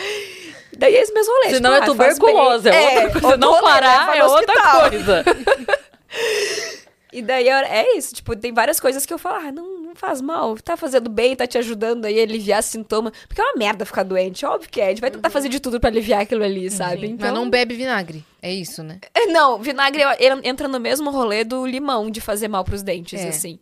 [0.77, 1.45] Daí é esse mesmo rolê.
[1.45, 3.27] Se tipo, não ah, é tuberculose, é outra coisa.
[3.27, 4.89] Outro não parar, é outra hospital.
[4.89, 5.25] coisa.
[7.15, 9.99] E daí é é isso, tipo, tem várias coisas que eu falo, ah, não, não
[9.99, 13.11] faz mal, tá fazendo bem, tá te ajudando aí a aliviar sintoma.
[13.27, 14.87] Porque é uma merda ficar doente, óbvio que é.
[14.87, 17.07] A gente vai tentar fazer de tudo pra aliviar aquilo ali, sabe?
[17.07, 18.23] Então, Mas não bebe vinagre.
[18.41, 18.99] É isso, né?
[19.13, 20.03] É, Não, vinagre
[20.43, 23.29] entra no mesmo rolê do limão de fazer mal pros dentes, É.
[23.29, 23.57] assim.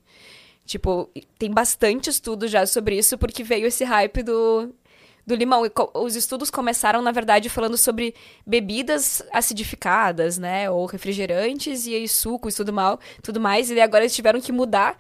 [0.66, 4.74] Tipo, tem bastante estudo já sobre isso, porque veio esse hype do,
[5.28, 5.64] do limão.
[5.94, 8.16] Os estudos começaram, na verdade, falando sobre
[8.48, 10.70] bebidas acidificadas, né?
[10.72, 13.70] Ou refrigerantes e aí sucos e tudo, mal, tudo mais.
[13.70, 14.98] E agora eles tiveram que mudar.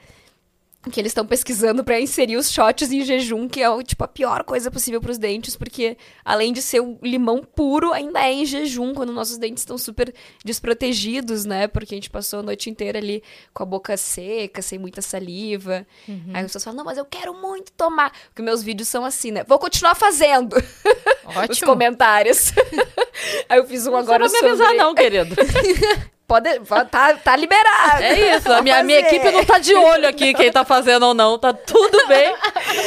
[0.91, 4.43] Que eles estão pesquisando pra inserir os shots em jejum, que é tipo a pior
[4.43, 8.93] coisa possível pros dentes, porque além de ser o limão puro, ainda é em jejum,
[8.93, 10.13] quando nossos dentes estão super
[10.43, 11.67] desprotegidos, né?
[11.67, 13.23] Porque a gente passou a noite inteira ali
[13.53, 15.88] com a boca seca, sem muita saliva.
[16.34, 18.11] Aí as pessoas falam, não, mas eu quero muito tomar.
[18.27, 19.43] Porque meus vídeos são assim, né?
[19.45, 20.53] Vou continuar fazendo
[21.27, 21.71] os Ótimo.
[21.71, 22.51] comentários.
[23.47, 24.84] Aí eu fiz um agora não precisa me avisar, sobre...
[24.84, 25.36] não, querido.
[26.67, 28.01] Pode, tá, tá liberado.
[28.01, 28.51] É isso.
[28.51, 31.38] A minha, a minha equipe não tá de olho aqui, quem tá fazendo ou não.
[31.38, 32.36] Tá tudo bem.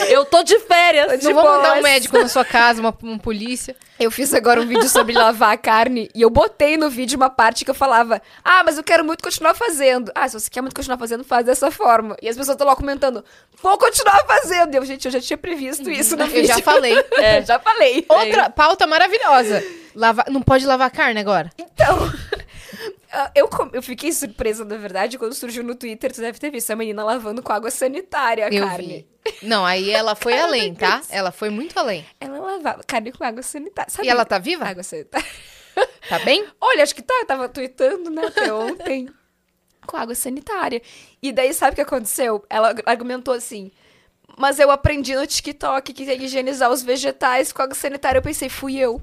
[0.09, 1.13] Eu tô de férias.
[1.13, 3.77] Tô de Não vou mandar um médico na sua casa, uma, um polícia.
[3.99, 7.31] Eu fiz agora um vídeo sobre lavar a carne e eu botei no vídeo uma
[7.31, 10.13] parte que eu falava: Ah, mas eu quero muito continuar fazendo.
[10.15, 12.17] Ah, se você quer muito continuar fazendo, faz dessa forma.
[12.21, 13.25] E as pessoas estão lá comentando:
[13.63, 14.75] Vou continuar fazendo.
[14.75, 16.49] E eu, gente, eu já tinha previsto isso no Eu vídeo.
[16.49, 16.97] já falei.
[17.17, 18.05] É, já falei.
[18.09, 19.65] Outra pauta maravilhosa.
[19.95, 20.25] Lava...
[20.29, 21.51] Não pode lavar carne agora?
[21.57, 22.13] Então.
[23.17, 26.71] Ah, Eu, eu fiquei surpresa, na verdade, quando surgiu no Twitter, tu deve ter visto
[26.71, 29.07] a menina lavando com água sanitária a Eu carne.
[29.25, 29.47] vi.
[29.47, 31.01] Não, aí ela foi além, tá?
[31.09, 32.05] Ela foi muito além.
[32.21, 33.91] Ela lavava carne com água sanitária.
[33.91, 34.07] Sabe?
[34.07, 34.65] E ela tá viva?
[34.65, 35.27] Água sanitária.
[36.09, 36.47] Tá bem?
[36.59, 39.11] Olha, acho que tá, eu tava tweetando, né, até ontem.
[39.87, 40.81] com água sanitária.
[41.23, 42.43] E daí, sabe o que aconteceu?
[42.49, 43.71] Ela argumentou assim.
[44.39, 48.19] Mas eu aprendi no TikTok que tem que higienizar os vegetais com água sanitária.
[48.19, 49.03] Eu pensei, fui eu.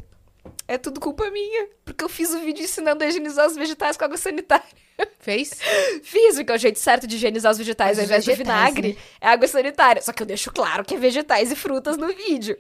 [0.68, 1.68] É tudo culpa minha.
[1.84, 4.66] Porque eu fiz o vídeo ensinando a higienizar os vegetais com água sanitária.
[5.20, 5.52] Fez?
[6.04, 8.90] Fiz, porque é o jeito certo de higienizar os vegetais Os ao invés de vinagre
[8.90, 8.98] né?
[9.20, 10.02] é água sanitária.
[10.02, 12.58] Só que eu deixo claro que é vegetais e frutas no vídeo.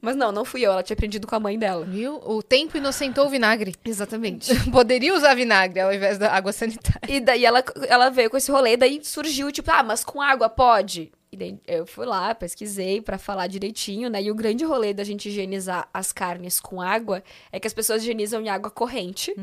[0.00, 0.72] Mas não, não fui eu.
[0.72, 1.84] Ela tinha aprendido com a mãe dela.
[1.84, 2.20] Viu?
[2.24, 3.74] O tempo inocentou o vinagre.
[3.84, 4.54] Exatamente.
[4.70, 7.00] Poderia usar vinagre ao invés da água sanitária.
[7.08, 10.48] E daí ela, ela veio com esse rolê, daí surgiu, tipo, ah, mas com água
[10.48, 11.10] pode?
[11.32, 14.22] E daí eu fui lá, pesquisei pra falar direitinho, né?
[14.22, 18.02] E o grande rolê da gente higienizar as carnes com água é que as pessoas
[18.02, 19.34] higienizam em água corrente.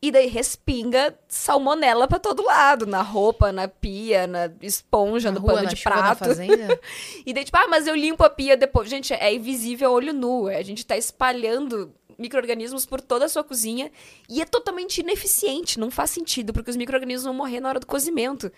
[0.00, 5.44] E daí respinga salmonela pra todo lado, na roupa, na pia, na esponja, Na no
[5.44, 6.24] rua, pano de prato.
[7.26, 8.88] E daí, tipo, ah, mas eu limpo a pia depois.
[8.88, 10.46] Gente, é invisível a olho nu.
[10.46, 13.90] A gente tá espalhando micro-organismos por toda a sua cozinha
[14.28, 15.80] e é totalmente ineficiente.
[15.80, 18.50] Não faz sentido, porque os micro-organismos vão morrer na hora do cozimento.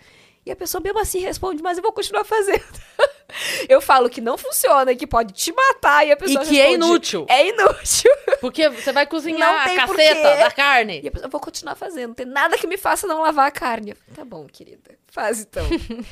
[0.45, 2.63] E a pessoa mesmo assim responde, mas eu vou continuar fazendo.
[3.67, 6.65] eu falo que não funciona, que pode te matar, e a pessoa E que é
[6.67, 7.25] responde, inútil.
[7.27, 8.11] É inútil.
[8.39, 10.03] Porque você vai Não cozinhar tem a porquê.
[10.03, 11.01] caceta da carne.
[11.03, 12.09] E a pessoa, eu vou continuar fazendo.
[12.09, 13.91] Não tem nada que me faça não lavar a carne.
[13.91, 14.91] Eu, Tá bom, querida.
[15.07, 15.65] Faz então.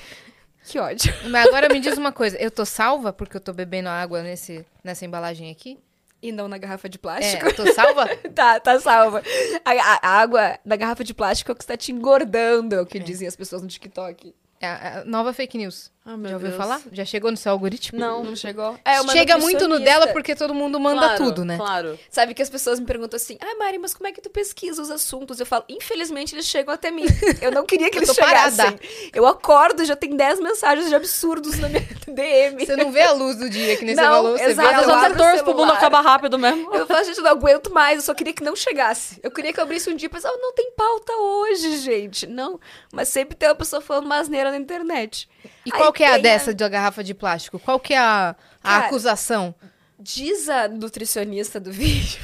[0.66, 1.14] Que ódio.
[1.30, 4.66] Mas agora me diz uma coisa, eu tô salva porque eu tô bebendo água nesse,
[4.82, 5.78] nessa embalagem aqui?
[6.24, 7.46] E não na garrafa de É, plástico.
[7.46, 8.08] eu tô salva?
[8.34, 9.22] tá, tá salva.
[9.66, 12.86] A, a- água da garrafa de plástico é o que está te engordando, é o
[12.86, 14.34] que dizem as pessoas no TikTok.
[14.62, 15.92] É a- a nova fake news.
[16.06, 16.56] Ah, Já ouviu Deus.
[16.56, 16.82] falar?
[16.92, 17.98] Já chegou no seu algoritmo?
[17.98, 18.24] Não.
[18.26, 18.78] Não chegou?
[18.84, 21.56] É Chega muito no dela porque todo mundo manda Claro, tudo, né?
[21.56, 21.98] Claro.
[22.10, 24.82] Sabe que as pessoas me perguntam assim, ah, Mari, mas como é que tu pesquisa
[24.82, 25.40] os assuntos?
[25.40, 27.06] Eu falo, infelizmente eles chegam até mim.
[27.42, 28.58] Eu não queria que eles chegassem.
[28.58, 28.80] parada.
[29.14, 32.66] Eu acordo, já tem 10 mensagens de absurdos na minha DM.
[32.66, 34.38] Você não vê a luz do dia, que nem você Não, falou.
[34.38, 36.70] Você exato, vê a Mas eu torço pro mundo acabar rápido mesmo.
[36.76, 39.22] Eu falo, gente, eu não aguento mais, eu só queria que não chegasse.
[39.24, 42.28] Eu queria que eu abrisse um dia e pensava, não tem pauta hoje, gente.
[42.28, 42.60] Não,
[42.92, 45.30] mas sempre tem uma pessoa falando uma asneira na internet.
[45.66, 47.60] E Aí qual que é a dessa da garrafa de plástico?
[47.60, 49.56] Qual que é a, a Cara, acusação?
[50.00, 52.20] Diz a nutricionista do vídeo.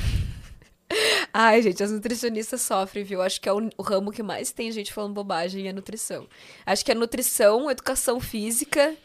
[1.31, 3.21] Ai, gente, as nutricionistas sofrem, viu?
[3.21, 6.27] Acho que é o, o ramo que mais tem gente falando bobagem é nutrição.
[6.65, 8.95] Acho que é nutrição, educação física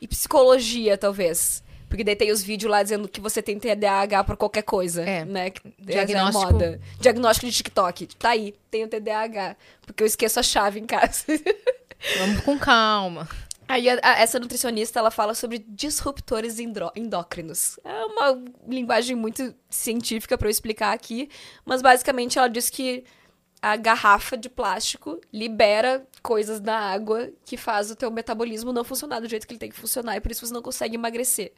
[0.00, 1.62] e psicologia, talvez.
[1.88, 5.24] Porque daí tem os vídeos lá dizendo que você tem TDAH por qualquer coisa, É.
[5.24, 5.50] né?
[5.50, 6.48] Que Diagnóstico.
[6.48, 6.80] É moda.
[7.00, 8.06] Diagnóstico de TikTok.
[8.16, 9.56] Tá aí, tenho TDAH.
[9.86, 11.24] Porque eu esqueço a chave em casa.
[12.18, 13.28] Vamos com calma.
[13.72, 17.80] Aí a- a- essa nutricionista ela fala sobre disruptores endócrinos.
[17.82, 21.30] É uma linguagem muito científica para eu explicar aqui,
[21.64, 23.02] mas basicamente ela diz que
[23.62, 29.20] a garrafa de plástico libera coisas na água que faz o teu metabolismo não funcionar
[29.20, 31.52] do jeito que ele tem que funcionar e por isso você não consegue emagrecer.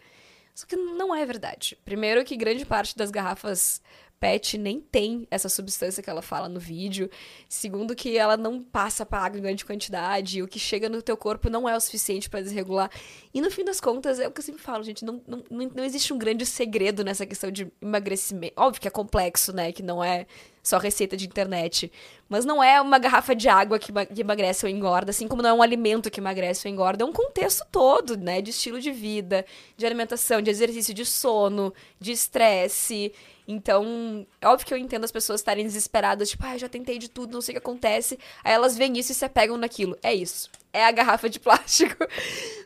[0.55, 1.77] Só que não é verdade.
[1.85, 3.83] Primeiro que grande parte das garrafas
[4.21, 7.11] PET nem tem essa substância que ela fala no vídeo.
[7.49, 11.17] Segundo que ela não passa para água em grande quantidade, o que chega no teu
[11.17, 12.91] corpo não é o suficiente para desregular.
[13.33, 15.85] E no fim das contas, é o que eu sempre falo, gente, não, não, não
[15.85, 18.55] existe um grande segredo nessa questão de emagrecimento.
[18.57, 20.27] Óbvio que é complexo, né, que não é
[20.65, 21.93] só receita de internet.
[22.27, 25.53] Mas não é uma garrafa de água que emagrece ou engorda, assim como não é
[25.53, 27.05] um alimento que emagrece ou engorda.
[27.05, 28.41] É um contexto todo, né?
[28.41, 29.45] De estilo de vida,
[29.77, 33.13] de alimentação, de exercício, de sono, de estresse.
[33.47, 37.11] Então, é óbvio que eu entendo as pessoas estarem desesperadas, tipo, ah, já tentei de
[37.11, 38.19] tudo, não sei o que acontece.
[38.43, 39.97] Aí elas veem isso e se apegam naquilo.
[40.03, 40.51] É isso.
[40.73, 41.97] É a garrafa de plástico.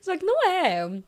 [0.01, 1.03] Só que não é.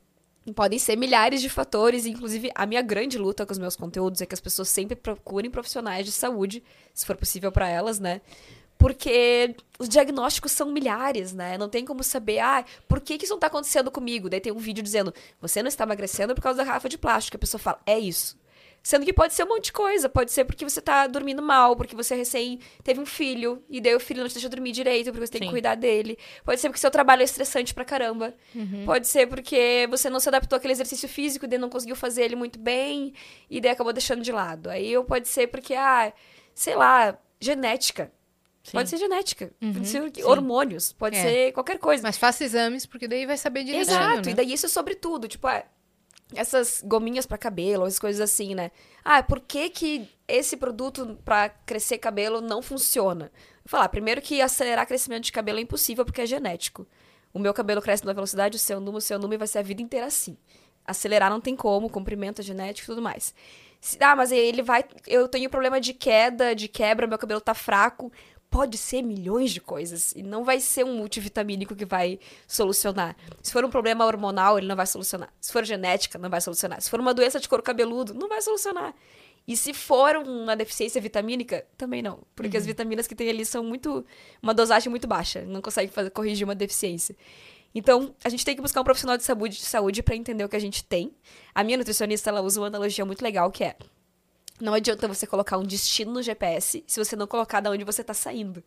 [0.54, 4.26] Podem ser milhares de fatores, inclusive a minha grande luta com os meus conteúdos é
[4.26, 6.64] que as pessoas sempre procurem profissionais de saúde,
[6.94, 8.20] se for possível para elas, né?
[8.78, 11.58] Porque os diagnósticos são milhares, né?
[11.58, 14.30] Não tem como saber, ah, por que, que isso não tá acontecendo comigo?
[14.30, 17.36] Daí tem um vídeo dizendo, você não está emagrecendo por causa da garrafa de plástico.
[17.36, 18.39] A pessoa fala, é isso.
[18.83, 20.09] Sendo que pode ser um monte de coisa.
[20.09, 23.95] Pode ser porque você tá dormindo mal, porque você recém teve um filho, e daí
[23.95, 25.53] o filho não te deixa dormir direito, porque você tem que Sim.
[25.53, 26.18] cuidar dele.
[26.45, 28.35] Pode ser porque seu trabalho é estressante pra caramba.
[28.87, 32.22] Pode ser porque você não se adaptou àquele exercício físico, e daí não conseguiu fazer
[32.22, 33.12] ele muito bem,
[33.51, 34.70] e daí acabou deixando de lado.
[34.70, 36.12] Aí ou pode ser porque, ah,
[36.55, 38.11] sei lá, genética.
[38.62, 38.72] Sim.
[38.72, 39.53] Pode ser genética.
[39.74, 40.22] Pode ser Sim.
[40.24, 40.93] hormônios.
[40.93, 41.22] Pode É.
[41.22, 42.03] ser qualquer coisa.
[42.03, 44.33] Mas faça exames, porque daí vai saber direitinho, Exato, né?
[44.33, 45.64] e daí isso é sobre tudo, tipo, ah,
[46.35, 48.70] essas gominhas pra cabelo, as coisas assim, né?
[49.05, 53.33] Ah, por que que esse produto pra crescer cabelo não funciona?
[53.64, 56.87] Vou falar, primeiro que acelerar crescimento de cabelo é impossível porque é genético.
[57.33, 59.62] O meu cabelo cresce numa velocidade, o seu número, o seu número vai ser a
[59.62, 60.37] vida inteira assim.
[60.85, 63.35] Acelerar não tem como, comprimento é genético e tudo mais.
[63.99, 64.85] Ah, mas ele vai.
[65.07, 68.12] Eu tenho problema de queda, de quebra, meu cabelo tá fraco.
[68.51, 70.12] Pode ser milhões de coisas.
[70.16, 73.16] E não vai ser um multivitamínico que vai solucionar.
[73.40, 75.32] Se for um problema hormonal, ele não vai solucionar.
[75.40, 76.80] Se for genética, não vai solucionar.
[76.80, 78.94] Se for uma doença de couro cabeludo, não vai solucionar.
[79.46, 82.20] E se for uma deficiência vitamínica, também não.
[82.34, 84.05] Porque as vitaminas que tem ali são muito.
[84.42, 85.42] uma dosagem muito baixa.
[85.42, 87.16] Não consegue fazer, corrigir uma deficiência.
[87.74, 90.48] Então, a gente tem que buscar um profissional de saúde, de saúde para entender o
[90.48, 91.12] que a gente tem.
[91.55, 93.76] A minha nutricionista, ela usa uma analogia muito legal que é:
[94.61, 98.02] não adianta você colocar um destino no GPS se você não colocar de onde você
[98.04, 98.62] tá saindo.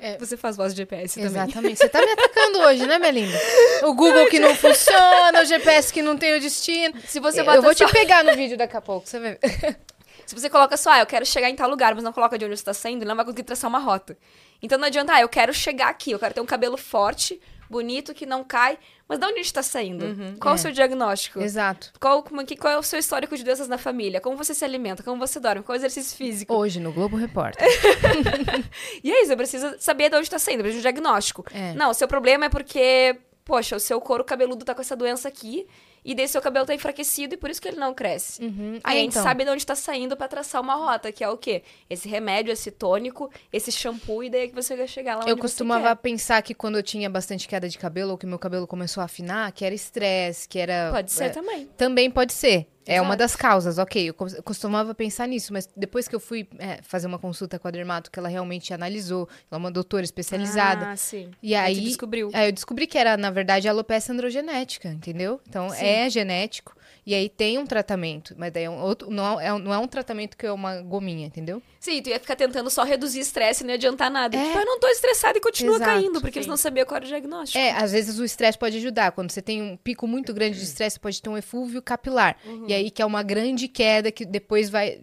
[0.00, 0.16] É.
[0.18, 1.26] Você faz voz de GPS também.
[1.30, 1.76] Exatamente.
[1.78, 3.38] Você tá me atacando hoje, né, minha linda?
[3.84, 7.00] O Google que não funciona, o GPS que não tem o destino.
[7.06, 9.38] Se você eu bota vou te só- pegar no vídeo daqui a pouco, você vai
[9.40, 9.78] ver.
[10.26, 12.44] Se você coloca só, ah, eu quero chegar em tal lugar, mas não coloca de
[12.44, 14.18] onde você tá saindo, ele não vai conseguir traçar uma rota.
[14.60, 17.40] Então não adianta, ah, eu quero chegar aqui, eu quero ter um cabelo forte,
[17.70, 20.04] bonito, que não cai, mas de onde a gente tá saindo?
[20.40, 20.56] Qual É.
[20.56, 21.40] o seu diagnóstico?
[21.40, 21.92] Exato.
[22.00, 24.20] Qual, como, que, qual é o seu histórico de doenças na família?
[24.20, 25.02] Como você se alimenta?
[25.02, 25.62] Como você dorme?
[25.62, 26.54] Qual é o exercício físico?
[26.54, 27.66] Hoje no Globo Repórter.
[29.02, 31.44] E é isso, você precisa saber de onde tá saindo, precisa de um diagnóstico.
[31.52, 31.72] É.
[31.74, 35.28] Não, o seu problema é porque, poxa, o seu couro cabeludo tá com essa doença
[35.28, 35.66] aqui,
[36.04, 38.42] e daí seu cabelo tá enfraquecido e por isso que ele não cresce.
[38.42, 38.78] Uhum.
[38.84, 39.22] Aí É, a gente então.
[39.22, 41.62] sabe de onde tá saindo pra traçar uma rota, que é o quê?
[41.88, 45.30] Esse remédio, esse tônico, esse shampoo, e daí é que você vai chegar lá onde
[45.30, 48.66] Eu costumava pensar que quando eu tinha bastante queda de cabelo, ou que meu cabelo
[48.66, 50.90] começou a afinar, que era estresse, que era.
[50.92, 51.66] Pode ser é, também.
[51.76, 52.66] Também pode ser.
[52.88, 54.08] É uma das causas, ok.
[54.08, 57.58] Eu cos- eu costumava pensar nisso, mas depois que eu fui é, fazer uma consulta
[57.58, 60.90] com a dermato, que ela realmente analisou, ela é uma doutora especializada.
[60.90, 61.30] Ah, sim.
[61.42, 62.30] E Aí descobriu.
[62.32, 65.40] aí eu descobri que era, na verdade, alopecia androgenética, entendeu?
[65.48, 65.84] Então, Sim.
[65.84, 66.74] é genético.
[67.08, 69.78] E aí tem um tratamento, mas daí é um outro, não, é, um- não é
[69.78, 71.62] um tratamento que é uma gominha, entendeu?
[71.80, 74.36] Sim, tu ia ficar tentando só reduzir estresse e não ia adiantar nada.
[74.36, 74.44] É.
[74.44, 76.50] Tipo, eu não tô estressada e continua Exato, caindo, porque eles sim.
[76.50, 77.56] não sabiam qual era o diagnóstico.
[77.58, 79.12] É, às vezes o estresse pode ajudar.
[79.12, 82.36] Quando você tem um pico muito grande de estresse, você pode ter um eflúvio capilar.
[82.44, 82.66] Uhum.
[82.68, 85.00] E aí que é uma grande queda que depois vai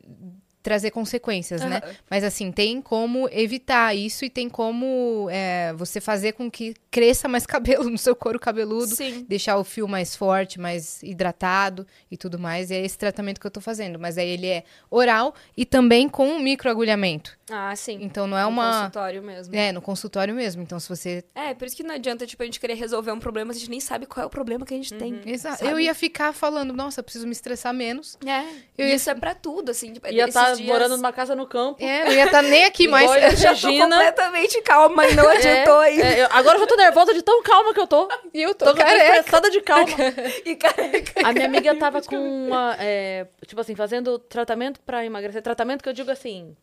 [0.66, 1.80] trazer consequências, né?
[1.84, 1.94] Aham.
[2.10, 7.28] Mas assim, tem como evitar isso e tem como é, você fazer com que cresça
[7.28, 8.88] mais cabelo no seu couro cabeludo.
[8.96, 9.24] Sim.
[9.30, 12.72] Deixar o fio mais forte, mais hidratado e tudo mais.
[12.72, 14.00] E é esse tratamento que eu tô fazendo.
[14.00, 17.38] Mas aí ele é oral e também com microagulhamento.
[17.52, 18.00] Ah, sim.
[18.02, 18.74] Então não é No uma...
[18.80, 19.56] consultório mesmo.
[19.56, 20.64] É, no consultório mesmo.
[20.64, 23.20] Então se você É, por isso que não adianta, tipo, a gente querer resolver um
[23.20, 25.22] problema, a gente nem sabe qual é o problema que a gente tem.
[25.26, 25.60] Exato.
[25.60, 25.72] sabe?
[25.72, 28.18] Eu ia ficar falando, nossa, eu preciso me estressar menos.
[28.26, 28.42] É.
[28.78, 29.94] Eu e ia- isso é pra tudo, assim.
[29.94, 31.84] Tipo, Ia esses estar dias- morando numa casa no campo.
[31.84, 33.10] É, eu ia estar nem aqui mais.
[33.12, 36.04] Eu já tô completamente calma e não adiantou É, ainda.
[36.08, 38.08] é, eu- agora eu já tô nervosa de tão calma que eu tô.
[38.34, 39.50] E eu tô, Tô, careca.
[39.50, 39.86] de calma.
[40.46, 41.28] E careca.
[41.28, 42.76] A minha amiga tava com uma.
[42.80, 45.42] é, tipo assim, fazendo tratamento pra emagrecer.
[45.42, 46.56] Tratamento que eu digo assim.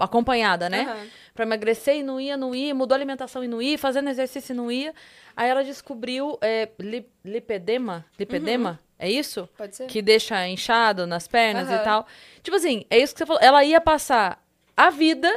[0.00, 0.82] Acompanhada, né?
[0.82, 1.06] Aham.
[1.34, 4.52] Pra emagrecer e não ia, não ia, mudou a alimentação e não ia, fazendo exercício
[4.52, 4.92] e não ia.
[5.36, 8.04] Aí ela descobriu é, li- lipedema.
[8.18, 8.80] Lipedema?
[8.98, 9.48] É isso?
[9.56, 9.86] Pode ser.
[9.86, 11.76] Que deixa inchado nas pernas Aham.
[11.80, 12.06] e tal.
[12.42, 13.40] Tipo assim, é isso que você falou.
[13.42, 14.42] Ela ia passar
[14.76, 15.32] a vida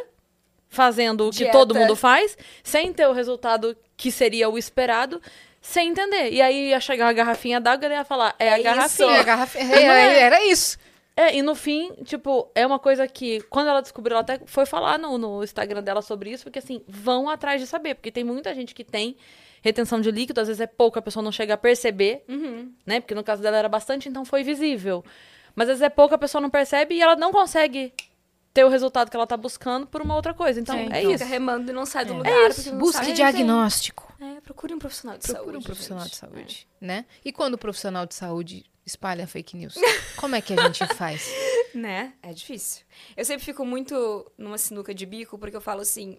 [0.69, 1.51] fazendo o que Dieta.
[1.51, 5.21] todo mundo faz, sem ter o resultado que seria o esperado,
[5.61, 6.31] sem entender.
[6.31, 9.11] E aí ia chegar a garrafinha d'água e ia falar, é, a É garrafinha.
[9.11, 10.77] É, a garrafa- é, é, era isso.
[11.15, 14.65] É, e no fim, tipo, é uma coisa que, quando ela descobriu, ela até foi
[14.65, 18.23] falar no, no Instagram dela sobre isso, porque assim, vão atrás de saber, porque tem
[18.23, 19.17] muita gente que tem
[19.61, 22.73] retenção de líquido, às vezes é pouco, a pessoa não chega a perceber, Uhum.
[22.85, 22.99] né?
[22.99, 25.03] Porque no caso dela era bastante, então foi visível.
[25.55, 27.93] Mas às vezes é pouco, a pessoa não percebe e ela não consegue
[28.53, 30.59] ter o resultado que ela tá buscando por uma outra coisa.
[30.59, 30.99] Então, É, é então.
[31.01, 31.11] isso.
[31.11, 32.17] Fica remando e não sai do É.
[32.17, 32.31] lugar.
[32.31, 32.73] É isso.
[32.75, 33.13] Busque sabe.
[33.13, 34.13] diagnóstico.
[34.19, 35.57] É, procure um profissional de Procure saúde.
[35.57, 36.11] um profissional gente.
[36.11, 37.05] de saúde, né?
[37.23, 39.75] E quando o profissional de saúde espalha fake news,
[40.17, 41.29] como é que a gente faz?
[41.73, 42.13] Né?
[42.21, 42.83] É difícil.
[43.15, 46.17] Eu sempre fico muito numa sinuca de bico, porque eu falo assim.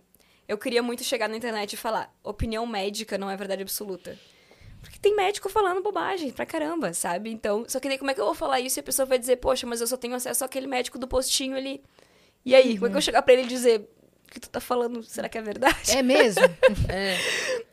[0.52, 4.18] Eu queria muito chegar na internet e falar: opinião médica não é verdade absoluta.
[4.80, 7.30] Porque tem médico falando bobagem pra caramba, sabe?
[7.30, 9.16] Então, só que daí como é que eu vou falar isso e a pessoa vai
[9.18, 11.80] dizer, poxa, mas eu só tenho acesso àquele médico do postinho ali.
[12.44, 13.88] E aí, como é que eu vou chegar pra ele e dizer,
[14.26, 15.92] o que tu tá falando, será que é verdade?
[15.96, 16.42] É mesmo?
[16.88, 17.16] É.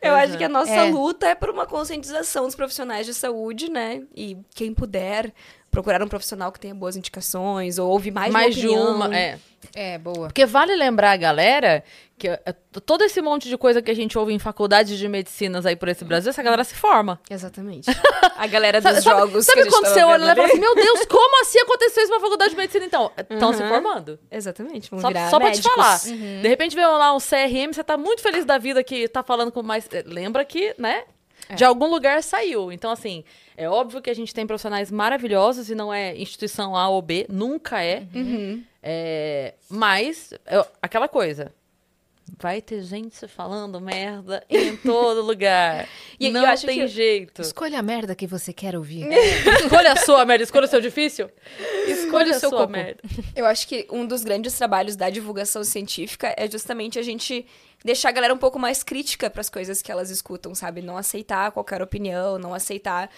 [0.01, 0.37] Eu Pois acho é.
[0.37, 0.91] que a nossa É.
[0.91, 4.03] luta é por uma conscientização dos profissionais de saúde, né?
[4.15, 5.33] E quem puder
[5.71, 9.37] procurar um profissional que tenha boas indicações ou ouvir mais, Mais de uma é.
[9.75, 10.27] É, boa.
[10.27, 11.83] Porque vale lembrar a galera
[12.17, 12.37] que é,
[12.85, 15.89] todo esse monte de coisa que a gente ouve em faculdades de medicinas aí por
[15.89, 17.19] esse Brasil, essa galera se forma.
[17.29, 17.89] Exatamente.
[18.37, 20.73] A galera dos Sabe, sabe- jogos sabe gente quando você olha e fala assim, meu
[20.75, 23.11] Deus, como assim aconteceu isso na faculdade de medicina então?
[23.17, 23.67] Estão se Uhum.
[23.69, 24.17] formando.
[24.31, 25.99] Exatamente, vamos Só, virar só pra te falar.
[25.99, 29.51] De repente veio lá um CRM, você tá muito feliz da vida que tá falando
[29.51, 29.85] com mais.
[29.91, 31.03] eh, Lembra que, né?
[31.55, 32.71] De algum lugar saiu.
[32.71, 33.23] Então, assim,
[33.63, 37.25] é óbvio que a gente tem profissionais maravilhosos e não é instituição A ou B,
[37.29, 38.03] nunca é.
[38.15, 38.63] Uhum.
[38.81, 41.51] É, mas, eu- aquela coisa.
[42.39, 45.87] Vai ter gente falando merda em todo lugar.
[46.19, 47.41] E- não eu acho tem que- jeito.
[47.41, 49.07] Escolha a merda que você quer ouvir.
[49.63, 51.27] Escolha a sua merda, escolha o seu difícil.
[51.87, 53.01] Escolha o a seu sua merda.
[53.35, 57.45] Eu acho que um dos grandes trabalhos da divulgação científica é justamente a gente
[57.83, 60.81] deixar a galera um pouco mais crítica para as coisas que elas escutam, sabe?
[60.83, 63.09] Não aceitar qualquer opinião, não aceitar.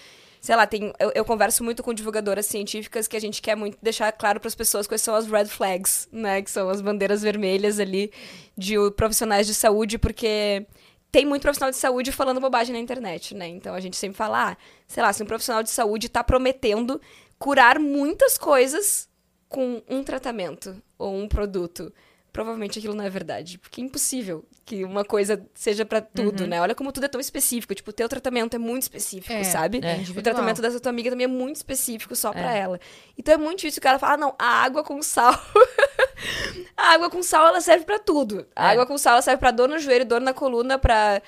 [0.41, 3.77] Sei lá, tem, eu, eu converso muito com divulgadoras científicas que a gente quer muito
[3.79, 6.41] deixar claro para as pessoas quais são as red flags, né?
[6.41, 8.11] Que são as bandeiras vermelhas ali
[8.57, 10.65] de profissionais de saúde, porque
[11.11, 13.47] tem muito profissional de saúde falando bobagem na internet, né?
[13.49, 16.99] Então a gente sempre fala, ah, sei lá, se um profissional de saúde tá prometendo
[17.37, 19.07] curar muitas coisas
[19.47, 21.93] com um tratamento ou um produto.
[22.33, 26.61] Provavelmente aquilo não é verdade, porque é impossível que uma coisa seja pra tudo, né?
[26.61, 29.81] Olha como tudo é tão específico, tipo, o teu tratamento é muito específico, É, sabe?
[29.83, 32.79] é O tratamento dessa tua amiga também é muito específico só pra ela.
[33.17, 35.33] Então é muito difícil o cara falar, ah, não, a água com sal.
[36.77, 38.47] a água com sal ela serve pra tudo.
[38.55, 38.71] A É.
[38.71, 41.21] água com sal ela serve pra dor no joelho, dor na coluna, pra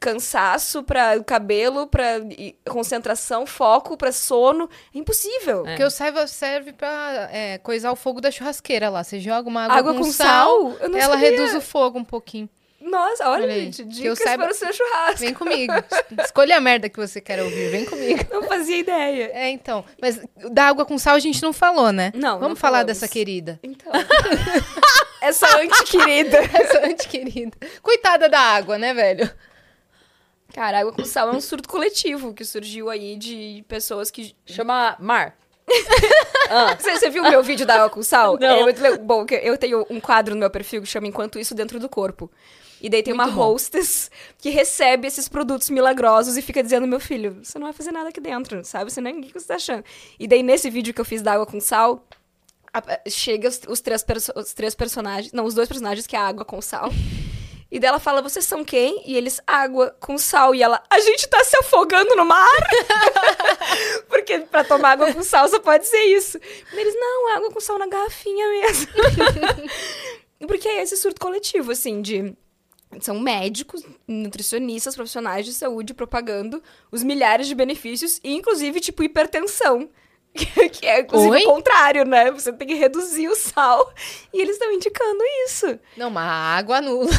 [0.00, 4.68] cansaço, pra cabelo, pra e- concentração, foco, pra sono.
[4.94, 5.64] É impossível.
[5.64, 9.02] Porque eu saiba serve pra é, coisar o fogo da churrasqueira lá.
[9.02, 10.76] Você joga uma água, Água com, com sal, sal?
[10.94, 11.30] Ela sabia.
[11.30, 12.48] reduz o fogo um pouquinho.
[12.90, 15.18] Nossa, olha, Olha gente, que eu dicas saiba- para o seu churrasco.
[15.20, 15.72] Vem comigo.
[16.24, 17.70] Escolha a merda que você quer ouvir.
[17.70, 18.20] Vem comigo.
[18.30, 19.30] Não fazia ideia.
[19.34, 19.84] É, então.
[20.00, 20.20] Mas
[20.50, 22.12] da água com sal a gente não falou, né?
[22.14, 22.86] Não, Vamos não falar falamos.
[22.86, 23.58] dessa querida.
[23.62, 23.92] Então.
[25.20, 26.38] Essa anti-querida.
[26.54, 27.56] Essa anti-querida.
[27.82, 29.30] Coitada da água, né, velho?
[30.54, 34.34] Cara, água com sal é um surto coletivo que surgiu aí de pessoas que.
[34.46, 35.36] Chama Mar.
[36.48, 38.38] Ah, Você, você viu o meu vídeo da água com sal?
[38.40, 38.66] Não.
[38.68, 41.78] É le- bom, eu tenho um quadro no meu perfil que chama Enquanto Isso Dentro
[41.78, 42.30] do Corpo.
[42.80, 43.54] E daí tem Muito uma bom.
[43.54, 47.90] hostess que recebe esses produtos milagrosos e fica dizendo, meu filho, você não vai fazer
[47.92, 48.90] nada aqui dentro, sabe?
[48.90, 49.84] Você é ninguém que você tá achando.
[50.18, 52.06] E daí nesse vídeo que eu fiz da água com sal,
[52.72, 54.04] a- chega os, os três
[54.36, 56.90] os três personagens, não, os dois personagens que é a água com sal.
[57.70, 59.02] E dela fala, vocês são quem?
[59.04, 60.54] E eles, água com sal.
[60.54, 62.48] E ela, a gente tá se afogando no mar?
[64.08, 66.38] Porque pra tomar água com sal só pode ser isso.
[66.72, 68.90] E eles, não, é água com sal na garrafinha mesmo.
[70.48, 72.34] Porque é esse surto coletivo, assim, de...
[73.00, 79.88] São médicos, nutricionistas, profissionais de saúde propagando os milhares de benefícios, e inclusive, tipo, hipertensão.
[80.72, 81.42] Que é, inclusive, Oi?
[81.42, 82.30] o contrário, né?
[82.30, 83.92] Você tem que reduzir o sal.
[84.32, 85.78] E eles estão indicando isso.
[85.96, 87.10] Não, mas a água anula.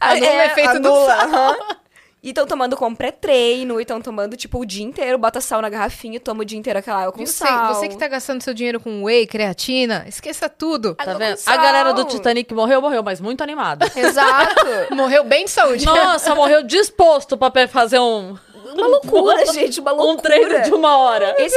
[0.00, 1.28] Ah, Anula o efeito do anula, sal.
[1.28, 1.76] aham.
[2.26, 5.68] E estão tomando com pré-treino, e estão tomando, tipo, o dia inteiro, bota sal na
[5.68, 7.24] garrafinha e toma o dia inteiro aquela água com?
[7.24, 7.72] Você, sal.
[7.72, 10.96] você que tá gastando seu dinheiro com whey, creatina, esqueça tudo.
[10.96, 11.36] tá Água vendo?
[11.36, 12.04] com A galera do.
[12.04, 13.86] Titanic morreu, morreu, mas muito animada.
[13.94, 14.66] Exato.
[14.90, 15.86] Morreu bem de saúde.
[15.86, 18.36] Nossa, morreu disposto pra fazer um.
[18.74, 20.12] Uma loucura, gente, uma loucura.
[20.12, 21.32] Um treino de uma hora.
[21.38, 21.56] Esse,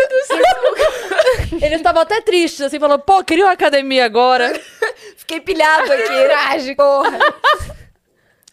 [1.54, 4.54] Eles estavam até tristes, assim, falando, pô, queria uma academia agora.
[5.18, 6.24] Fiquei pilhado aqui.
[6.26, 6.84] Trágico.
[6.84, 7.20] Porra.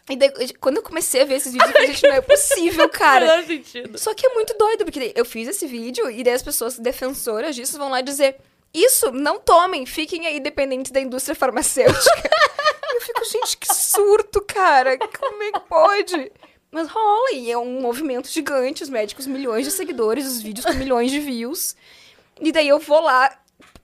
[0.09, 0.31] E daí,
[0.61, 3.27] quando eu comecei a ver esses vídeos, eu falei, gente, não é possível, cara.
[3.27, 3.99] Menor sentido.
[3.99, 7.57] Só que é muito doido, porque eu fiz esse vídeo e daí as pessoas defensoras
[7.57, 8.37] disso vão lá dizer:
[8.73, 12.31] Isso, não tomem, fiquem aí dependentes da indústria farmacêutica.
[12.95, 14.97] eu fico, gente, que surto, cara.
[14.97, 16.33] Como é que pode?
[16.71, 20.75] Mas rola, e é um movimento gigante, os médicos, milhões de seguidores, os vídeos com
[20.75, 21.75] milhões de views.
[22.41, 23.37] E daí eu vou lá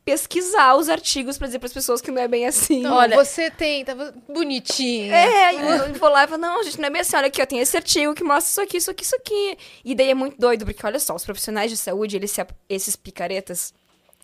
[0.05, 2.82] pesquisar os artigos pra dizer pras pessoas que não é bem assim.
[2.82, 5.14] Não, Olha- você tem, tava bonitinha.
[5.14, 7.40] É, e eu vou lá e falo, não, gente, não é bem assim, olha aqui,
[7.40, 9.59] eu tenho esse artigo que mostra isso aqui, isso aqui, isso aqui.
[9.84, 12.96] E daí é muito doido, porque olha só, os profissionais de saúde, eles se, esses
[12.96, 13.72] picaretas,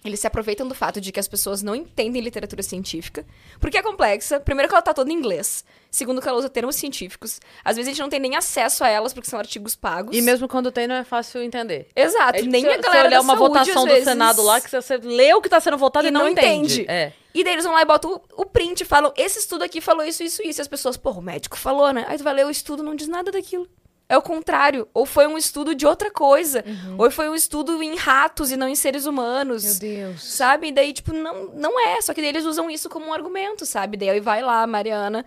[0.04, 3.26] eles se aproveitam do fato de que as pessoas não entendem literatura científica,
[3.60, 4.38] porque é complexa.
[4.38, 5.64] Primeiro que ela tá toda em inglês.
[5.90, 7.40] Segundo que ela usa termos científicos.
[7.64, 10.16] Às vezes a gente não tem nem acesso a elas, porque são artigos pagos.
[10.16, 11.88] E mesmo quando tem, não é fácil entender.
[11.96, 14.60] Exato, É nem se- a se galera olhar uma saúde, votação do vezes, Senado lá,
[14.60, 16.82] que você lê o que tá sendo votado e, E não, não entende.
[16.82, 16.86] entende.
[16.90, 17.12] É.
[17.34, 19.80] E daí eles vão lá e botam o, o print e falam: esse estudo aqui
[19.80, 20.60] falou isso, isso, isso.
[20.60, 22.04] E as pessoas, porra, o médico falou, né?
[22.08, 23.68] Aí tu vai ler o estudo não diz nada daquilo.
[24.08, 24.88] É o contrário.
[24.94, 26.64] Ou foi um estudo de outra coisa.
[26.96, 29.64] Ou foi um estudo em ratos e não em seres humanos.
[29.64, 30.24] Meu Deus.
[30.24, 30.68] Sabe?
[30.68, 32.00] E daí, tipo, não, não é.
[32.00, 33.98] Só que daí eles usam isso como um argumento, sabe?
[33.98, 35.26] Daí vai lá, Mariana,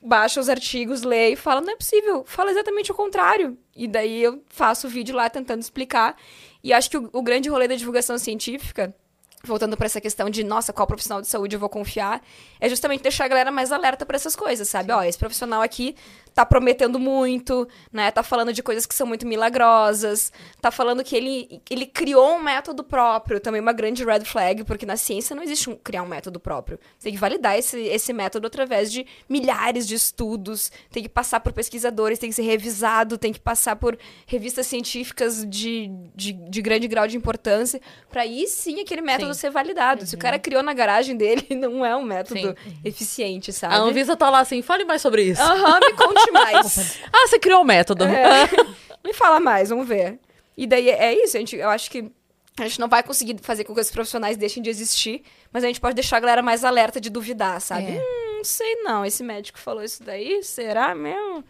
[0.00, 3.58] baixa os artigos, lê e fala: não é possível, fala exatamente o contrário.
[3.74, 6.16] E daí eu faço o vídeo lá tentando explicar.
[6.62, 8.94] E acho que o, o grande rolê da divulgação científica,
[9.42, 12.22] voltando pra essa questão de, nossa, qual profissional de saúde eu vou confiar,
[12.60, 14.92] é justamente deixar a galera mais alerta pra essas coisas, sabe?
[14.92, 15.96] Ó, esse profissional aqui
[16.34, 18.10] tá prometendo muito, né?
[18.10, 22.42] Tá falando de coisas que são muito milagrosas, tá falando que ele, ele criou um
[22.42, 26.08] método próprio, também uma grande red flag, porque na ciência não existe um, criar um
[26.08, 26.78] método próprio.
[26.98, 31.40] Você tem que validar esse, esse método através de milhares de estudos, tem que passar
[31.40, 36.62] por pesquisadores, tem que ser revisado, tem que passar por revistas científicas de, de, de
[36.62, 40.06] grande grau de importância, pra aí sim aquele método ser validado.
[40.06, 42.54] Se o cara criou na garagem dele, não é um método Sim.
[42.84, 43.74] eficiente, sabe?
[43.74, 45.42] A Anvisa tá lá assim, fale mais sobre isso.
[45.42, 46.98] Aham, me conte mais.
[47.12, 48.04] Ah, você criou o método.
[48.04, 48.48] É.
[49.04, 50.18] Me fala mais, vamos ver.
[50.56, 52.10] E daí é isso, a gente, eu acho que
[52.58, 55.66] a gente não vai conseguir fazer com que os profissionais deixem de existir, mas a
[55.66, 57.86] gente pode deixar a galera mais alerta de duvidar, sabe?
[57.86, 57.98] É.
[57.98, 61.42] Hum, não sei não, esse médico falou isso daí, será mesmo?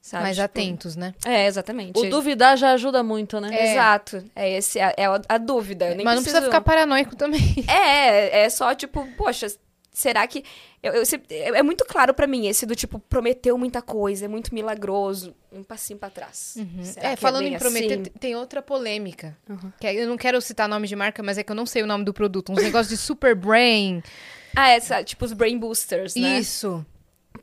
[0.00, 1.14] Sabe, Mais tipo, atentos, né?
[1.26, 1.98] É, exatamente.
[1.98, 3.50] O duvidar já ajuda muito, né?
[3.52, 3.72] É.
[3.72, 4.24] Exato.
[4.34, 5.90] É, esse, é, é a, a dúvida.
[5.90, 7.54] Eu nem Mas não precisa preciso- ficar paranoico também.
[7.68, 9.46] É, é só tipo, poxa,
[9.92, 10.44] será que.
[10.82, 14.28] Eu, eu é é muito claro pra mim esse do tipo, prometeu muita coisa, é
[14.28, 15.34] muito milagroso.
[15.52, 16.56] Um passinho pra trás.
[16.82, 18.02] Será É, que falando bem em prometer, assim?
[18.04, 19.36] te- tem outra polêmica.
[19.48, 19.72] Uhum.
[19.80, 21.82] Que é- eu não quero citar nome de marca, mas é que eu não sei
[21.82, 22.52] o nome do produto.
[22.52, 24.02] Uns negócios de super brain.
[24.56, 26.38] Ah, essa, tipo os Brain Boosters, né?
[26.40, 26.84] Isso.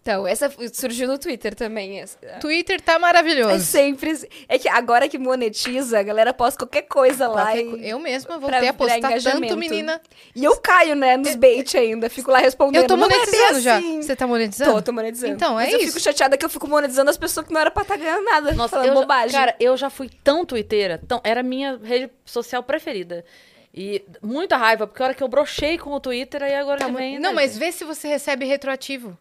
[0.02, 2.00] Então, essa surgiu no Twitter também.
[2.00, 3.64] essa- Twitter tá É maravilhoso.
[3.66, 4.14] sempre.
[4.48, 7.44] É que agora que monetiza, a galera posta qualquer coisa lá.
[7.48, 10.02] Qualquer E, Eu mesma pra voltei a postar tanto, menina.
[10.36, 12.10] e eu caio, né, nos bait ainda.
[12.10, 12.84] Fico lá respondendo.
[12.84, 13.78] Eu tô "Não é monetizando já.
[13.78, 14.74] assim." Você tá monetizando?
[14.74, 15.34] Tô, tô monetizando.
[15.34, 15.88] Então, é Mas eu isso.
[15.88, 18.54] fico chateada que eu fico monetizando as pessoas que não era pra estar ganhando nada.
[18.54, 19.32] Nossa, falando eu já- bobagem.
[19.40, 23.26] cara, eu já fui tão twitteira, tão, era a minha rede social preferida.
[23.74, 26.88] E muita raiva, porque a hora que eu brochei com o Twitter, aí agora Tá
[26.88, 27.20] mo- vem...
[27.20, 29.16] Não, né, mas vê se você recebe retroativo.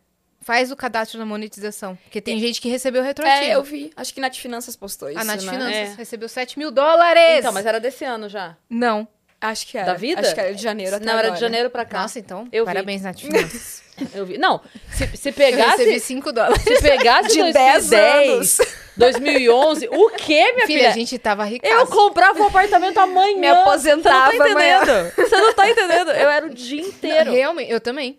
[0.46, 1.98] Faz o cadastro na monetização.
[2.04, 3.44] Porque tem gente que recebeu retroativo.
[3.50, 3.90] É, eu vi.
[3.96, 5.18] Acho que Nath Finanças postou isso.
[5.18, 5.50] A Nath né?
[5.52, 5.94] Finanças É.
[5.98, 7.40] recebeu 7 mil dólares.
[7.40, 8.56] Então, mas era desse ano já.
[8.70, 9.08] Não.
[9.40, 9.86] Acho que era.
[9.88, 10.20] Da vida?
[10.20, 11.40] Acho que era de janeiro até Não, era de agora.
[11.40, 12.02] janeiro pra cá.
[12.02, 12.72] Nossa, então, Eu vi.
[12.72, 13.82] parabéns, Nath Finanças.
[14.14, 14.38] Eu vi.
[14.38, 14.60] Não,
[14.92, 16.00] se, se eu recebi pegasse...
[16.00, 16.62] 5 dólares.
[16.62, 17.92] Se pegasse De 2010, 10
[18.30, 18.58] anos.
[18.96, 19.88] 2011.
[19.88, 20.88] O quê, minha Filha, filha?
[20.90, 21.66] a gente tava rica.
[21.66, 23.38] Eu comprava um apartamento amanhã.
[23.38, 24.82] Me aposentava Você não tá amanhã.
[24.82, 25.12] entendendo?
[25.16, 26.10] Você não tá entendendo?
[26.12, 27.32] Eu era o dia inteiro.
[27.32, 28.18] Realmente, eu também.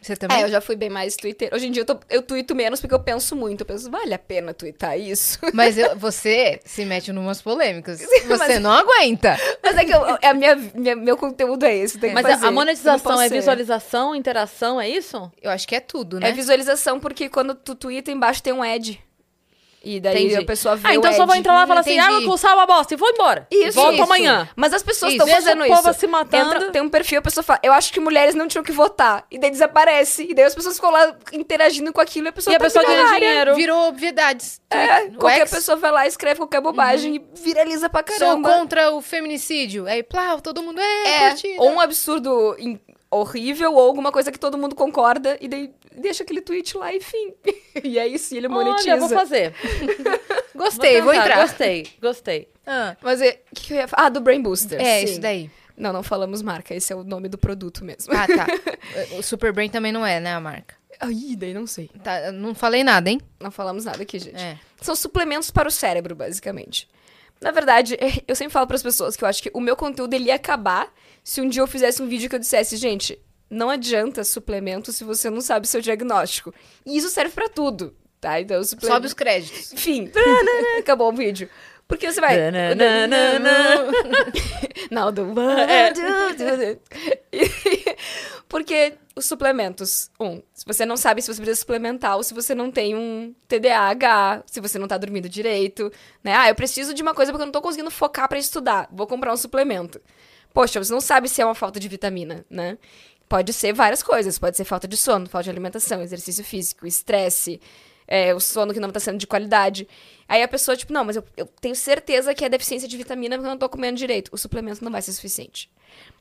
[0.00, 0.38] Você também?
[0.38, 1.50] É, eu já fui bem mais Twitter.
[1.52, 3.60] Hoje em dia eu, tô, eu tuito menos porque eu penso muito.
[3.62, 5.38] Eu penso, vale a pena twittar isso?
[5.52, 8.00] Mas eu- você se mete numas polêmicas.
[8.00, 9.36] Você mas- não aguenta.
[9.62, 11.98] Mas é que eu, é a minha, minha- meu conteúdo é esse.
[11.98, 12.46] tem que Mas fazer.
[12.46, 13.34] a- monetização é ser.
[13.34, 15.30] visualização, interação, é isso?
[15.42, 16.30] Eu acho que é tudo, né?
[16.30, 18.98] É visualização porque quando tu twitta embaixo tem um ad.
[19.82, 20.42] E daí Entendi.
[20.42, 22.06] a pessoa vê Ah, então o só vou entrar lá e falar assim, Entendi.
[22.06, 23.46] ah, eu cursar uma bosta e vou embora.
[23.50, 24.02] Isso, Volto isso.
[24.02, 24.46] amanhã.
[24.54, 25.22] Mas as pessoas Isso.
[25.22, 26.00] estão fazendo o povo isso.
[26.00, 26.54] se matando.
[26.54, 29.24] Entra- tem um perfil, a pessoa fala, eu acho que mulheres não tinham que votar.
[29.30, 30.26] E daí desaparece.
[30.30, 32.64] E daí as pessoas ficam lá interagindo com aquilo e a pessoa E a tá
[32.66, 33.54] pessoa ganha dinheiro.
[33.54, 34.60] Virou obviedades.
[34.70, 38.48] É, O qualquer ex- pessoa vai lá, escreve qualquer bobagem e viraliza pra Sou caramba.
[38.52, 39.86] contra o feminicídio.
[39.86, 42.78] Aí, plá, todo mundo é, É, ou um absurdo in-
[43.10, 47.34] horrível, ou alguma coisa que todo mundo concorda, e daí deixa aquele tweet lá, enfim.
[47.82, 48.92] e é isso, e ele monetiza.
[48.92, 49.54] Olha, vou fazer.
[50.54, 51.40] Gostei, vou, tentar, entrar.
[51.42, 52.48] Gostei, gostei.
[52.66, 54.06] Ah, Mas é, o que que eu ia falar?
[54.06, 54.80] Ah, do Brain Booster.
[54.80, 55.04] é, sim.
[55.04, 55.50] isso daí.
[55.76, 58.12] Não, não falamos marca, esse é o nome do produto mesmo.
[58.12, 58.46] Ah, tá.
[59.16, 60.74] o Super Brain também não é, né, a marca.
[61.00, 61.88] Aí, daí não sei.
[62.04, 63.18] Tá, não falei nada, hein?
[63.40, 64.36] Não falamos nada aqui, gente.
[64.36, 64.58] É.
[64.82, 66.86] São suplementos para o cérebro, basicamente.
[67.40, 67.96] Na verdade,
[68.28, 70.34] eu sempre falo para as pessoas que eu acho que o meu conteúdo ele ia
[70.34, 70.92] acabar
[71.22, 75.04] se um dia eu fizesse um vídeo que eu dissesse, gente, não adianta suplemento se
[75.04, 76.54] você não sabe seu diagnóstico.
[76.86, 78.40] E isso serve para tudo, tá?
[78.40, 78.94] Então, suplemento...
[78.94, 79.72] Sobe os créditos.
[79.72, 80.10] Enfim,
[80.78, 81.48] acabou o vídeo.
[81.90, 82.38] Porque você vai.
[84.92, 85.26] Não, do.
[88.48, 90.08] Porque os suplementos.
[90.20, 93.34] Um, se você não sabe se você precisa suplementar ou se você não tem um
[93.48, 95.90] TDAH, se você não tá dormindo direito,
[96.22, 96.36] né?
[96.36, 98.88] Ah, eu preciso de uma coisa porque eu não tô conseguindo focar pra estudar.
[98.92, 100.00] Vou comprar um suplemento.
[100.52, 102.76] Poxa, você não sabe se é uma falta de vitamina, né?
[103.28, 104.38] Pode ser várias coisas.
[104.38, 107.60] Pode ser falta de sono, falta de alimentação, exercício físico, estresse,
[108.06, 109.86] é, o sono que não tá sendo de qualidade.
[110.28, 113.36] Aí a pessoa, tipo, não, mas eu, eu tenho certeza que é deficiência de vitamina
[113.36, 114.30] porque eu não tô comendo direito.
[114.32, 115.70] O suplemento não vai ser suficiente.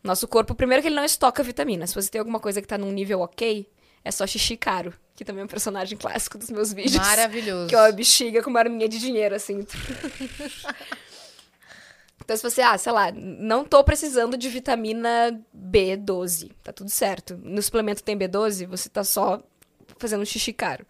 [0.03, 1.87] Nosso corpo, primeiro que ele não estoca vitamina.
[1.87, 3.67] Se você tem alguma coisa que tá num nível ok,
[4.05, 6.95] é só xixi caro, que também é um personagem clássico dos meus vídeos.
[6.95, 7.67] Maravilhoso.
[7.67, 9.65] Que é uma bexiga com uma arminha de dinheiro, assim.
[12.29, 17.35] Então, se você, ah, sei lá, não tô precisando de vitamina B12, tá tudo certo.
[17.41, 19.41] No suplemento tem B12, você tá só
[19.97, 20.85] fazendo xixi caro.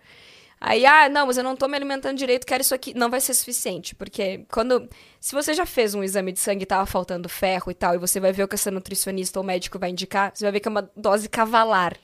[0.59, 2.93] Aí, ah, não, mas eu não tô me alimentando direito, quero isso aqui.
[2.93, 4.89] Não vai ser suficiente, porque quando.
[5.17, 7.97] Se você já fez um exame de sangue e tava faltando ferro e tal, e
[7.97, 10.67] você vai ver o que essa nutricionista ou médico vai indicar, você vai ver que
[10.67, 11.95] é uma dose cavalar.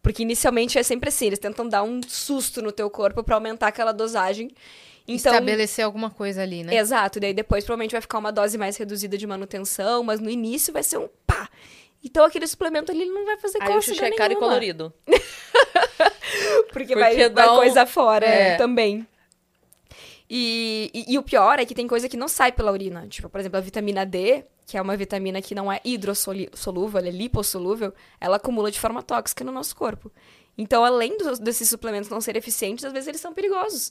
[0.00, 3.66] Porque inicialmente é sempre assim, eles tentam dar um susto no teu corpo pra aumentar
[3.66, 4.50] aquela dosagem.
[5.10, 6.76] Então, Estabelecer alguma coisa ali, né?
[6.76, 10.70] Exato, daí depois provavelmente vai ficar uma dose mais reduzida de manutenção, mas no início
[10.72, 11.48] vai ser um pá.
[12.04, 14.46] Então aquele suplemento ali não vai fazer Aí o cócega xixi é caro e nenhuma,
[14.48, 14.92] colorido.
[15.06, 15.24] Porque,
[16.72, 18.56] Porque vai, vai um- coisa fora É.
[18.56, 19.06] também.
[20.30, 23.06] E, e, e o pior é que tem coisa que não sai pela urina.
[23.08, 27.08] Tipo, por exemplo, a vitamina D, que é uma vitamina que não é hidrossolúvel, ela
[27.08, 30.12] é lipossolúvel, ela acumula de forma tóxica no nosso corpo.
[30.56, 33.90] Então, além dos- desses suplementos não serem eficientes, às vezes eles são perigosos.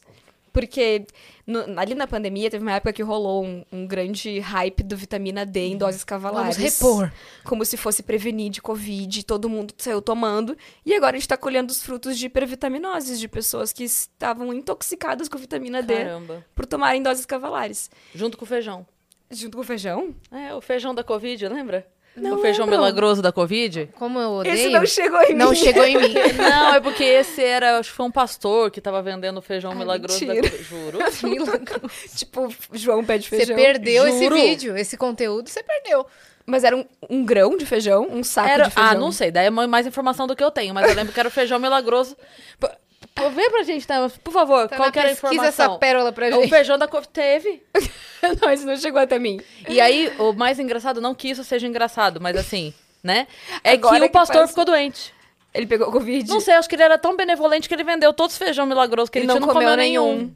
[0.60, 1.06] Porque
[1.46, 5.46] no- ali na pandemia teve uma época que rolou um, um grande hype do vitamina
[5.46, 6.58] D em doses cavalares.
[6.58, 7.12] Vamos repor.
[7.44, 10.58] Como se fosse prevenir de Covid, todo mundo saiu tomando.
[10.84, 15.30] E agora a gente tá colhendo os frutos de hipervitaminoses, de pessoas que estavam intoxicadas
[15.30, 16.44] com vitamina D Caramba.
[16.56, 17.92] por tomarem doses cavalares.
[18.16, 18.84] Junto com o feijão.
[19.30, 20.16] Junto com feijão?
[20.32, 21.86] É, o feijão da Covid, lembra?
[22.18, 22.80] Não o feijão lembro.
[22.80, 23.90] milagroso da Covid?
[23.96, 24.54] Como eu odeio.
[24.56, 25.56] Esse não chegou em Não mim.
[25.56, 26.14] chegou em mim.
[26.38, 29.72] Não, é porque esse era, acho que foi um pastor que tava vendendo o feijão
[29.72, 30.50] Ai, milagroso da mentira.
[30.50, 30.64] Covid.
[30.64, 31.00] Juro.
[32.16, 33.56] tipo, João pé de Você feijão.
[33.56, 34.36] perdeu esse Juro.
[34.36, 36.06] vídeo, esse conteúdo, você perdeu.
[36.46, 38.08] Mas era um, um grão de feijão?
[38.10, 38.92] Um saco Era, de feijão?
[38.92, 41.20] ah, não sei, daí é mais informação do que eu tenho, mas eu lembro que
[41.20, 42.16] era o feijão milagroso.
[43.34, 44.12] Vê pra gente, né?
[44.24, 45.66] Por favor, Tá qual na que era a pesquisa informação?
[45.66, 46.50] essa pérola pra O gente.
[46.50, 47.64] feijão da Covid teve.
[48.42, 49.40] não, isso não chegou até mim.
[49.68, 53.28] E aí, o mais engraçado, não que isso seja engraçado, mas assim, né?
[53.64, 55.14] É Agora que o que pastor faz- ficou doente.
[55.54, 58.34] Ele pegou Covid Não sei, acho que ele era tão benevolente que ele vendeu todos
[58.34, 60.14] os feijão milagroso que e ele não tinha, não comeu comeu nenhum.
[60.16, 60.36] nenhum.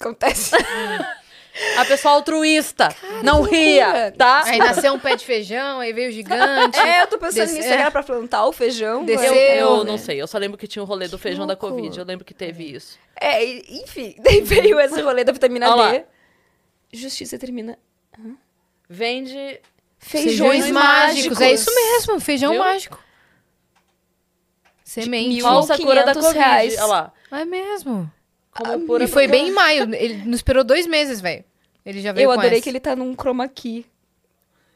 [0.00, 0.56] Acontece.
[1.78, 2.94] A pessoa altruísta.
[3.22, 4.44] não ria, tá?
[4.44, 6.78] Aí nasceu um pé de feijão, aí veio o gigante.
[6.78, 7.68] é, eu tô pensando Desce- nisso.
[7.68, 7.72] é.
[7.74, 9.04] Era pra plantar o feijão?
[9.04, 9.90] Desceu, Eu, eu né?
[9.90, 11.56] não sei, eu só lembro que tinha o rolê do feijão da.
[11.56, 11.98] Covid.
[11.98, 12.98] Eu lembro que teve isso.
[13.20, 14.14] É, e- enfim.
[14.22, 15.98] Daí veio esse rolê da vitamina Olha D.
[15.98, 16.04] lá.
[16.92, 17.78] Justiça termina.
[18.88, 19.60] Vende.
[19.98, 21.38] Feijões, Feijões mágicos.
[21.38, 21.40] mágicos.
[21.42, 22.60] É isso mesmo, feijão Viu?
[22.60, 22.98] mágico.
[24.84, 25.40] Semente.
[25.42, 26.38] Falsa cura da 1.500 Covid.
[26.38, 26.74] reais.
[26.78, 27.12] Olha lá.
[27.32, 28.10] É mesmo.
[28.64, 29.94] Como pura E foi bem em maio.
[29.94, 31.44] Ele não esperou dois meses, velho.
[31.84, 32.62] Ele já veio Eu com adorei essa.
[32.64, 33.86] que ele tá num chroma key.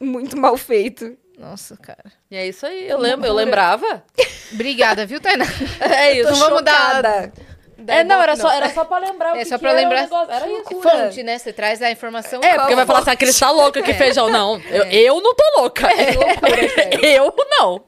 [0.01, 1.16] Muito mal feito.
[1.39, 2.05] Nossa, cara.
[2.30, 2.89] E é isso aí.
[2.89, 4.03] Eu lembro, eu lembrava.
[4.53, 5.45] Obrigada, viu, Tainá?
[5.80, 6.28] É isso.
[6.28, 7.30] Então vamos dar-
[7.87, 9.80] É, não, era só, era só pra lembrar o É que só que pra era
[9.80, 10.03] lembrar.
[10.03, 10.32] negócio.
[10.32, 10.80] Era isso.
[10.80, 11.39] Fonte, né?
[11.39, 12.41] Você traz a informação.
[12.43, 14.30] É, porque vai falar assim, a Cris tá louca, que feijão.
[14.30, 15.89] Não, eu, eu não tô louca.
[17.03, 17.85] eu não.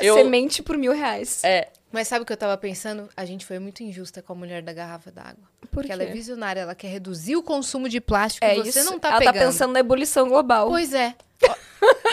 [0.00, 1.42] Eu, Semente por mil reais.
[1.44, 3.08] é, Mas sabe o que eu tava pensando?
[3.16, 5.44] A gente foi muito injusta com a mulher da garrafa d'água.
[5.60, 6.12] Por Porque ela é quê?
[6.12, 8.90] visionária, ela quer reduzir o consumo de plástico É e você isso.
[8.90, 9.34] não tá Ela pegando.
[9.34, 10.68] tá pensando na ebulição global.
[10.68, 11.14] Pois é.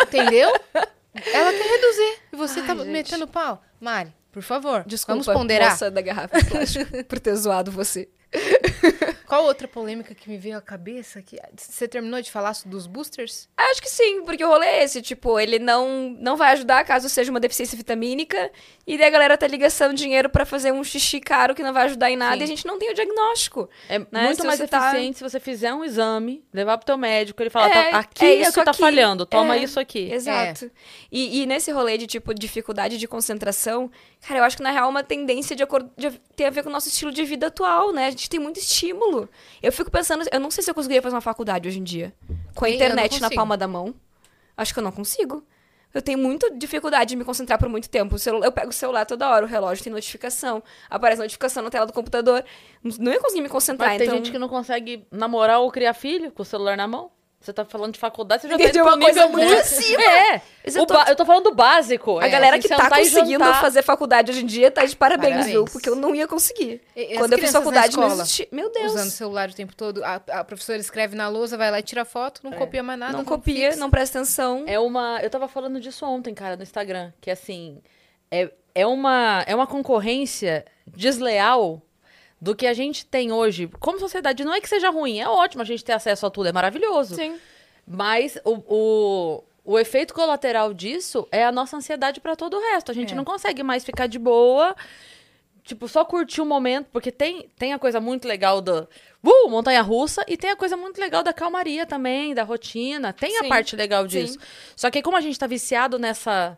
[0.08, 0.50] Entendeu?
[0.74, 2.20] Ela quer reduzir.
[2.32, 2.88] E você Ai, tá gente.
[2.88, 3.62] metendo pau.
[3.80, 5.72] Mari, por favor, Desculpa, vamos ponderar.
[5.72, 8.10] moça da garrafa de plástico, por ter zoado você.
[9.28, 11.22] Qual outra polêmica que me veio à cabeça?
[11.22, 13.50] Que você terminou de falar dos boosters?
[13.58, 17.10] Acho que sim, porque o rolê é esse, tipo, ele não, não vai ajudar caso
[17.10, 18.52] seja uma deficiência vitamínica,
[18.86, 19.64] e daí a galera tá ligando
[19.96, 22.42] dinheiro pra fazer um xixi caro que não vai ajudar em nada, Sim.
[22.42, 23.70] e a gente não tem o diagnóstico.
[23.90, 24.06] é Né?
[24.26, 27.50] muito Se mais tá- eficiente se você fizer um exame, levar pro teu médico, ele
[27.50, 28.80] fala, É, tá, aqui é é, o isso que tá aqui.
[28.80, 29.64] falhando, toma É.
[29.64, 30.12] isso aqui.
[30.12, 30.70] Exato.
[31.12, 33.90] E, e nesse rolê de, tipo, dificuldade de concentração,
[34.28, 36.62] cara, eu acho que na real é uma tendência de, acor- de ter a ver
[36.64, 38.08] com o nosso estilo de vida atual, né?
[38.08, 39.30] A gente tem muito estímulo.
[39.62, 42.14] Eu fico pensando, eu não sei se eu conseguiria fazer uma faculdade hoje em dia.
[42.56, 43.94] Com a internet na palma da mão.
[44.56, 45.44] Acho que eu não consigo.
[45.94, 48.16] Eu tenho muita dificuldade de me concentrar por muito tempo.
[48.44, 51.94] Eu pego o celular toda hora, o relógio tem notificação, aparece notificação na tela do
[51.94, 52.44] computador.
[53.00, 54.18] Não ia conseguir me concentrar, Mas tem então...
[54.18, 57.12] gente que não consegue namorar ou criar filho com o celular na mão.
[57.44, 60.02] Você tá falando de faculdade, você já Porque tá uma coisa muito acima.
[60.02, 62.18] É, eu tô- eu tô falando do básico.
[62.20, 63.60] A é, galera assim, que tá conseguindo jantar.
[63.60, 65.52] fazer faculdade hoje em dia tá de parabéns, Parabéns.
[65.52, 65.66] viu?
[65.66, 66.82] Porque eu não ia conseguir.
[66.96, 68.24] E- e Quando eu fiz faculdade, não escola?
[68.24, 68.48] existia.
[68.50, 68.94] Meu Deus.
[68.94, 70.02] Usando o celular o tempo todo.
[70.06, 73.12] A, a professora escreve na lousa, vai lá e tira foto, não copia mais nada.
[73.12, 73.80] não copia, fixa.
[73.80, 74.64] não presta atenção.
[74.66, 75.20] É uma.
[75.22, 77.12] Eu tava falando disso ontem, cara, no Instagram.
[77.20, 77.82] Que assim.
[78.32, 81.82] É, é, uma, é uma concorrência desleal
[82.44, 83.70] do que a gente tem hoje.
[83.80, 86.50] Como sociedade, não é que seja ruim, é ótimo a gente ter acesso a tudo,
[86.50, 87.16] é maravilhoso.
[87.16, 87.38] Sim.
[87.88, 92.92] Mas o, o, o efeito colateral disso é a nossa ansiedade pra todo o resto.
[92.92, 93.16] A gente É.
[93.16, 94.76] não consegue mais ficar de boa,
[95.64, 98.90] tipo, só curtir o momento, porque tem, tem a coisa muito legal do
[99.24, 103.14] uh, montanha russa e tem a coisa muito legal da calmaria também, da rotina.
[103.14, 104.38] Tem a Sim, parte legal disso.
[104.76, 106.58] Só que como a gente tá viciado nessa.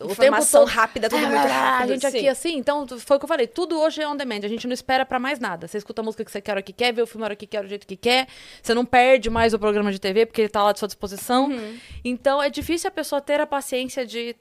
[0.00, 0.70] O tempo Informação todo.
[0.74, 1.82] rápida, tudo Ah, muito rápido.
[1.82, 2.28] A gente aqui sim.
[2.28, 4.72] assim, então foi o que eu falei, tudo hoje é on demand, a gente não
[4.74, 5.66] espera pra mais nada.
[5.66, 7.26] Você escuta a música que você quer, a hora que quer, vê o filme a
[7.26, 8.28] hora que quer, do jeito que quer.
[8.62, 11.46] Você não perde mais o programa de TV porque ele tá lá à sua disposição.
[11.50, 11.78] Uhum.
[12.04, 14.36] Então é difícil a pessoa ter a paciência de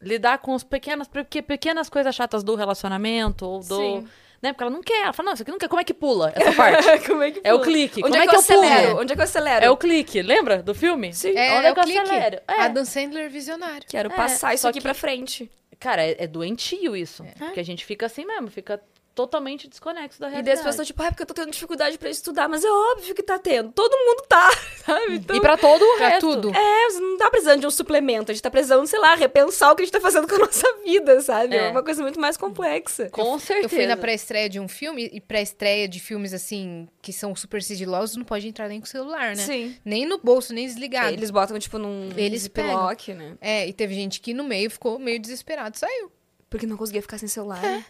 [0.00, 1.08] lidar com os pequenas,
[1.46, 4.08] pequenas coisas chatas do relacionamento ou do, Sim.
[4.42, 4.52] Né?
[4.52, 6.32] Porque ela não quer, ela fala, não, isso aqui não quer, como é que pula
[6.34, 6.86] essa parte?
[7.08, 7.70] Como é que É o pula?
[7.70, 8.00] clique.
[8.04, 8.60] Onde Como é, é que, eu eu pulo?
[8.60, 9.00] acelero?
[9.00, 9.64] Onde é que eu acelero?
[9.64, 11.12] é o clique, lembra do filme?
[11.12, 11.36] Sim.
[11.36, 11.98] É, Onde é é que o eu clique.
[12.00, 12.40] acelero?
[12.48, 12.60] É.
[12.62, 13.86] Adam Sandler visionário.
[13.88, 15.50] Quero É, passar isso aqui que- pra frente.
[15.80, 17.22] Cara, é, é doentio isso.
[17.24, 17.32] É.
[17.46, 18.80] Porque a gente fica assim mesmo, fica
[19.18, 20.44] totalmente desconexo da E realidade.
[20.56, 23.14] daí as pessoas, tipo, ah, porque eu tô tendo dificuldade pra estudar, mas é óbvio
[23.16, 23.72] que tá tendo.
[23.72, 24.48] Todo mundo tá,
[24.86, 25.16] sabe?
[25.16, 26.20] Então, E pra todo o Pra resto.
[26.34, 26.54] tudo.
[26.54, 29.72] É, você não tá precisando de um suplemento, a gente tá precisando, sei lá, repensar
[29.72, 31.56] o que a gente tá fazendo com a nossa vida, sabe?
[31.56, 31.70] É, É.
[31.70, 33.10] uma coisa muito mais complexa.
[33.10, 33.66] Com certeza.
[33.66, 37.60] Eu fui na pré-estreia de um filme, e pré-estreia de filmes, assim, que são super
[37.60, 39.42] sigilosos, não pode entrar nem com o celular, né?
[39.42, 39.76] Sim.
[39.84, 41.12] Nem no bolso, nem desligado.
[41.12, 43.36] Eles botam, tipo, num Eles ziplock, né?
[43.40, 45.76] É, e teve gente que no meio ficou meio desesperado.
[45.76, 46.12] Saiu.
[46.50, 47.62] Porque não conseguia ficar sem celular.
[47.64, 47.68] É.
[47.68, 47.84] né?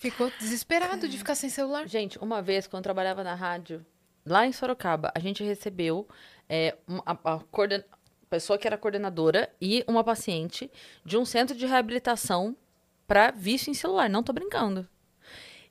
[0.00, 1.86] Ficou desesperado de ficar sem celular.
[1.86, 3.84] Gente, uma vez, quando eu trabalhava na rádio,
[4.24, 6.08] lá em Sorocaba, a gente recebeu
[6.48, 7.84] é, um- a, a coorden-
[8.30, 10.70] pessoa que era coordenadora e uma paciente
[11.04, 12.56] de um centro de reabilitação
[13.06, 14.08] para vício em celular.
[14.08, 14.88] Não tô brincando.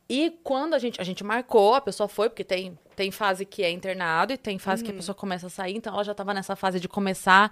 [0.07, 3.63] E quando a gente, a gente marcou, a pessoa foi, porque tem, tem fase que
[3.63, 6.33] é internado e tem fase que a pessoa começa a sair, então ela já estava
[6.35, 7.51] nessa fase de começar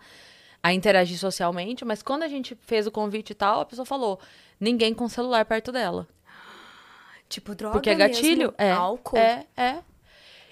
[0.62, 4.20] a interagir socialmente, mas quando a gente fez o convite e tal, a pessoa falou:
[4.60, 6.08] ninguém com celular perto dela.
[7.30, 8.54] Tipo, droga Porque é mesmo, gatilho?
[8.58, 8.72] É.
[8.72, 9.18] Álcool.
[9.18, 9.80] É, é.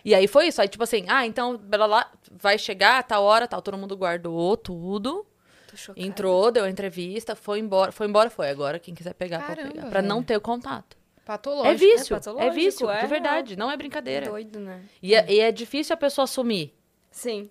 [0.04, 0.62] E aí foi isso.
[0.62, 3.62] Aí, tipo assim, ah, então, blá, blá, vai chegar, tal hora, tal.
[3.62, 5.26] Todo mundo guardou tudo.
[5.96, 7.92] Entrou, deu a entrevista, foi embora.
[7.92, 8.50] Foi embora, foi.
[8.50, 9.90] Agora, quem quiser pegar, pode Caramba, pegar.
[9.90, 10.96] Pra não ter o contato.
[11.26, 11.68] Patológico.
[11.68, 12.14] É vício.
[12.14, 13.56] é É, patológico, vício, é de verdade.
[13.58, 14.30] Não é É brincadeira.
[14.30, 14.84] doido, né?
[15.02, 16.74] E é, e é difícil a pessoa assumir,
[17.10, 17.50] Sim.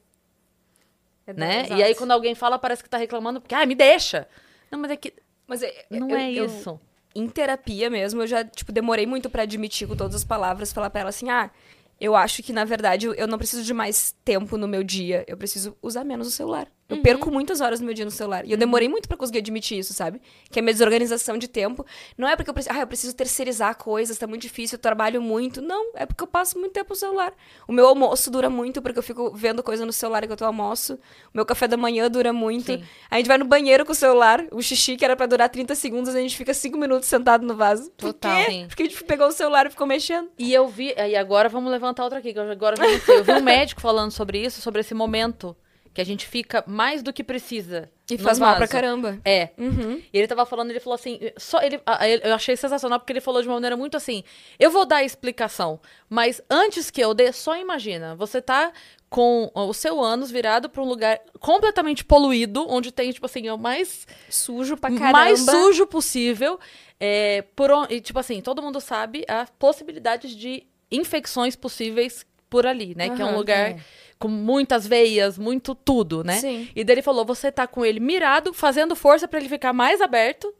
[1.26, 1.60] É né?
[1.62, 1.80] exato.
[1.80, 4.28] E aí, quando alguém fala, parece que tá reclamando, porque, ah, me deixa.
[4.70, 5.12] Não, mas é que.
[5.46, 6.78] Mas é- Não eu- é eu- isso.
[7.14, 10.90] Em terapia mesmo, eu já, tipo, demorei muito pra admitir com todas as palavras, falar
[10.90, 11.50] pra ela assim, ah,
[12.00, 15.36] eu acho que, na verdade, eu não preciso de mais tempo no meu dia, eu
[15.36, 16.66] preciso usar menos o celular.
[16.88, 18.44] Eu perco muitas horas no meu dia no celular.
[18.44, 20.20] E eu demorei muito pra conseguir admitir isso, sabe?
[20.50, 21.84] Que é a minha desorganização de tempo.
[22.16, 25.22] Não é porque eu preciso, ah, eu preciso terceirizar coisas, tá muito difícil, eu trabalho
[25.22, 25.62] muito.
[25.62, 27.32] Não, é porque eu passo muito tempo no celular.
[27.66, 30.94] O meu almoço dura muito, porque eu fico vendo coisa no celular enquanto eu almoço.
[30.94, 30.98] O
[31.34, 32.72] meu café da manhã dura muito.
[32.72, 32.84] Sim.
[33.10, 35.74] A gente vai no banheiro com o celular, o xixi que era pra durar 30
[35.74, 37.90] segundos, a gente fica 5 minutos sentado no vaso.
[37.92, 38.44] Por Total.
[38.44, 38.50] quê?
[38.50, 38.66] Sim.
[38.68, 40.28] Porque a gente pegou o celular e ficou mexendo.
[40.38, 43.18] E eu vi, e agora vamos levantar outra aqui, que eu agora já não sei.
[43.18, 45.56] Eu vi um médico falando sobre isso, sobre esse momento
[45.94, 47.88] que a gente fica mais do que precisa.
[48.10, 49.18] E faz mal pra caramba.
[49.24, 49.50] É.
[49.56, 50.02] Uhum.
[50.12, 51.80] E ele tava falando, ele falou assim, só ele,
[52.22, 54.24] eu achei sensacional porque ele falou de uma maneira muito assim,
[54.58, 55.80] eu vou dar a explicação,
[56.10, 58.72] mas antes que eu dê, só imagina, você tá
[59.08, 63.52] com o seu ânus virado pra um lugar completamente poluído, onde tem, tipo assim, é
[63.52, 65.12] o mais, Sujo pra caramba.
[65.12, 66.58] mais sujo possível,
[66.98, 72.94] é, por, e tipo assim, todo mundo sabe as possibilidades de infecções possíveis por ali,
[72.96, 73.78] né, que é um lugar é.
[74.24, 76.38] Com muitas veias, muito tudo, né?
[76.38, 76.66] Sim.
[76.74, 80.00] E daí ele falou, você tá com ele mirado, fazendo força pra ele ficar mais
[80.00, 80.50] aberto,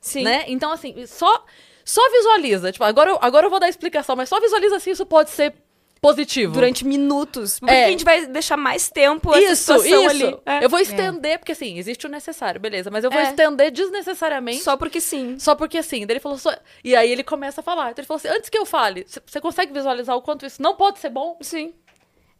[0.00, 0.22] Sim.
[0.22, 0.44] né?
[0.46, 1.44] Então, assim, só,
[1.84, 2.72] só visualiza.
[2.72, 5.28] Tipo, agora eu, agora eu vou dar a explicação, mas só visualiza se isso pode
[5.28, 5.52] ser
[6.00, 6.54] positivo.
[6.54, 7.58] Durante minutos.
[7.58, 7.84] Porque É.
[7.86, 10.08] a gente vai deixar mais tempo isso, isso.
[10.08, 10.36] ali.
[10.46, 10.64] É.
[10.64, 12.90] Eu vou estender, porque assim, existe o necessário, beleza.
[12.90, 13.24] Mas eu vou É.
[13.24, 14.62] estender desnecessariamente.
[14.62, 14.72] Só...
[14.72, 15.36] Só porque sim.
[15.58, 16.54] porque assim, daí ele falou só...
[16.82, 17.90] E aí ele começa a falar.
[17.90, 20.74] Então ele falou assim: antes que eu fale, você consegue visualizar o quanto isso não
[20.74, 21.38] pode ser bom?
[21.40, 21.72] Sim.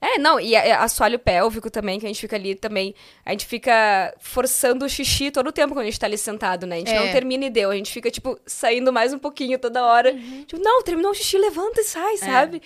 [0.06, 2.94] É, não, e a- assoalho pélvico também, que a gente fica ali também.
[3.24, 6.66] A gente fica forçando o xixi todo o tempo quando a gente tá ali sentado,
[6.66, 6.76] né?
[6.76, 7.00] A gente É.
[7.00, 7.70] não termina e deu.
[7.70, 10.12] A gente fica, tipo, saindo mais um pouquinho toda hora.
[10.12, 10.44] Uhum.
[10.46, 11.86] Tipo, não, terminou o xixi, levanta e É.
[11.86, 12.60] sai, sabe?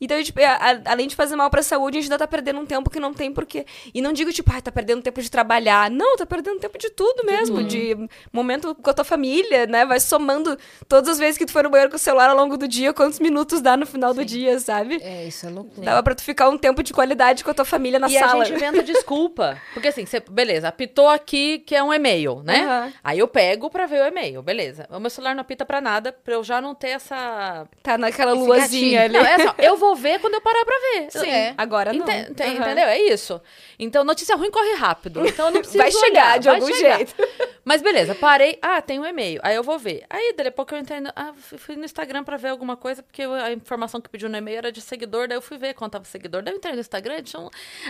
[0.00, 2.60] Então, tipo, a- a- além de fazer mal pra saúde, a gente ainda tá perdendo
[2.60, 3.64] um tempo que não tem porquê.
[3.94, 5.90] E não digo, tipo, ah, tá perdendo tempo de trabalhar.
[5.90, 7.62] Não, tá perdendo tempo de tudo mesmo.
[7.62, 7.96] De
[8.32, 9.86] momento com a tua família, né?
[9.86, 10.58] Vai somando
[10.88, 12.92] todas as vezes que tu foi no banheiro com o celular ao longo do dia,
[12.92, 15.00] quantos minutos dá no final do dia, sabe?
[15.02, 15.84] É, isso é loucura.
[15.86, 18.42] Dava pra tu ficar um tempo de qualidade com a tua família na e sala.
[18.42, 19.56] a gente inventa desculpa.
[19.72, 22.64] Porque assim, você, beleza, apitou aqui que é um e-mail, né?
[22.64, 22.92] Aham.
[23.02, 24.86] Aí eu pego pra ver o e-mail, beleza.
[24.90, 27.66] O meu celular não apita pra nada, pra eu já não ter essa.
[27.82, 29.14] Tá naquela luazinha ali.
[29.14, 31.10] Não, é só, eu vou ver quando eu parar pra ver.
[31.10, 31.28] Sim.
[31.30, 32.06] É, Agora não.
[32.06, 32.52] Ente- Aham.
[32.54, 32.84] Entendeu?
[32.86, 33.40] É isso.
[33.78, 35.26] Então, notícia ruim corre rápido.
[35.26, 36.96] Então, eu não preciso Vai chegar olhar, de vai algum chegar.
[36.96, 37.14] jeito.
[37.64, 38.58] Mas beleza, parei.
[38.62, 39.40] Ah, tem um e-mail.
[39.42, 40.04] Aí eu vou ver.
[40.08, 41.10] Aí, daqui a pouco eu entendo.
[41.16, 44.58] Ah, fui- no Instagram pra ver alguma coisa, porque a informação que pediu no e-mail
[44.58, 45.26] era de seguidor.
[45.28, 46.42] Daí eu fui ver quanto tava seguidor.
[46.42, 47.22] Daí eu entrei no Instagram.
[47.38, 47.48] um-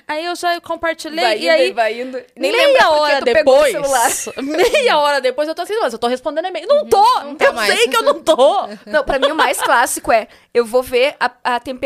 [0.08, 1.24] Aí eu já compartilhei.
[1.24, 2.22] Vai e indo, aí, vai indo.
[2.36, 3.72] Nem meia hora tu pegou o depois.
[3.72, 4.10] celular.
[4.42, 6.66] Meia hora depois eu tô assim, mas eu tô respondendo e-mail.
[6.66, 7.02] Não tô!
[7.22, 7.74] não tá eu mais.
[7.74, 8.34] sei que eu não tô!
[8.86, 11.83] Não, pra mim o mais clássico é, eu vou ver a, a temperatura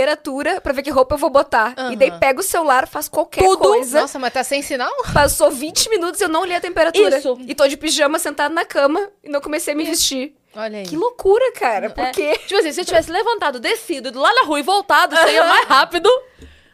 [0.63, 1.75] pra ver que roupa eu vou botar.
[1.77, 1.93] Aham.
[1.93, 3.59] E daí pego o celular, faço qualquer Tudo.
[3.59, 4.01] coisa.
[4.03, 4.93] Nossa, mas tá sem sinal?
[5.13, 7.19] Passou 20 minutos e eu não li a temperatura.
[7.19, 7.37] Isso.
[7.47, 10.35] E tô de pijama sentada na cama e não comecei a me vestir.
[10.57, 10.85] Olha aí.
[10.87, 11.91] Que loucura, cara.
[11.91, 12.11] Por É.
[12.11, 12.39] quê?
[12.47, 15.67] Tipo assim, se eu tivesse levantado, descido, ido lá na rua e voltado, seria mais
[15.69, 16.11] rápido.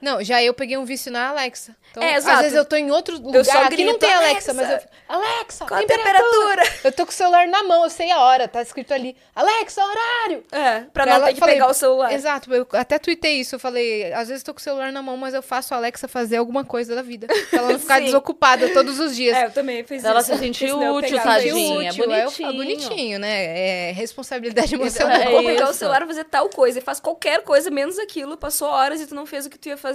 [0.04, 1.74] Não, já eu peguei um vício na Alexa.
[1.90, 2.42] Então, É, às exato.
[2.42, 3.44] vezes eu tô em outro lugar.
[3.44, 4.88] só Aqui não grito, tem Alexa, "Alexa, mas eu.
[5.08, 6.62] Alexa, Qual a temperatura?
[6.82, 8.46] Eu tô com o celular na mão, eu sei a hora.
[8.48, 9.16] Tá escrito ali.
[9.34, 10.44] Alexa, horário!
[10.50, 12.12] É, pra, Pra não ela- ter que falei, pegar o celular.
[12.12, 13.54] Exato, eu até tuitei isso.
[13.54, 16.06] Eu falei, às vezes tô com o celular na mão, mas eu faço a Alexa
[16.08, 17.26] fazer alguma coisa da vida.
[17.50, 19.36] Pra ela não ficar desocupada todos os dias.
[19.36, 20.32] É, eu também fiz Ela isso.
[20.32, 21.90] se sentiu eu útil, tadinha.
[21.90, 22.30] útil, eu bonitinho.
[22.48, 23.88] falo, bonitinho, né?
[23.88, 25.16] É responsabilidade Eu emocional.
[25.16, 26.78] É vou pegar o celular e fazer tal coisa.
[26.78, 28.36] E faz qualquer coisa menos aquilo.
[28.36, 29.93] Passou horas e tu não fez o que tu ia fazer.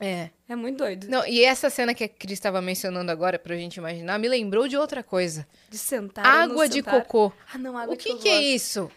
[0.00, 0.30] É.
[0.48, 1.06] É muito doido.
[1.08, 4.66] Não, e essa cena que a Cris estava mencionando agora, pra gente imaginar, me lembrou
[4.68, 5.46] de outra coisa.
[5.68, 6.24] De sentar.
[6.26, 6.94] Água de sentar.
[7.02, 7.32] cocô.
[7.54, 8.22] Ah, não, água O de que, cocô.
[8.22, 8.90] que é isso?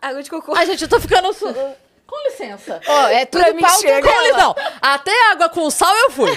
[0.00, 0.54] Água de cocô.
[0.54, 1.32] Ai, gente, eu tô ficando.
[1.32, 1.52] su-
[2.06, 2.80] Com licença.
[2.86, 4.08] Ó, é tudo Pra pauta chega.
[4.08, 4.36] Com.
[4.38, 6.30] Não, até água com sal eu fui.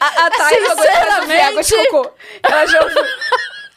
[0.00, 1.90] A, a Thay não aguenta mais ouvir água de Sinceramente.
[1.90, 2.10] cocô.
[2.42, 3.02] Ela já ouviu.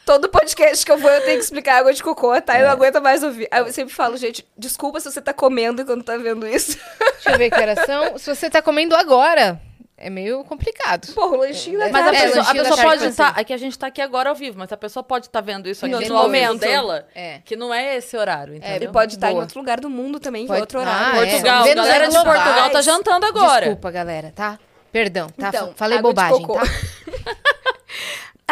[0.04, 2.32] Todo podcast que eu vou, eu tenho que explicar água de cocô.
[2.32, 3.46] A Thay não aguenta mais ouvir.
[3.50, 6.76] Aí eu sempre falo, gente, desculpa se você tá comendo quando tá vendo isso.
[7.14, 8.18] Deixa eu ver que horas são.
[8.18, 9.60] Se você tá comendo agora,
[9.96, 11.06] é meio complicado.
[11.14, 13.28] Porra, o lanchinho da Mas a É, pessoa, a pessoa pode estar.
[13.30, 13.40] assim.
[13.40, 15.68] É que a gente tá aqui agora ao vivo, mas a pessoa pode estar vendo
[15.68, 17.38] isso aqui Em outro no momento dela, É.
[17.44, 18.90] que não é esse horário, Ele entendeu?
[18.90, 19.42] pode estar em Boa.
[19.44, 21.06] outro lugar do mundo também, Pode- é outro horário.
[21.12, 21.26] Ah, é.
[21.30, 23.66] Portugal, Vênus galera é de Portugal tá jantando agora.
[23.66, 24.58] Desculpa, galera, tá?
[24.90, 25.48] Perdão, tá?
[25.48, 26.58] Então, Falei água de bobagem, cocô.
[26.58, 26.66] tá?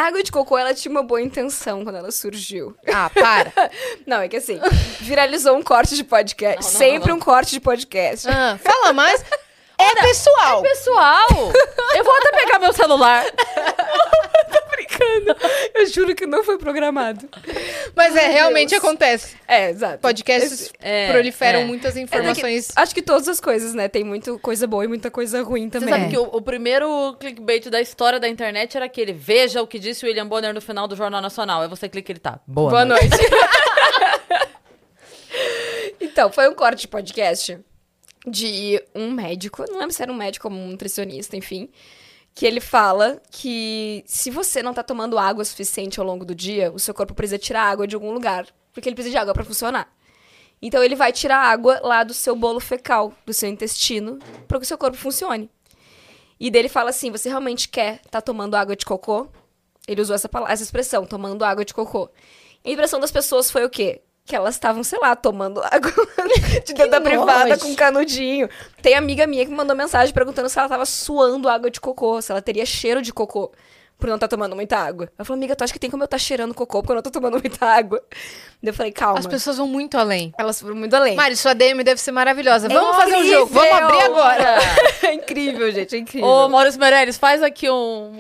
[0.01, 2.75] A água de cocô, ela tinha uma boa intenção quando ela surgiu.
[2.91, 3.53] Ah, para.
[4.07, 4.59] Não, é que assim,
[4.99, 6.57] viralizou um corte de podcast.
[6.57, 8.27] Não, não, Sempre não, um corte de podcast.
[8.27, 9.23] Ah, fala mais.
[9.81, 10.63] É pessoal.
[10.63, 11.29] Pessoal,
[11.97, 13.25] eu vou até pegar meu celular.
[14.71, 15.37] brincando.
[15.75, 17.29] Eu juro que não foi programado.
[17.95, 18.83] Mas é, Ai, realmente Deus.
[18.83, 19.37] acontece.
[19.47, 19.99] É, exato.
[19.99, 21.65] Podcasts É, proliferam é.
[21.65, 22.69] muitas É informações.
[22.69, 23.89] daqui- acho que todas as coisas, né?
[23.89, 25.89] Tem muita coisa boa e muita coisa ruim Você também.
[25.91, 26.09] sabe É.
[26.09, 30.05] que o, o primeiro clickbait da história da internet era aquele veja o que disse
[30.05, 31.63] o William Bonner no final do Jornal Nacional.
[31.63, 32.39] Aí você clica e ele tá.
[32.47, 33.09] Boa, Boa noite.
[36.01, 37.59] então, foi um corte de podcast
[38.27, 41.71] de um médico, não lembro se era um médico ou um nutricionista, enfim,
[42.35, 46.71] que ele fala que se você não tá tomando água suficiente ao longo do dia,
[46.73, 49.45] o seu corpo precisa tirar água de algum lugar, porque ele precisa de água pra
[49.45, 49.93] funcionar.
[50.63, 54.65] Então ele vai tirar água lá do seu bolo fecal, do seu intestino, para que
[54.65, 55.51] o seu corpo funcione.
[56.39, 59.29] E daí ele fala assim: você realmente quer estar tomando água de cocô?
[59.89, 62.11] Ele usou essa, pala- essa expressão, tomando água de cocô.
[62.65, 64.03] A impressão das pessoas foi o quê?
[64.31, 65.93] Que elas estavam, sei lá, tomando água
[66.65, 68.49] de dentro da privada com um canudinho.
[68.81, 72.23] Tem amiga minha que me mandou mensagem perguntando se ela tava suando água de cocô,
[72.23, 73.51] se ela teria cheiro de cocô
[74.01, 75.09] por não estar tomando muita água.
[75.17, 77.03] Ela falou, amiga, tu acha que tem como eu estar cheirando cocô porque eu não
[77.03, 78.03] tô tomando muita água?
[78.63, 79.19] Daí eu falei, calma.
[79.19, 80.33] As pessoas vão muito além.
[80.39, 81.15] Elas foram muito além.
[81.17, 82.67] Mari, sua DM deve ser maravilhosa.
[82.67, 83.53] É Vamos fazer um jogo.
[83.53, 84.57] Vamos abrir agora.
[85.03, 86.29] é incrível, gente, é incrível.
[86.29, 88.11] Ô, Maurício Meirelles, faz aqui um...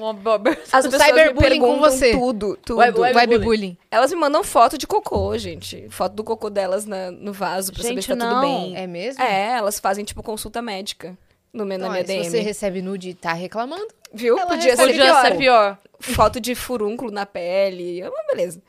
[0.73, 2.13] As pessoas me cyberbullying com perguntam você.
[2.13, 2.79] tudo, tudo.
[2.79, 3.77] Web- web- Webbullying.
[3.91, 5.87] Elas me mandam foto de cocô, gente.
[5.91, 8.41] Foto do cocô delas na- no vaso pra saber Gente, se tá tudo não.
[8.43, 8.77] bem.
[8.77, 9.23] É mesmo?
[9.23, 11.17] É, elas fazem, tipo, consulta médica
[11.53, 12.31] no, meu- na Então, minha é, se DM.
[12.31, 14.39] você recebe nude e tá reclamando, Viu?
[14.39, 15.23] ela Podia ser pior.
[15.25, 15.79] ser pior.
[16.01, 18.01] Foto de furúnculo na pele.
[18.01, 18.63] É uma beleza.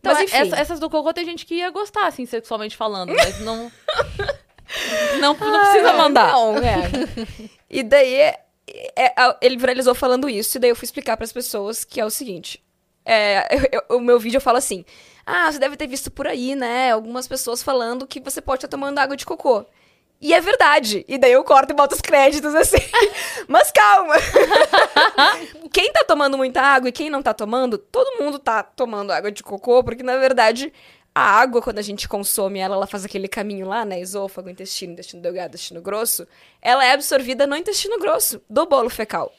[0.00, 0.36] Então, Mas enfim.
[0.36, 3.70] essa- essas do cocô tem gente que ia gostar, assim, sexualmente falando, mas não...
[5.20, 6.32] não, não precisa mandar.
[6.32, 6.90] Não, é.
[7.68, 8.38] e daí, é-
[8.96, 12.10] é- ele viralizou falando isso, e daí eu fui explicar pras pessoas que é o
[12.10, 12.62] seguinte.
[13.04, 14.84] É, eu- eu- o meu vídeo eu falo assim,
[15.26, 18.68] ah, você deve ter visto por aí, né, algumas pessoas falando que você pode estar
[18.68, 19.64] tomando água de cocô.
[20.20, 21.04] E é verdade.
[21.06, 22.78] E daí eu corto e boto os créditos assim.
[23.46, 24.14] Mas calma.
[25.72, 29.30] quem tá tomando muita água e quem não tá tomando, todo mundo tá tomando água
[29.30, 30.72] de cocô, porque na verdade
[31.14, 34.00] a água, quando a gente consome ela, ela faz aquele caminho lá, né?
[34.00, 36.26] Esôfago, intestino, intestino delgado, intestino grosso.
[36.60, 39.32] Ela é absorvida no intestino grosso do bolo fecal.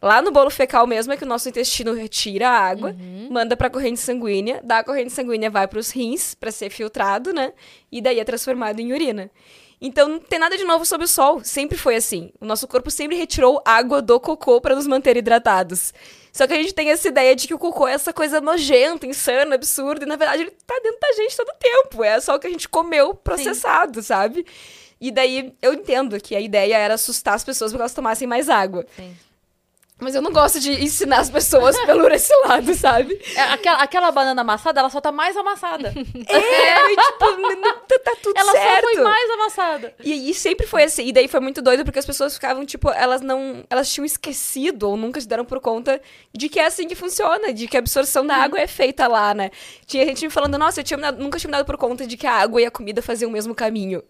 [0.00, 2.96] Lá no bolo fecal mesmo é que o nosso intestino retira a água,
[3.30, 7.52] manda pra corrente sanguínea, da corrente sanguínea vai pros rins pra ser filtrado, né?
[7.90, 9.30] E daí é transformado em urina.
[9.84, 12.30] Então não tem nada de novo sob o sol, sempre foi assim.
[12.40, 15.92] O nosso corpo sempre retirou água do cocô pra nos manter hidratados.
[16.32, 19.08] Só que a gente tem essa ideia de que o cocô é essa coisa nojenta,
[19.08, 22.04] insana, absurda, e na verdade ele tá dentro da gente todo o tempo.
[22.04, 24.46] É só o que a gente comeu processado, sabe?
[25.00, 28.48] E daí eu entendo que a ideia era assustar as pessoas porque elas tomassem mais
[28.48, 28.86] água.
[28.94, 29.12] Sim.
[30.02, 33.18] Mas eu não gosto de ensinar as pessoas pelo esse lado, sabe?
[33.36, 35.92] É, aquela, aquela banana amassada, ela só tá mais amassada.
[36.32, 37.56] É, e, tipo,
[37.88, 38.74] tá, tá tudo ela certo.
[38.74, 39.94] só foi mais amassada.
[40.02, 41.06] E, e sempre foi assim.
[41.06, 43.64] E daí foi muito doido porque as pessoas ficavam, tipo, elas não.
[43.68, 46.00] Elas tinham esquecido ou nunca se deram por conta
[46.32, 49.34] de que é assim que funciona, de que a absorção da água é feita lá,
[49.34, 49.50] né?
[49.86, 52.26] Tinha gente me falando, nossa, eu tinha nunca tinha me dado por conta de que
[52.26, 54.02] a água e a comida faziam o mesmo caminho.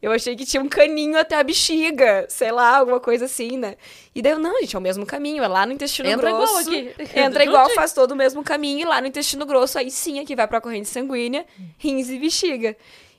[0.00, 3.74] Eu achei que tinha um caninho até a bexiga, sei lá, alguma coisa assim, né?
[4.14, 6.46] E daí eu, não, gente, é o mesmo caminho, é lá no intestino Entra igual
[6.46, 6.70] grosso.
[6.70, 6.94] aqui.
[7.16, 10.24] Entra igual, faz todo o mesmo caminho, e lá no intestino grosso, aí sim é
[10.24, 11.44] que vai pra corrente sanguínea,
[11.78, 12.76] rins e bexiga.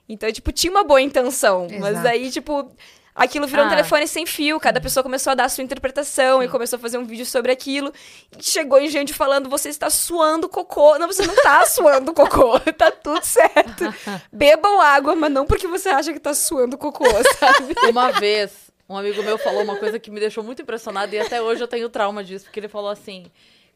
[0.07, 2.03] Então, tipo, tinha uma boa intenção, mas Exato.
[2.03, 2.71] daí, tipo,
[3.19, 3.71] aquilo virou um Ah.
[3.71, 6.97] telefone sem fio, cada pessoa começou a dar a sua interpretação e começou a fazer
[6.97, 7.93] um vídeo sobre aquilo.
[8.37, 10.97] E chegou em gente falando: você está suando cocô.
[10.97, 13.83] Não, você não tá suando cocô, tá tudo certo.
[14.31, 17.05] Bebam água, mas não porque você acha que tá suando cocô,
[17.39, 17.75] sabe?
[17.89, 18.51] Uma vez,
[18.87, 21.67] um amigo meu falou uma coisa que me deixou muito impressionada e até hoje eu
[21.67, 23.25] tenho trauma disso, porque ele falou assim: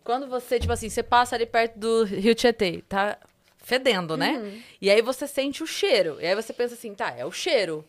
[0.04, 3.18] quando você, tipo assim, você passa ali perto do Rio Tietê, tá
[3.66, 4.62] fedendo, né?
[4.82, 6.18] E aí você sente o cheiro.
[6.20, 7.86] E aí você pensa assim, tá, é o cheiro.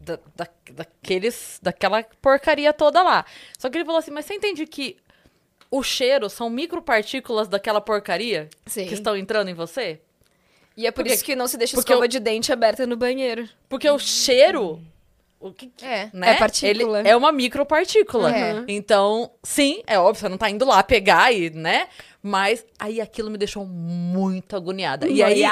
[0.00, 3.24] Da, da- daqueles, daquela porcaria toda lá.
[3.58, 4.96] Só que ele falou assim, mas você entende que
[5.70, 8.86] o cheiro são micropartículas daquela porcaria Sim.
[8.86, 10.00] que estão entrando em você?
[10.76, 12.96] E é por Porque- isso que não se deixa escova eu- de dente aberta no
[12.96, 13.48] banheiro.
[13.68, 14.80] Porque o cheiro.
[15.42, 16.08] O que, que- É.
[16.12, 16.30] né?
[16.30, 17.00] É partícula.
[17.00, 18.34] Ele é uma micropartícula.
[18.34, 18.64] É.
[18.68, 21.88] Então, sim, é óbvio, você não tá indo lá pegar e, né?
[22.22, 25.08] Mas aí aquilo me deixou muito agoniada.
[25.08, 25.42] E aí.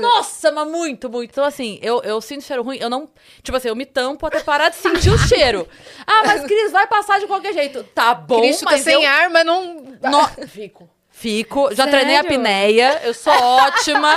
[0.00, 1.30] Nossa, mas muito, muito.
[1.30, 3.10] Então, assim, eu, eu sinto cheiro ruim, eu não.
[3.42, 5.68] Tipo assim, eu me tampo até parar de sentir o cheiro.
[6.10, 7.84] Ah, mas Cris, vai passar de qualquer jeito.
[7.94, 9.10] Tá bom, Cris fica mas sem eu.
[9.10, 9.74] ar, mas não...
[10.02, 10.26] No...
[10.48, 10.88] Fico.
[11.10, 11.68] Fico.
[11.74, 11.90] Já Sério?
[11.90, 14.16] treinei a apneia, eu sou ótima.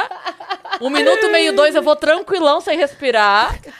[0.79, 3.59] Um minuto, meio, dois, eu vou tranquilão sem respirar.
[3.65, 3.71] É,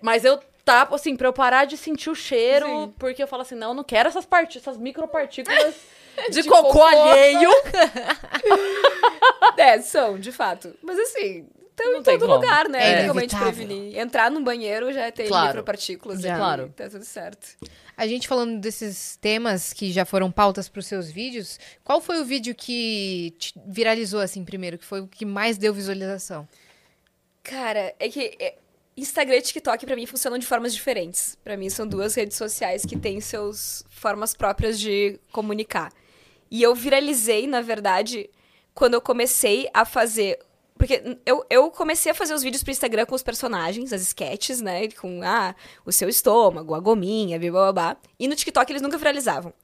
[0.00, 2.94] Mas eu tapo, assim, pra eu parar de sentir o cheiro, Sim.
[2.98, 5.74] porque eu falo assim, não, eu não quero essas, parti essas micropartículas
[6.30, 6.82] de, De cocô, cocô.
[6.84, 7.50] alheio.
[9.56, 10.74] É, são, de fato.
[10.82, 12.40] Mas assim, estão Não em tem todo como.
[12.40, 12.92] lugar, né?
[12.92, 13.66] É Tem como a gente inevitável.
[13.66, 13.98] prevenir.
[13.98, 15.48] Entrar num banheiro já tem Claro.
[15.48, 16.20] micropartículas.
[16.20, 16.36] Já.
[16.36, 16.72] Claro.
[16.76, 17.56] Tá tudo certo.
[17.96, 22.20] A gente falando desses temas que já foram pautas para os seus vídeos, qual foi
[22.20, 26.48] o vídeo que te viralizou assim primeiro, que foi o que mais deu visualização?
[27.42, 28.54] Cara, é que é,
[28.96, 31.36] Instagram e TikTok pra mim funcionam de formas diferentes.
[31.42, 35.92] Pra mim são duas redes sociais que têm seus formas próprias de comunicar.
[36.50, 38.28] E eu viralizei, na verdade,
[38.74, 40.38] quando eu comecei a fazer
[40.82, 44.60] porque eu, eu comecei a fazer os vídeos pro Instagram com os personagens, as sketches,
[44.60, 44.88] né?
[44.88, 45.54] Com ah,
[45.86, 47.96] o seu estômago, a gominha, blá, blá, blá.
[48.18, 49.54] E no TikTok eles nunca viralizavam.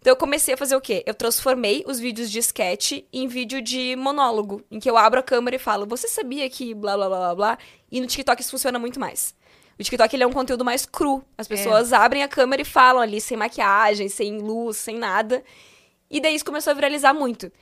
[0.00, 1.04] Então eu comecei a fazer o quê?
[1.06, 5.22] Eu transformei os vídeos de sketch em vídeo de monólogo, em que eu abro a
[5.22, 7.58] câmera e falo, você sabia que blá blá blá blá blá?
[7.88, 9.36] E no TikTok isso funciona muito mais.
[9.78, 11.22] O TikTok ele é um conteúdo mais cru.
[11.38, 15.44] As pessoas abrem a câmera e falam ali sem maquiagem, sem luz, sem nada.
[16.10, 17.52] E daí isso começou a viralizar muito.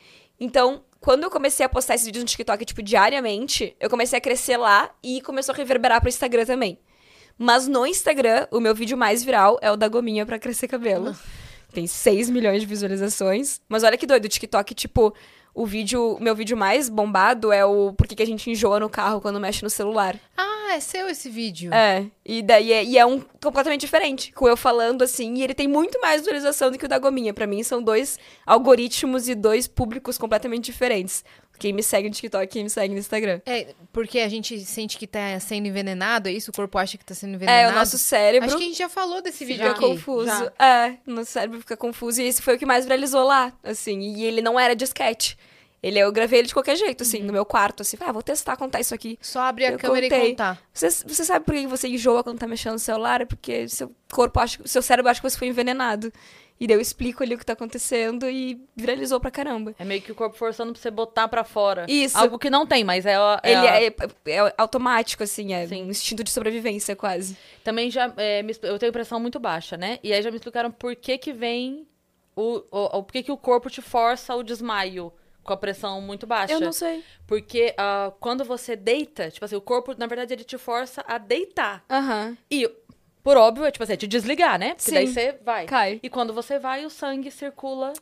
[0.40, 4.22] Então, quando eu comecei a postar esses vídeos no TikTok, tipo, diariamente, eu comecei a
[4.22, 6.78] crescer lá e começou a reverberar pro Instagram também.
[7.36, 11.14] Mas no Instagram, o meu vídeo mais viral é o da gominha pra crescer cabelo.
[11.74, 13.60] Tem 6 milhões de visualizações.
[13.68, 15.12] Mas olha que doido, o TikTok, tipo,
[15.54, 18.90] o vídeo, meu vídeo mais bombado é o por que que a gente enjoa no
[18.90, 20.18] carro quando mexe no celular.
[20.36, 21.72] Ah, é seu esse vídeo.
[21.72, 25.54] É, e daí é, e é um completamente diferente, com eu falando assim, e ele
[25.54, 27.32] tem muito mais visualização do que o da Gominha.
[27.32, 31.24] Pra mim são dois algoritmos e dois públicos completamente diferentes.
[31.58, 33.40] Quem me segue no TikTok e quem me segue no Instagram.
[33.46, 36.50] É, porque a gente sente que tá sendo envenenado, é isso?
[36.50, 37.68] O corpo acha que tá sendo envenenado?
[37.68, 39.80] É, o nosso cérebro Acho que a gente já falou desse vídeo fica aqui.
[39.80, 40.26] confuso.
[40.26, 40.52] já.
[40.58, 42.20] É, nosso cérebro fica confuso.
[42.20, 44.00] E esse foi o que mais viralizou lá, assim.
[44.00, 45.34] E ele não era sketch.
[45.82, 47.98] Ele, eu gravei ele de qualquer jeito, assim, no meu quarto, assim.
[48.00, 49.18] Ah, vou testar contar isso aqui.
[49.20, 50.30] Só abrir a Eu câmera e contei.
[50.30, 50.58] contar.
[50.72, 53.20] Você, você sabe por que você enjoa quando tá mexendo no celular?
[53.20, 56.10] É porque seu corpo acha, seu cérebro acha que você foi envenenado.
[56.60, 59.74] E daí eu explico ali o que tá acontecendo e viralizou pra caramba.
[59.78, 61.84] É meio que o corpo forçando pra você botar pra fora.
[61.88, 62.16] Isso.
[62.16, 63.14] Algo que não tem, mas é.
[63.14, 63.86] é Ele a- é,
[64.26, 65.82] é automático, assim, é Sim.
[65.84, 67.36] um instinto de sobrevivência, quase.
[67.64, 68.12] Também já.
[68.16, 69.98] é, eu tenho pressão muito baixa, né?
[70.02, 71.86] E aí já me explicaram por que que vem.
[72.36, 75.12] O, o, o- por que que o corpo te força o desmaio
[75.42, 76.72] com a pressão muito baixa.
[76.72, 77.04] sei.
[77.26, 81.18] Porque ah, quando você deita, tipo assim, o corpo, na verdade, ele te força a
[81.18, 81.84] deitar.
[81.90, 82.36] Aham.
[82.50, 82.68] E,
[83.24, 84.74] por óbvio, é tipo assim, é te desligar, né?
[84.74, 84.94] Porque Sim.
[84.94, 85.64] daí você vai.
[85.64, 85.98] Cai.
[86.02, 87.94] E quando você vai, o sangue circula.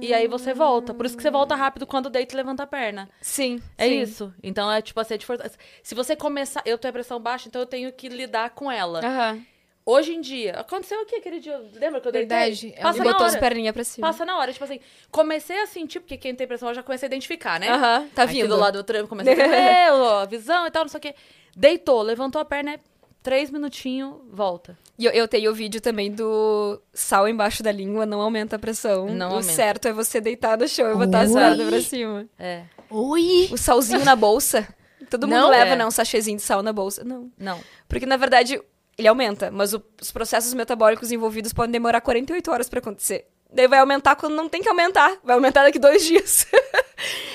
[0.00, 0.94] E aí você volta.
[0.94, 3.10] Por isso que você volta rápido quando deita e levanta a perna.
[3.20, 3.60] Sim.
[3.76, 4.00] É sim.
[4.00, 4.32] isso.
[4.40, 5.50] Então é tipo assim, é de força.
[5.82, 6.62] Se você começar.
[6.64, 9.00] Eu tenho a pressão baixa, então eu tenho que lidar com ela.
[9.04, 9.44] Aham.
[9.84, 11.58] Hoje em dia, aconteceu o que aquele dia?
[11.74, 12.28] Lembra que eu deitei?
[12.38, 13.40] Verdade, é Passa botou as hora.
[13.40, 14.06] perninhas pra cima.
[14.06, 14.52] Passa na hora.
[14.52, 14.78] Tipo assim,
[15.10, 17.70] comecei a sentir, porque quem tem pressão eu já comecei a identificar, né?
[17.70, 18.48] Aham, tá Aqui vindo.
[18.48, 21.14] do lado do treino, comecei a ver a visão e tal, não sei o quê.
[21.56, 22.80] Deitou, levantou a perna, é
[23.28, 24.78] três minutinhos, volta.
[24.98, 28.58] E eu, eu tenho o vídeo também do sal embaixo da língua, não aumenta a
[28.58, 29.06] pressão.
[29.08, 29.52] Não o aumenta.
[29.52, 31.34] certo é você deitar no chão e botar as Oi.
[31.40, 32.26] pernas pra cima.
[32.38, 32.62] É.
[32.88, 33.48] Oi!
[33.52, 34.66] O salzinho na bolsa.
[35.10, 35.50] Todo mundo Não?
[35.50, 35.76] leva, É.
[35.76, 35.86] né?
[35.86, 37.04] Um sachêzinho de sal na bolsa.
[37.04, 37.30] Não.
[37.38, 37.60] Não.
[37.86, 38.60] Porque, na verdade,
[38.96, 43.26] ele aumenta, mas o- os processos metabólicos envolvidos podem demorar 48 horas pra acontecer.
[43.50, 45.16] Daí vai aumentar quando não tem que aumentar.
[45.24, 46.46] Vai aumentar daqui dois dias.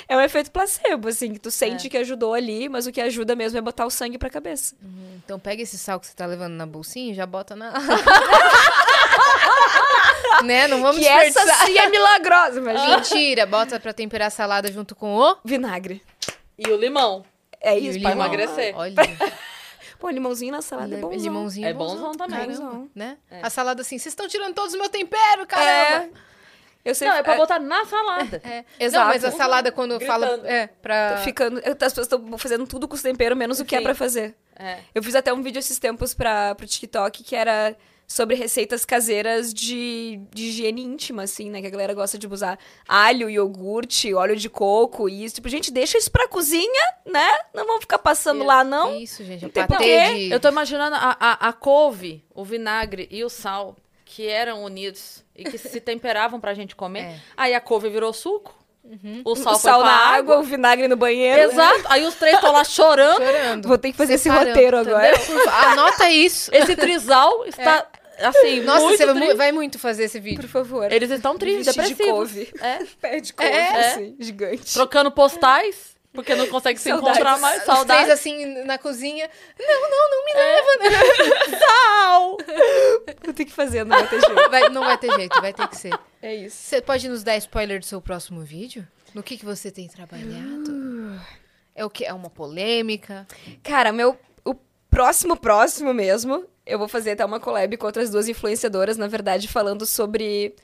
[0.07, 3.35] é um efeito placebo, assim, que tu sente que ajudou ali, mas o que ajuda
[3.35, 4.75] mesmo é botar o sangue pra cabeça.
[5.25, 7.73] Então pega esse sal que você tá levando na bolsinha e já bota na.
[10.43, 10.67] né?
[10.67, 12.97] Não vamos que essa sim é milagrosa, imagina.
[12.97, 15.37] Mentira, bota pra temperar a salada junto com o.
[15.43, 16.01] Vinagre.
[16.57, 17.25] E o limão.
[17.59, 18.25] É e o isso, pra limão.
[18.27, 18.73] emagrecer.
[18.77, 18.93] Olha,
[20.03, 21.17] Pô, limãozinho na salada é bonzão.
[21.17, 22.37] limãozinho É bonzão também.
[22.37, 23.17] Caramba, né?
[23.31, 23.39] É.
[23.41, 26.07] A salada assim, vocês estão tirando todos os meus temperos, caramba!
[26.07, 26.09] É.
[26.83, 27.13] Eu sempre...
[27.13, 28.41] Não, é pra botar na salada.
[28.43, 28.65] É.
[28.77, 29.05] Exato.
[29.05, 30.27] Não, mas a salada quando fala.
[30.27, 30.45] Gritando.
[30.47, 31.17] É, pra.
[31.23, 33.95] Ficando, eu- as pessoas estão fazendo tudo com os temperos, menos o que é pra
[33.95, 34.35] fazer.
[34.59, 34.79] É.
[34.93, 37.73] Eu fiz até um vídeo esses tempos pra, pro TikTok que era
[38.07, 41.61] sobre receitas caseiras de, de higiene íntima, assim, né?
[41.61, 45.35] Que a galera gosta de usar alho, iogurte, óleo de coco e isso.
[45.35, 47.27] Tipo, gente, deixa isso pra cozinha, né?
[47.53, 48.95] Não vão ficar passando lá, não.
[48.95, 49.45] Isso, gente.
[49.45, 50.31] É Não tem de.
[50.33, 53.75] Eu tô imaginando a, a, a couve, o vinagre e o sal,
[54.05, 57.03] que eram unidos e que se temperavam pra gente comer.
[57.03, 57.19] É.
[57.35, 58.53] Aí a couve virou suco,
[59.23, 60.17] o sal o sal na água.
[60.17, 61.51] água, o vinagre no banheiro.
[61.51, 61.83] Exato.
[61.85, 63.15] Aí os três estão lá chorando.
[63.15, 63.67] Chorando.
[63.67, 65.15] Vou ter que fazer esse Separando, roteiro agora.
[65.15, 65.49] entendeu?
[65.71, 66.53] Anota isso.
[66.53, 67.87] Esse trisal está,
[68.19, 69.31] assim, Nossa, muito você vai, triste.
[69.31, 70.41] mu- vai muito fazer esse vídeo.
[70.41, 70.91] Por favor.
[70.91, 72.17] Eles estão tristes, Vestir de depressivos.
[72.33, 72.53] couve.
[72.61, 72.79] É.
[73.01, 73.87] Pé de couve, É.
[73.91, 74.73] assim, gigante.
[74.73, 77.09] Trocando postais, porque não consegue se Saudades.
[77.17, 77.63] encontrar mais.
[77.63, 78.09] Saudades.
[78.11, 79.29] assim na cozinha.
[79.59, 81.57] Não, não, não me leva.
[81.59, 82.37] Sal!
[83.23, 84.49] Vou ter que fazer, não vai ter jeito.
[84.49, 85.93] Vai, não vai ter jeito, vai ter que ser.
[86.21, 86.55] É isso.
[86.55, 88.87] Você pode nos dar spoiler do seu próximo vídeo?
[89.13, 91.19] No que, que você tem trabalhado?
[91.75, 92.05] É o que?
[92.05, 93.27] É uma polêmica?
[93.63, 94.17] Cara, meu.
[94.45, 94.55] O
[94.89, 99.47] próximo, próximo mesmo, eu vou fazer até uma collab com outras duas influenciadoras, na verdade,
[99.47, 100.55] falando sobre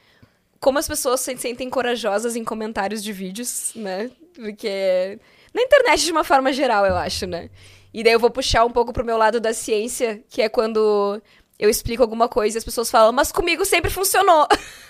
[0.59, 4.09] como as pessoas se sentem corajosas em comentários de vídeos, né?
[4.33, 5.19] Porque.
[5.53, 7.49] Na internet, de uma forma geral, eu acho, né?
[7.93, 11.19] E daí eu vou puxar um pouco pro meu lado da ciência, que é quando
[11.57, 14.47] eu explico alguma coisa e as pessoas falam, mas comigo sempre funcionou.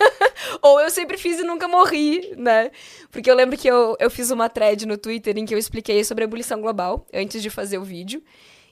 [0.62, 2.72] Ou eu sempre fiz e nunca morri, né?
[3.10, 6.04] Porque eu lembro que eu, eu fiz uma thread no Twitter em que eu expliquei
[6.04, 8.22] sobre a ebulição global, antes de fazer o vídeo.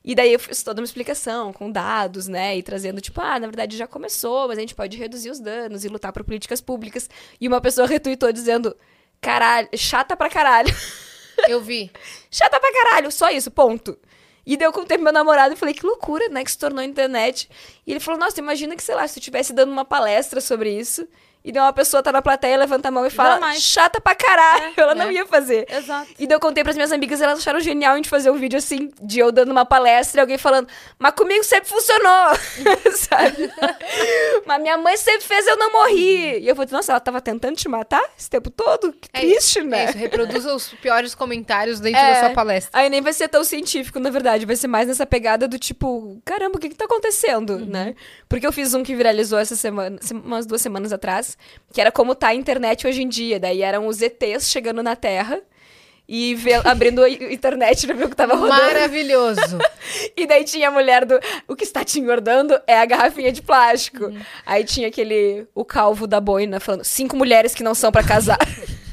[0.08, 2.58] E daí eu fiz toda uma explicação, com dados, né?
[2.58, 5.84] E trazendo, tipo, ah, na verdade já começou, mas a gente pode reduzir os danos
[5.84, 7.10] e lutar por políticas públicas.
[7.42, 8.74] E uma pessoa retweetou dizendo,
[9.20, 10.74] caralho, chata pra caralho.
[11.50, 11.92] Eu vi.
[12.32, 14.00] chata pra caralho, só isso, ponto.
[14.46, 16.82] E daí eu contei pro meu namorado e falei, que loucura, né, que se tornou
[16.82, 17.50] internet.
[17.86, 20.72] E ele falou, nossa, imagina que, sei lá, se tu estivesse dando uma palestra sobre
[20.72, 21.06] isso,
[21.44, 24.74] e daí uma pessoa tá na plateia, levanta a mão e fala, chata pra caralho,
[24.76, 25.14] É, ela não é.
[25.14, 25.66] ia fazer.
[25.70, 26.08] Exato.
[26.20, 28.58] E daí eu contei pras minhas amigas, elas acharam genial a gente fazer um vídeo
[28.58, 30.68] assim, de eu dando uma palestra e alguém falando,
[31.00, 32.36] mas comigo sempre funcionou,
[32.96, 33.50] sabe?
[34.46, 36.40] mas minha mãe sempre fez, eu não morri.
[36.40, 38.92] E eu falei, nossa, ela tava tentando te matar esse tempo todo?
[38.94, 39.86] Que É triste, isso, né?
[39.86, 42.14] É isso, reproduza os piores comentários dentro É.
[42.14, 42.80] da sua palestra.
[42.80, 44.46] Aí nem vai ser tão científico, na verdade.
[44.46, 47.66] Vai ser mais nessa pegada do tipo, caramba, o que que tá acontecendo, Uhum.
[47.66, 47.96] né?
[48.28, 51.37] Porque eu fiz um que viralizou essa semana, se- umas duas semanas atrás,
[51.74, 53.40] que era como tá a internet hoje em dia.
[53.40, 55.40] Daí eram os ETs chegando na Terra
[56.08, 58.62] e vê- abrindo a internet pra ver o que tava rodando.
[58.64, 59.58] Maravilhoso.
[60.18, 61.18] E daí tinha a mulher do.
[61.48, 64.06] O que está te engordando é a garrafinha de plástico.
[64.06, 64.20] Uhum.
[64.46, 65.48] Aí tinha aquele.
[65.56, 68.38] O calvo da boina falando: cinco mulheres que não são pra casar.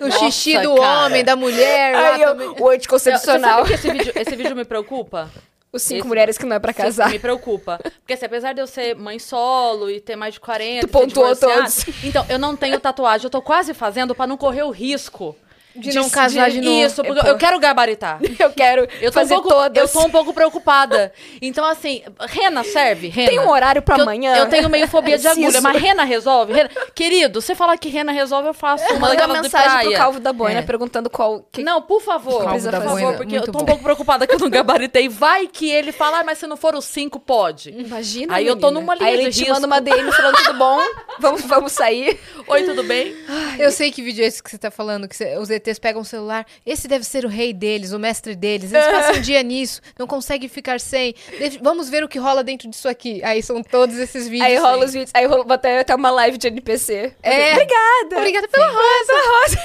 [0.00, 1.06] O Nossa, xixi do cara.
[1.06, 1.92] homem, da mulher.
[1.94, 2.48] lá Aí eu, também.
[2.48, 3.58] o Você anticoncepcional.
[3.64, 5.30] sabe que esse vídeo, esse vídeo me preocupa?
[5.72, 7.08] Os cinco esse- mulheres que não é pra Sim, casar.
[7.10, 7.78] me preocupa.
[8.00, 11.34] Porque assim, apesar de eu ser mãe solo e ter mais de 40, Tu pontuou
[11.34, 11.86] todos.
[12.04, 15.34] Então, eu não tenho tatuagem, eu tô quase fazendo pra não correr o risco
[15.74, 16.76] De não casar de novo.
[16.84, 17.26] Isso, porque pô.
[17.26, 18.18] eu quero gabaritar.
[18.38, 19.82] Eu quero Eu tô, um fazer pouco, todas.
[19.82, 21.12] eu tô um pouco preocupada.
[21.40, 23.08] Então, assim, rena serve?
[23.08, 23.28] Rena.
[23.28, 24.34] Tem um horário pra eu- amanhã?
[24.36, 26.52] Eu, tenho meio fobia de agulha, mas rena resolve?
[26.52, 29.88] Rena- Querido, você falar que rena resolve, eu faço uma Manda de mensagem praia.
[29.88, 30.62] pro calvo da boina É.
[30.62, 31.46] perguntando qual.
[31.52, 31.62] Que...
[31.62, 32.44] Não, por favor.
[32.44, 33.62] Calvo por da favor, boina, porque muito eu tô bom.
[33.62, 35.08] um pouco preocupada que eu não gabaritei.
[35.08, 37.70] Vai que ele fala, ah, mas se não for os cinco, pode.
[37.70, 38.34] Imagina.
[38.34, 38.80] Aí eu tô menina.
[38.80, 40.80] numa linha Aí ele de te manda uma DM falando tudo bom,
[41.20, 42.18] vamos, vamos sair.
[42.46, 43.14] Oi, tudo bem?
[43.58, 46.02] Eu sei que vídeo é esse que você tá falando, que cê- os ETs pegam
[46.02, 46.46] o celular.
[46.66, 48.72] Esse deve ser o rei deles, o mestre deles.
[48.72, 51.14] Eles passam um dia nisso, não conseguem ficar sem.
[51.38, 53.22] Deixa- vamos ver o que rola dentro disso aqui.
[53.24, 54.46] Aí são todos esses vídeos.
[54.48, 55.10] Aí rola os vídeos.
[55.14, 57.14] Aí rola até, até uma live de NPC.
[57.22, 57.52] É.
[57.52, 58.16] Obrigada.
[58.18, 59.58] Obrigada pela rosa.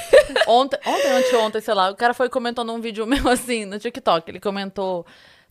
[0.48, 4.30] Ontem, ontem, anteontem, sei lá, o cara foi comentando um vídeo meu assim no TikTok.
[4.30, 5.06] Ele comentou.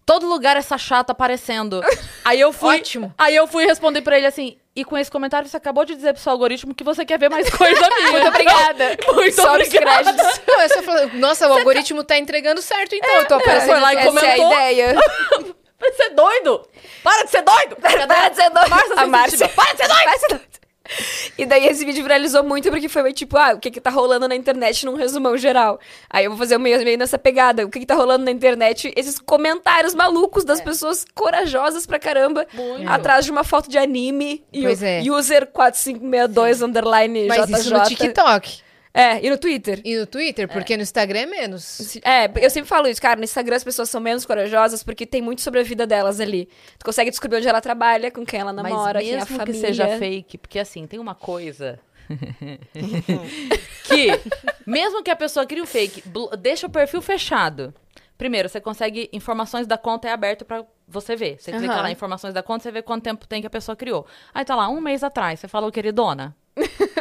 [0.06, 1.82] Todo lugar essa chata aparecendo.
[2.24, 2.76] Aí eu fui.
[2.76, 3.12] Ótimo.
[3.18, 4.56] Aí eu fui responder pra ele assim.
[4.74, 7.28] E com esse comentário, você acabou de dizer pro seu algoritmo que você quer ver
[7.28, 8.12] mais coisa minha.
[8.12, 8.96] Muito obrigada.
[9.12, 10.12] Muito Sobe os obrigada.
[10.14, 10.40] créditos.
[10.46, 10.82] Não, é só
[11.14, 13.14] nossa, o algoritmo tá entregando certo, então.
[13.16, 13.70] eu tô aparecendo.
[13.70, 14.08] foi lá e aqui.
[14.08, 14.52] Essa é a comentou.
[14.52, 14.94] ideia.
[15.78, 16.68] Você é doido!
[17.02, 17.76] Para de ser doido!
[17.76, 18.70] Para de ser doido.
[18.70, 19.38] Márcia A Márcia.
[19.38, 20.40] Sensitiva, Para de ser doido!
[21.38, 23.90] E daí esse vídeo viralizou muito porque foi meio tipo, ah, o que que tá
[23.90, 25.78] rolando na internet num resumão geral.
[26.08, 27.64] Aí eu vou fazer meio, meio nessa pegada.
[27.64, 28.92] O que que tá rolando na internet?
[28.96, 32.46] Esses comentários malucos das pessoas corajosas pra caramba.
[32.52, 32.88] Muito.
[32.88, 34.44] Atrás de uma foto de anime.
[34.52, 35.02] E Pois o é.
[35.02, 37.58] user 4562 underline Mas JJ.
[37.58, 38.65] isso no TikTok.
[38.96, 39.80] É, e no Twitter.
[39.84, 41.96] E no Twitter, porque no Instagram é menos.
[42.02, 43.16] É, eu sempre falo isso, cara.
[43.16, 46.48] No Instagram as pessoas são menos corajosas porque tem muito sobre a vida delas ali.
[46.78, 49.36] Tu consegue descobrir onde ela trabalha, com quem ela namora, quem é a mesmo que
[49.36, 49.60] família.
[49.60, 51.78] seja fake, porque assim, tem uma coisa
[53.84, 54.08] que,
[54.66, 56.02] mesmo que a pessoa crie o fake,
[56.38, 57.74] deixa o perfil fechado.
[58.16, 61.36] Primeiro, você consegue, informações da conta é aberto pra você ver.
[61.38, 64.06] Você clica lá, informações da conta, você vê quanto tempo tem que a pessoa criou.
[64.32, 66.34] Aí tá lá, um mês atrás, você falou, queridona.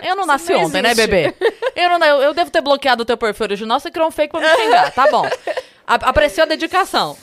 [0.04, 1.08] Eu não nasci não ontem, né, existe.
[1.08, 1.36] bebê?
[1.76, 4.32] Eu, não, eu, eu devo ter bloqueado o teu perfil original, você criou um fake
[4.32, 5.26] pra me xingar, tá bom.
[5.88, 7.18] A- Apreciou a dedicação.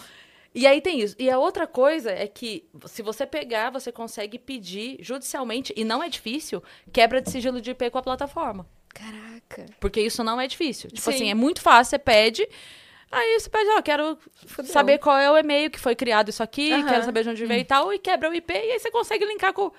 [0.54, 1.14] E aí tem isso.
[1.18, 6.02] E a outra coisa é que, se você pegar, você consegue pedir judicialmente, e não
[6.02, 8.66] é difícil, quebra de sigilo de IP com a plataforma.
[8.94, 9.66] Caraca.
[9.80, 10.90] Porque isso não é difícil.
[10.90, 11.14] Tipo Sim.
[11.14, 12.46] assim, é muito fácil, você pede.
[13.10, 14.70] Aí você pede, ó, quero Fudeu.
[14.72, 17.60] saber qual é o e-mail que foi criado isso aqui, quero saber de onde veio
[17.60, 19.70] e tal, e quebra o IP, e aí você consegue linkar com,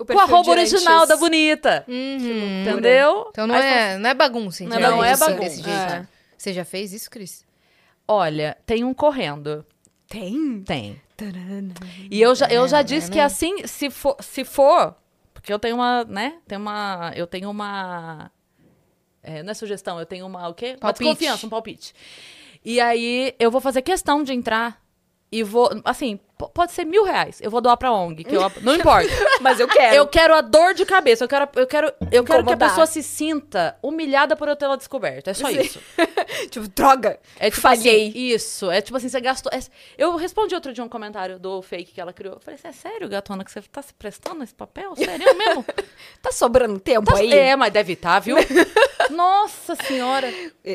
[0.00, 1.84] O com a perfil arroba de original da bonita.
[1.86, 2.62] Uhum.
[2.62, 3.26] Entendeu?
[3.30, 4.90] Então não Aí é, não é bagunça, Não, entendeu?
[4.90, 5.40] não é bagunça.
[5.40, 5.92] Desse jeito.
[5.92, 6.08] É.
[6.36, 7.44] Você já fez isso, Cris?
[8.08, 9.64] Olha, tem um correndo.
[10.08, 10.62] Tem?
[10.62, 11.00] Tem.
[12.10, 14.94] E eu já, eu já disse que assim, se for, se for,
[15.34, 16.38] porque eu tenho uma, né?
[16.48, 18.30] Tem uma, eu tenho uma,
[19.22, 20.70] é, não é sugestão, eu tenho uma, o quê?
[20.70, 21.04] Uma Palpite.
[21.04, 21.94] desconfiança, um palpite.
[22.64, 24.82] E aí eu vou fazer questão de entrar
[25.30, 26.18] e vou, assim,
[26.48, 29.08] pode ser mil reais, eu vou doar pra ONG, que eu, não importa.
[29.40, 29.94] Mas eu quero.
[29.96, 32.86] Eu quero a dor de cabeça, eu quero, eu quero, eu quero que a pessoa
[32.86, 35.28] se sinta humilhada por eu tê-la descoberto.
[35.28, 35.60] É só Sim.
[35.60, 35.80] isso.
[36.50, 37.18] tipo, droga.
[37.38, 38.08] É tipo Falhei.
[38.10, 38.70] assim, isso.
[38.70, 39.50] É tipo assim, você gastou.
[39.52, 39.60] é-
[39.98, 42.34] eu respondi outro dia um comentário do fake que ela criou.
[42.34, 44.94] Eu falei, "Cê é sério, gatona, que você tá se prestando esse papel?
[44.96, 45.64] Sério mesmo?
[46.22, 47.32] Tá sobrando tempo Tá- aí?
[47.32, 48.36] É, mas deve estar, viu?
[49.10, 50.32] Nossa senhora.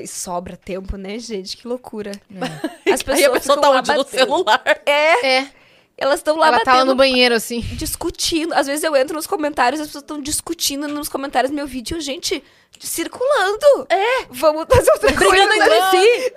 [0.08, 1.56] Sobra tempo, né, gente?
[1.58, 2.12] Que loucura.
[2.86, 3.94] As As pessoas Aí a pessoa tá onde?
[3.94, 4.62] No celular.
[4.86, 5.48] É, É.
[5.98, 7.62] elas estão lá Ela tá lá batendo, no banheiro, assim.
[7.62, 8.54] discutindo.
[8.54, 12.00] Às vezes eu entro nos comentários, as pessoas estão discutindo nos comentários do meu vídeo.
[12.02, 12.44] Gente,
[12.80, 13.88] circulando.
[13.90, 14.26] É.
[14.30, 15.66] Vamos fazer outra Brigando coisa.
[15.66, 15.90] entre
[16.24, 16.34] si.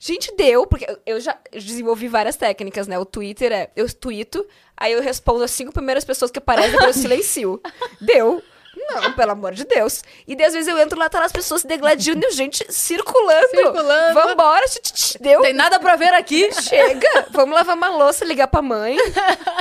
[0.00, 2.98] Gente, deu, porque eu- já desenvolvi várias técnicas, né?
[2.98, 4.44] O Twitter é, eu tweeto,
[4.76, 7.60] aí eu respondo as cinco primeiras pessoas que aparecem, depois eu silencio.
[8.00, 8.42] Deu.
[8.74, 10.02] Não, pelo amor de Deus.
[10.26, 12.64] E daí, às vezes eu entro lá, tá lá as pessoas se degladiando e gente
[12.72, 13.48] circulando.
[13.48, 14.14] Circulando.
[14.14, 15.40] Vambora, tch, deu.
[15.42, 16.50] Tem nada pra ver aqui.
[16.62, 18.96] Chega, vamos lavar uma louça, ligar pra mãe.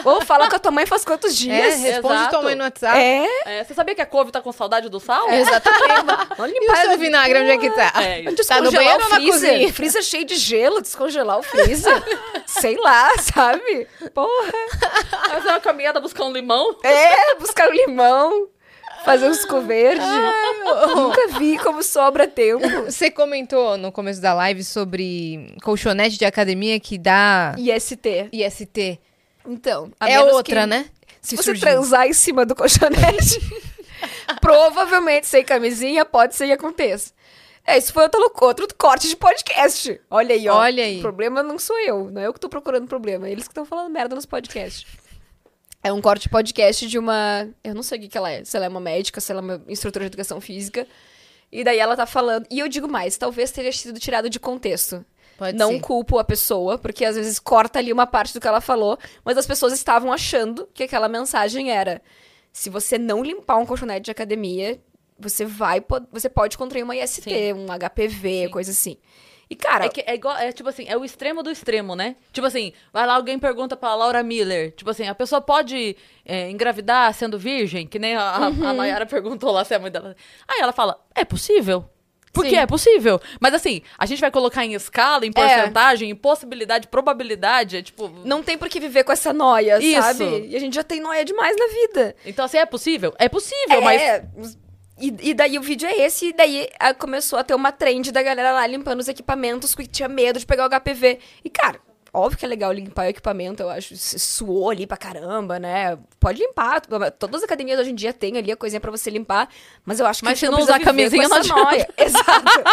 [0.05, 1.79] Ou fala com a tua mãe faz quantos É, dias.
[1.81, 2.29] responde exato.
[2.31, 2.97] tua mãe no WhatsApp.
[2.97, 5.29] É, É, você sabia que a couve tá com saudade do sal?
[5.29, 5.81] É, exatamente.
[6.37, 7.91] vamos E o seu vinagre, onde é que tá?
[8.01, 9.33] É, Tá no banheiro o ou na freezer.
[9.51, 9.73] cozinha?
[9.73, 12.01] Freezer cheio de gelo, descongelar o freezer.
[12.47, 13.87] Sei lá, sabe?
[14.13, 14.51] Porra.
[15.29, 16.75] Fazer uma caminhada buscar um limão.
[16.83, 18.47] É, buscar o limão,
[19.03, 20.03] fazer um suco verde.
[20.95, 22.67] Nunca vi como sobra tempo.
[22.85, 28.29] Você comentou no começo da live sobre colchonete de academia que dá IST.
[28.31, 28.99] IST.
[29.45, 30.85] Então, É outra, que- né?
[31.21, 33.39] Se que você transar em cima do colchonete,
[34.41, 37.13] provavelmente sem camisinha, pode ser que aconteça.
[37.65, 40.01] É, isso foi outro, outro corte de podcast.
[40.09, 40.55] Olha aí, ó.
[40.57, 40.97] Olha aí.
[40.97, 43.51] O problema não sou eu, não é eu que tô procurando problema, é eles que
[43.51, 44.83] estão falando merda nos podcasts.
[45.83, 47.49] É um corte podcast de uma.
[47.63, 48.43] Eu não sei o que, que ela é.
[48.43, 50.87] Se ela é uma médica, se ela é uma instrutora de educação física.
[51.51, 52.45] E daí ela tá falando.
[52.49, 55.03] E eu digo mais, talvez tenha sido tirado de contexto.
[55.37, 55.79] Pode não ser.
[55.81, 59.37] culpo a pessoa, porque às vezes corta ali uma parte do que ela falou, mas
[59.37, 61.99] as pessoas estavam achando que aquela mensagem era:
[62.53, 64.79] se você não limpar um colchonete de academia,
[65.19, 67.53] você vai, você pode contrair uma IST, Sim.
[67.53, 68.97] um HPV, coisa assim.
[69.51, 72.15] E cara, É, que é igual, é tipo assim, é o extremo do extremo, né?
[72.31, 74.71] Tipo assim, vai lá, alguém pergunta pra Laura Miller.
[74.71, 77.85] Tipo assim, a pessoa pode é, engravidar sendo virgem?
[77.85, 78.65] Que nem a, Uhum.
[78.65, 80.15] a Mayara perguntou lá se é a mãe dela.
[80.47, 81.83] Aí ela fala, é possível.
[82.31, 82.55] Porque Sim.
[82.59, 83.19] é possível.
[83.41, 88.07] Mas assim, a gente vai colocar em escala, em porcentagem, em possibilidade, probabilidade, é tipo...
[88.23, 90.01] não tem por que viver com essa noia, Isso.
[90.01, 90.47] sabe?
[90.47, 92.15] E a gente já tem noia demais na vida.
[92.25, 93.13] Então assim, é possível?
[93.19, 94.01] É possível, mas...
[94.01, 94.57] É, os-
[95.01, 98.11] e, e daí o vídeo é esse, e daí ah, começou a ter uma trend
[98.11, 101.19] da galera lá limpando os equipamentos que tinha medo de pegar o HPV.
[101.43, 101.79] E, cara,
[102.13, 103.95] óbvio que é legal limpar o equipamento, eu acho.
[103.97, 105.97] Suou ali pra caramba, né?
[106.19, 106.81] Pode limpar.
[107.17, 109.49] Todas as academias hoje em dia têm ali a coisinha pra você limpar,
[109.85, 111.55] mas eu acho que Mas a gente não, não precisa usar viver camisinha, com essa
[111.55, 111.89] noia.
[111.97, 112.63] Exato.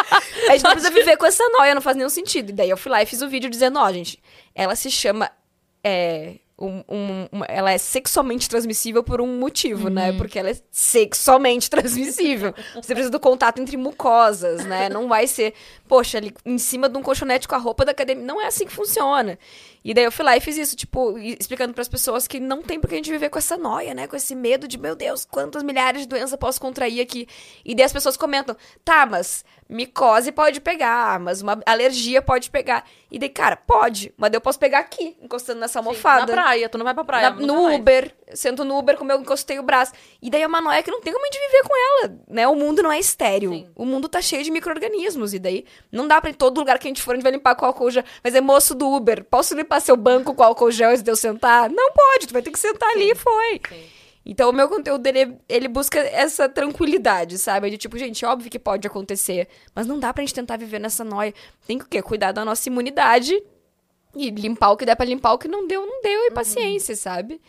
[0.49, 2.51] A gente não precisa viver com essa noia, não faz nenhum sentido.
[2.51, 4.23] E daí eu fui lá e fiz o vídeo dizendo, ó, gente,
[4.55, 5.31] ela se chama.
[5.83, 10.13] É, um- um- uma- ela é sexualmente transmissível por um motivo, né?
[10.19, 12.53] Porque ela é sexualmente transmissível.
[12.75, 14.89] Você precisa do contato entre mucosas, né?
[14.89, 15.55] Não vai ser,
[15.89, 18.25] poxa, ali em cima de um colchonete com a roupa da academia.
[18.25, 19.39] Não é assim que funciona.
[19.85, 22.79] E daí eu fui lá e fiz isso, tipo, explicando pras pessoas que não tem
[22.79, 24.07] por que a gente viver com essa noia, né?
[24.07, 27.27] Com esse medo de, meu Deus, quantas milhares de doenças eu posso contrair aqui.
[27.65, 28.55] E daí as pessoas comentam,
[28.85, 32.85] tá, mas micose pode pegar, mas uma alergia pode pegar.
[33.11, 36.35] E daí, cara, pode, mas daí eu posso pegar aqui, encostando nessa Sim, almofada.
[36.35, 37.31] Na praia, tu não vai pra praia.
[37.31, 37.75] Na- no.
[37.75, 39.93] Uber, sento no Uber como eu encostei o braço.
[40.21, 42.49] E daí é uma noia que não tem como a gente viver com ela, né?
[42.49, 43.53] O mundo não é estéreo.
[43.53, 43.69] Sim.
[43.75, 45.35] O mundo tá cheio de micro-organismos.
[45.35, 47.33] E daí não dá pra em todo lugar que a gente for, a gente vai
[47.33, 48.05] limpar com álcool gel.
[48.23, 51.17] Mas é moço do Uber, posso limpar seu banco com álcool gel antes de eu
[51.17, 51.71] sentar?
[51.71, 53.61] Não pode, tu vai ter que sentar ali e foi.
[53.69, 53.99] Sim.
[54.29, 57.71] Então o meu conteúdo dele, ele busca essa tranquilidade, sabe?
[57.71, 61.03] De tipo, gente, óbvio que pode acontecer, mas não dá pra gente tentar viver nessa
[61.03, 61.33] noia.
[61.67, 62.03] Tem que o quê?
[62.03, 63.43] Cuidar da nossa imunidade
[64.15, 66.95] e limpar o que der pra limpar, o que não deu, não deu, e paciência,
[66.95, 67.41] sabe?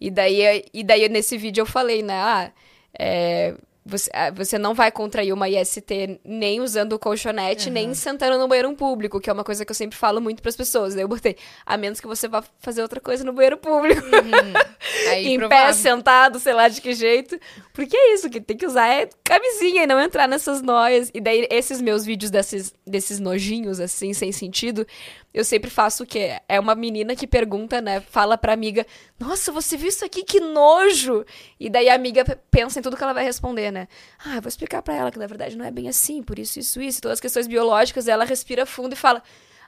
[0.00, 2.14] E daí, e daí nesse vídeo eu falei, né?
[2.14, 2.52] Ah,
[2.98, 3.54] é,
[3.84, 8.46] você, ah, você não vai contrair uma IST nem usando o colchonete, nem sentando no
[8.46, 10.94] banheiro público, que é uma coisa que eu sempre falo muito pras pessoas.
[10.94, 14.02] Daí eu botei, a menos que você vá fazer outra coisa no banheiro público.
[15.10, 15.74] Aí, em pé, provável.
[15.74, 17.38] sentado, sei lá de que jeito.
[17.72, 21.10] Porque é isso, que tem que usar é camisinha e não entrar nessas noias.
[21.14, 24.86] E daí, esses meus vídeos desses, desses nojinhos, assim, sem sentido,
[25.32, 26.40] eu sempre faço o quê?
[26.48, 28.00] É uma menina que pergunta, né?
[28.00, 28.84] Fala pra amiga,
[29.18, 30.24] nossa, você viu isso aqui?
[30.24, 31.24] Que nojo!
[31.58, 33.86] E daí a amiga pensa em tudo que ela vai responder, né?
[34.24, 36.58] Ah, eu vou explicar pra ela que na verdade não é bem assim, por isso,
[36.58, 37.00] isso, isso.
[37.00, 39.22] Todas as questões biológicas, ela respira fundo e fala...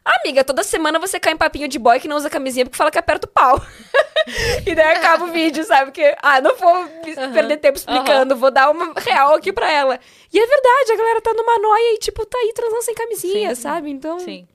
[0.04, 2.90] Amiga, toda semana você cai em papinho de boy que não usa camisinha porque fala
[2.90, 3.64] que aperta o pau.
[4.66, 5.92] e daí acaba o vídeo, sabe?
[5.92, 10.00] Porque, ah, não vou me- perder tempo explicando, vou dar uma real aqui pra ela.
[10.32, 13.54] E é verdade, a galera tá numa noia e, tipo, tá aí transando sem camisinha,
[13.54, 13.62] Sim.
[13.62, 13.90] sabe?
[13.90, 14.48] Então, Sim.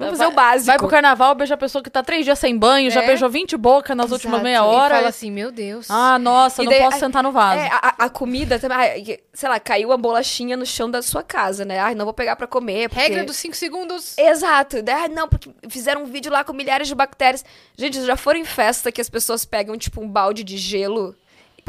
[0.00, 0.66] Vamos Vai- fazer o básico.
[0.66, 3.06] Vai pro carnaval, beija a pessoa que tá três dias sem banho, já É.
[3.06, 4.44] beijou 20 bocas nas últimas Exato.
[4.44, 4.94] meia E hora.
[4.96, 5.86] fala assim, meu Deus.
[5.90, 7.60] Ah, nossa, E não daí, posso a- sentar no vaso.
[7.60, 11.22] É, a, a comida também, e- sei lá, caiu a bolachinha no chão da sua
[11.22, 11.78] casa, né?
[11.78, 12.88] Ai, não vou pegar pra comer.
[12.88, 13.00] Porque...
[13.02, 14.16] Regra dos 5 segundos.
[14.18, 14.82] Exato.
[14.82, 17.44] Daí, Ah, não, porque fizeram um vídeo lá com milhares de bactérias.
[17.76, 21.14] Gente, já foram em festa que as pessoas pegam, tipo, um balde de gelo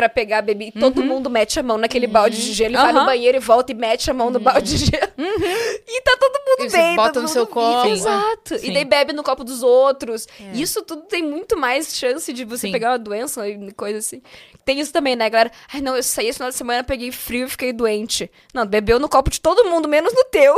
[0.02, 2.78] pra pegar a bebida e todo mundo mete a mão naquele balde de gelo e
[2.78, 5.12] vai no banheiro e volta e mete a mão no balde de gelo.
[5.94, 6.96] E tá todo mundo E você bem.
[6.96, 7.88] bota todo no seu copo.
[7.88, 8.58] Exato.
[8.58, 8.70] Sim.
[8.70, 10.28] E daí bebe no copo dos outros.
[10.40, 10.56] É.
[10.58, 12.72] Isso tudo tem muito mais chance de você Sim.
[12.72, 14.22] pegar uma doença e coisa assim.
[14.64, 15.52] Tem isso também, né, galera?
[15.74, 18.32] Ai, não, eu saí esse final de semana, peguei frio e fiquei doente.
[18.54, 20.56] Não, bebeu no copo de todo mundo, menos no teu.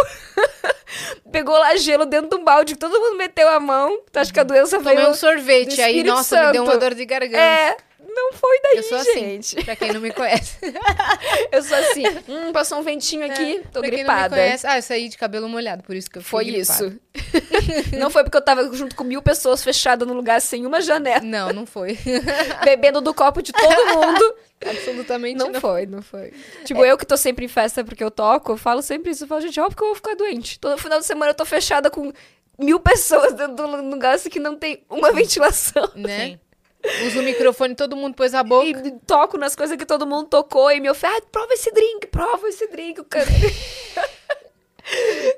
[1.31, 3.99] Pegou lá gelo dentro de um balde, todo mundo meteu a mão.
[4.11, 5.09] Tu acha que a doença Tomei veio...
[5.09, 6.81] um sorvete, aí, nossa, me deu uma Santo.
[6.81, 7.37] dor de garganta.
[7.37, 7.77] É,
[8.07, 9.13] Não foi daí, Eu sou assim.
[9.19, 9.63] gente.
[9.63, 10.57] Pra quem não me conhece.
[11.51, 14.35] Eu sou assim, hum, passou um ventinho aqui, tô pra quem não me gripada.
[14.35, 14.65] conhece.
[14.67, 16.85] Ah, eu saí de cabelo molhado, por isso que eu Foi fiquei gripada.
[16.87, 17.93] isso.
[17.99, 21.21] não foi porque eu tava junto com mil pessoas fechada num lugar sem uma janela,
[21.21, 21.97] Não, não foi.
[22.65, 24.35] bebendo do copo de todo mundo.
[24.65, 25.59] Absolutamente Não, não.
[25.61, 26.33] foi, não foi.
[26.63, 29.25] Tipo, eu que tô sempre em festa porque eu toco, eu falo sempre isso.
[29.25, 30.57] Eu falo, gente, óbvio que eu vou ficar doente.
[30.59, 32.11] Todo final de semana eu tô fechada com
[32.57, 35.89] mil pessoas dentro do lugar assim que não tem uma ventilação.
[35.95, 36.25] Né?
[36.27, 36.39] Sim.
[37.05, 38.65] Usa o microfone, todo mundo pôs a boca.
[38.65, 42.07] E toco nas coisas que todo mundo tocou e me oferece, ah, prova esse drink,
[42.07, 43.01] prova esse drink.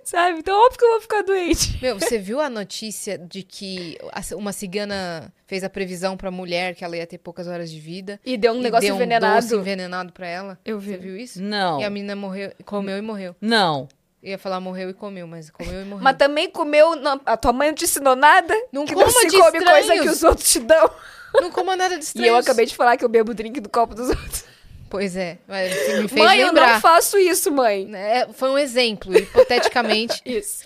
[0.04, 0.40] Sabe?
[0.40, 1.80] Então, óbvio que eu vou ficar doente.
[1.82, 3.98] Meu, você viu a notícia de que
[4.34, 8.20] uma cigana fez a previsão pra mulher que ela ia ter poucas horas de vida?
[8.26, 9.42] E deu um e negócio deu um envenenado.
[9.42, 10.60] doce envenenado pra ela?
[10.66, 10.92] Eu vi.
[10.92, 11.42] Você viu isso?
[11.42, 11.80] Não.
[11.80, 13.36] E a menina morreu, comeu e morreu.
[13.40, 13.88] Não.
[14.26, 16.03] Eu ia falar morreu e comeu, mas comeu e morreu.
[16.03, 16.95] Mas também comeu.
[16.95, 18.56] não- a tua mãe não te ensinou nada?
[18.72, 20.02] Não que coma não se de come coisa estranhos.
[20.03, 20.89] que os outros te dão.
[21.35, 22.27] Não coma nada de E estranho.
[22.30, 24.43] eu acabei de falar que eu bebo drink do copo dos outros.
[24.89, 26.73] Pois é, mas você me fez mãe, eu lembrar.
[26.73, 27.88] não faço isso, mãe.
[27.95, 30.22] É, foi um exemplo, hipoteticamente.
[30.26, 30.65] Isso.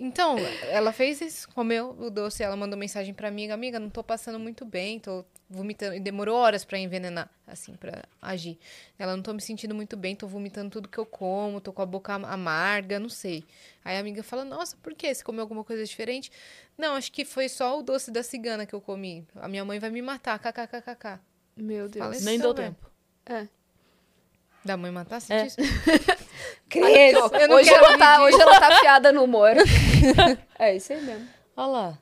[0.00, 0.36] Então,
[0.70, 4.38] ela fez isso, comeu o doce, ela mandou mensagem pra amiga, amiga, não tô passando
[4.38, 8.58] muito bem, tô vomitando, e demorou horas pra envenenar, assim, pra agir.
[8.98, 11.80] Ela, não tô me sentindo muito bem, tô vomitando tudo que eu como, tô com
[11.82, 13.44] a boca am- amarga, não sei.
[13.84, 15.14] Aí a amiga fala, nossa, por quê?
[15.14, 16.30] Você comeu alguma coisa diferente?
[16.76, 19.26] Não, acho que foi só o doce da cigana que eu comi.
[19.36, 21.18] A minha mãe vai me matar, kkkk.
[21.56, 22.04] Meu Deus.
[22.04, 22.90] Falei, Nem deu tempo.
[24.64, 25.46] Da mãe matar, você É.
[26.68, 27.18] Credo.
[27.34, 29.52] Eu não hoje, quero ela tá, hoje ela tá afiada no humor.
[30.58, 31.26] é isso aí mesmo.
[31.56, 31.98] Olha lá.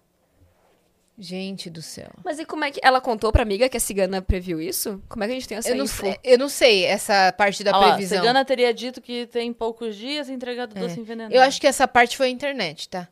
[1.19, 2.11] Gente do céu.
[2.23, 2.79] Mas e como é que.
[2.83, 5.03] Ela contou pra amiga que a cigana previu isso?
[5.09, 6.03] Como é que a gente tem essa Eu não, info?
[6.03, 8.19] sei, eu não sei essa parte da Olha lá, previsão.
[8.19, 11.35] Cigana teria dito que tem poucos dias entregado doce envenenado.
[11.35, 13.09] Eu acho que essa parte foi a internet, tá?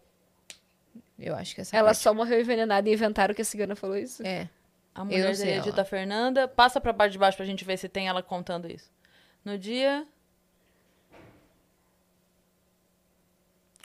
[1.18, 2.02] Eu acho que essa Ela parte...
[2.02, 4.22] só morreu envenenada e inventaram que a cigana falou isso?
[4.26, 4.50] É.
[4.94, 6.46] A mulher teria dito a Fernanda.
[6.46, 8.90] Passa pra parte de baixo pra gente ver se tem ela contando isso.
[9.42, 10.06] No dia...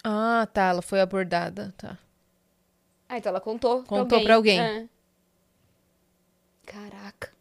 [0.03, 0.67] Ah, tá.
[0.69, 1.97] Ela foi abordada, tá.
[3.09, 3.83] Ah, então ela contou.
[3.83, 4.59] Contou pra alguém.
[4.61, 4.85] É.
[6.65, 7.31] Caraca.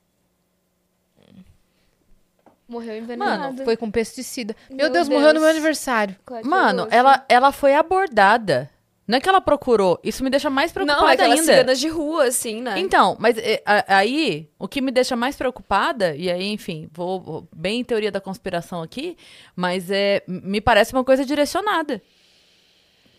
[2.69, 3.65] Morreu envenenada.
[3.65, 4.55] Foi com pesticida.
[4.69, 5.43] Meu, Meu Deus, morreu no Deus.
[5.43, 6.17] meu aniversário.
[6.27, 6.95] Que Mano, horror.
[6.95, 8.71] ela, ela foi abordada.
[9.07, 9.99] Não é que ela procurou.
[10.05, 11.43] Isso me deixa mais preocupada Não, é ainda.
[11.43, 12.79] ciganas de rua, assim, né?
[12.79, 17.19] Então, mas é, a- aí, o que me deixa mais preocupada, e aí, enfim, vou,
[17.19, 19.17] vou bem em teoria da conspiração aqui,
[19.57, 22.03] mas é, me parece uma coisa direcionada.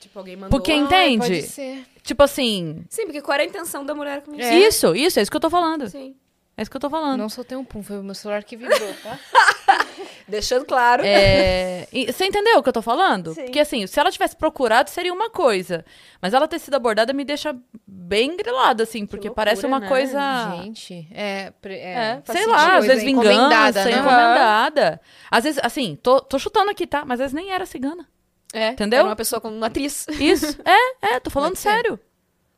[0.10, 0.50] Tipo, alguém mandou.
[0.60, 1.18] Porque Ah, entende?
[1.20, 1.86] pode ser.
[2.02, 4.42] Tipo assim, Sim, porque qual era a intenção da mulher com isso?
[4.42, 4.58] É.
[4.58, 5.88] isso, isso, é isso que eu tô falando.
[5.88, 6.16] Sim.
[6.58, 7.20] É isso que eu tô falando.
[7.20, 9.18] Não soltei um pum, foi o meu celular que vibrou, tá?
[10.28, 11.04] Deixando claro.
[11.06, 13.34] É, e você entendeu o que eu tô falando?
[13.34, 13.44] Sim.
[13.44, 15.86] Porque assim, se ela tivesse procurado, seria uma coisa.
[16.22, 17.56] Mas ela ter sido abordada me deixa
[17.88, 19.88] bem grilada, assim, porque loucura, parece uma né?
[19.88, 20.20] coisa.
[20.64, 21.54] Gente, é...
[21.64, 23.92] é, É, sei lá, às vezes encomendada, vingança, né?
[24.00, 25.02] encomendada.
[25.32, 27.06] Às vezes, assim, tô, tô chutando aqui, tá?
[27.06, 28.08] Mas às vezes nem era cigana.
[28.54, 29.00] É, Entendeu?
[29.00, 30.08] Era uma pessoa com uma atriz.
[30.20, 32.00] Isso, é, é, tô falando Pode sério.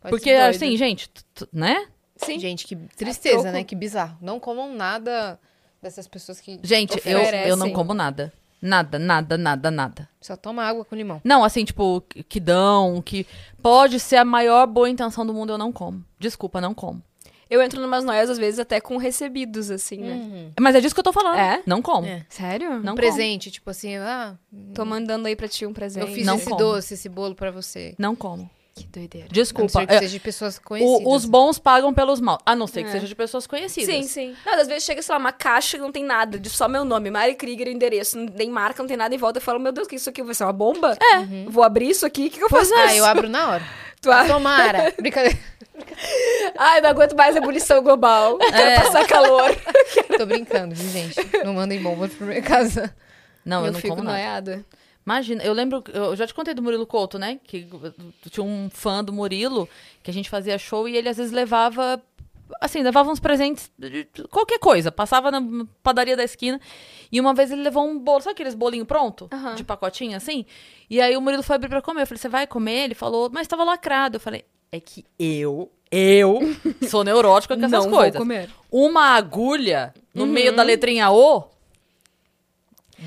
[0.01, 1.09] Pode Porque, assim, gente,
[1.51, 1.87] né?
[2.15, 2.39] Sim.
[2.39, 3.51] Gente, que tristeza, troco.
[3.51, 3.63] né?
[3.63, 4.17] Que bizarro.
[4.21, 5.39] Não comam nada
[5.81, 7.49] dessas pessoas que Gente, eu, Oferecem.
[7.49, 8.31] eu não como nada.
[8.61, 10.09] Nada, nada, nada, nada.
[10.21, 11.19] só toma água com limão.
[11.23, 11.99] Não, assim, tipo,
[12.29, 13.25] que dão, que
[13.59, 16.05] pode ser a maior boa intenção do mundo, eu não como.
[16.19, 17.01] Desculpa, não como.
[17.51, 20.51] Eu entro numas noias, às vezes, até com recebidos, assim, né?
[20.57, 21.37] Mas é disso que eu tô falando.
[21.37, 21.61] É?
[21.65, 22.07] Não como.
[22.07, 22.25] É.
[22.29, 22.79] Sério?
[22.79, 24.37] Não um presente, tipo assim, ah,
[24.73, 26.07] Tô mandando aí pra ti um presente.
[26.07, 26.55] eu fiz Não esse como.
[26.55, 27.93] doce, esse bolo pra você.
[27.97, 28.49] Não como.
[28.73, 29.25] Que doideira.
[29.25, 29.69] A não Desculpa.
[29.81, 31.05] ser que é, seja de pessoas conhecidas.
[31.05, 32.39] o- os bons pagam pelos maus.
[32.45, 32.91] A não ser que É.
[32.93, 33.93] seja de pessoas conhecidas.
[33.93, 34.35] Sim, sim.
[34.45, 36.85] Não, às vezes chega, sei lá, uma caixa que não tem nada, de só meu
[36.85, 39.39] nome, Mari Krieger, endereço, não tem marca, não tem nada em volta.
[39.39, 40.97] Eu falo, meu Deus, que isso aqui vai ser uma bomba?
[41.01, 41.49] É.
[41.49, 42.73] Vou abrir isso aqui, o que, que eu faço?
[42.73, 43.63] Ah, eu abro na hora.
[44.01, 44.09] Tu?
[44.27, 44.93] Tomara.
[44.99, 45.37] Brincadeira.
[46.57, 48.37] Ai, não aguento mais a ebulição global.
[48.41, 48.51] É.
[48.51, 49.49] Quero passar calor.
[50.17, 51.15] Tô brincando, gente?
[51.43, 52.93] Não mandem bombas pra minha casa.
[53.45, 54.63] Não, eu, eu não fico como nada.
[55.05, 57.39] Imagina, eu lembro, eu já te contei do Murilo Couto, né?
[57.43, 57.67] Que
[58.29, 59.67] tinha um fã do Murilo,
[60.03, 62.01] que a gente fazia show e ele às vezes levava,
[62.61, 63.71] assim, levava uns presentes,
[64.29, 65.41] qualquer coisa, passava na
[65.81, 66.61] padaria da esquina
[67.11, 69.27] e uma vez ele levou um bolo, sabe aqueles bolinhos pronto?
[69.33, 69.55] Aham.
[69.55, 70.45] De pacotinho assim?
[70.89, 72.83] E aí o Murilo foi abrir pra comer, eu falei, você vai comer?
[72.83, 74.17] Ele falou, mas tava lacrado.
[74.17, 76.39] Eu falei, é que eu, eu
[76.89, 78.17] sou neurótico com essas Não vou coisas.
[78.17, 78.49] comer.
[78.71, 81.43] Uma agulha no meio da letrinha O,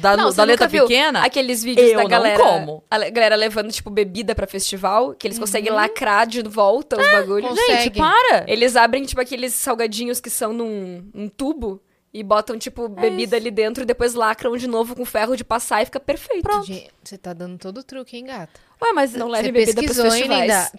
[0.01, 2.43] da, Não, da letra pequena, Aqueles vídeos eu da não galera.
[2.43, 2.83] como.
[2.91, 7.11] A le- galera levando, tipo, bebida pra festival, que eles conseguem lacrar de volta os
[7.11, 7.49] bagulhos.
[7.49, 7.99] com- Gente, consegue.
[7.99, 8.45] para!
[8.49, 11.81] Eles abrem, tipo, aqueles salgadinhos que são num, num tubo
[12.15, 15.82] e botam, tipo, bebida ali dentro e depois lacram de novo com ferro de passar
[15.82, 16.49] e fica perfeito.
[16.62, 18.53] Gente, você tá dando todo o truque, hein, gata?
[18.81, 20.41] Ué, mas Não Você leve bebida pros festivais.
[20.43, 20.70] Linda?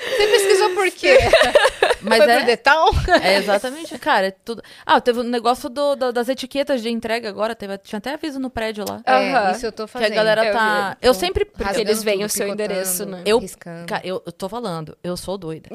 [0.00, 1.18] Você pesquisou por quê?
[2.02, 2.88] Mas Foi é, Detal?
[3.22, 4.62] é exatamente, cara, é tudo.
[4.86, 8.38] Ah, teve um negócio do, do- das etiquetas de entrega agora, teve, tinha até aviso
[8.40, 9.02] no prédio lá.
[9.04, 9.52] É, Aham.
[9.52, 10.12] isso eu tô Que fazendo.
[10.12, 10.96] a galera Eu tá.
[11.02, 11.44] Eu sempre.
[11.44, 13.22] Porque eles veem o seu endereço, né?
[13.26, 13.86] Eu, riscando.
[13.86, 15.68] Cara, eu, eu tô falando, eu sou doida.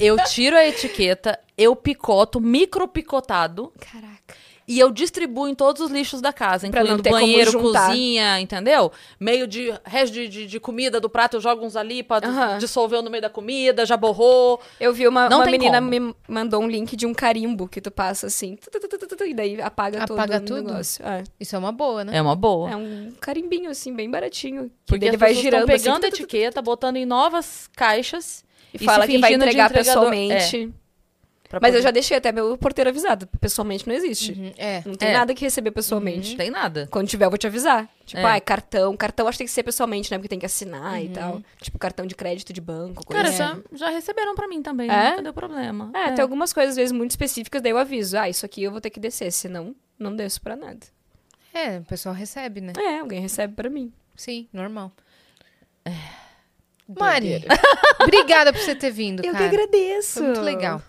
[0.00, 4.34] Eu tiro a etiqueta, eu picoto, micropicotado, Caraca.
[4.66, 8.90] e eu distribuo em todos os lixos da casa, incluindo banheiro, cozinha, entendeu?
[9.18, 12.18] Meio de resto de, de, de comida do prato, eu jogo uns ali pra
[12.58, 14.58] dissolver no meio da comida, já borrou.
[14.80, 15.90] Eu vi uma, Não uma menina como.
[15.90, 19.06] me mandou um link de um carimbo que tu passa assim, tu, tu, tu, tu,
[19.06, 20.68] tu, tu, e daí apaga, Apaga todo o tudo?
[20.70, 21.04] negócio.
[21.04, 21.24] É.
[21.38, 22.16] Isso é uma boa, né?
[22.16, 22.70] É uma boa.
[22.70, 24.70] É um carimbinho assim, bem baratinho.
[24.86, 26.96] Que Porque ele vai girando estão assim, pegando a tu, tu, tu, tu, etiqueta, botando
[26.96, 30.72] em novas caixas e fala que vai entregar pessoalmente.
[31.48, 33.26] pra Mas eu poder- já deixei até meu porteiro avisado.
[33.40, 34.32] Pessoalmente não existe.
[34.32, 34.82] Uhum, É.
[34.86, 35.12] Não tem É.
[35.14, 36.30] nada que receber pessoalmente.
[36.30, 36.86] Não tem nada.
[36.92, 37.88] Quando tiver, eu vou te avisar.
[38.06, 38.24] Tipo, É.
[38.24, 38.96] ah, é cartão.
[38.96, 40.18] Cartão acho que tem que ser pessoalmente, né?
[40.18, 41.42] Porque tem que assinar e tal.
[41.60, 43.62] Tipo, cartão de crédito de banco, coisa Cara, assim.
[43.72, 45.10] já, já receberam pra mim também, É?
[45.10, 45.90] nunca deu problema.
[45.92, 48.16] É, tem algumas coisas, às vezes, muito específicas, daí eu aviso.
[48.16, 50.86] Ah, isso aqui eu vou ter que descer, senão não desço pra nada.
[51.52, 52.72] É, o pessoal recebe, né?
[52.78, 53.92] É, alguém recebe pra mim.
[54.14, 54.92] Sim, normal.
[56.98, 57.44] Mari,
[58.02, 59.44] obrigada por você ter vindo, Eu que cara.
[59.46, 60.14] agradeço.
[60.14, 60.82] Foi muito legal.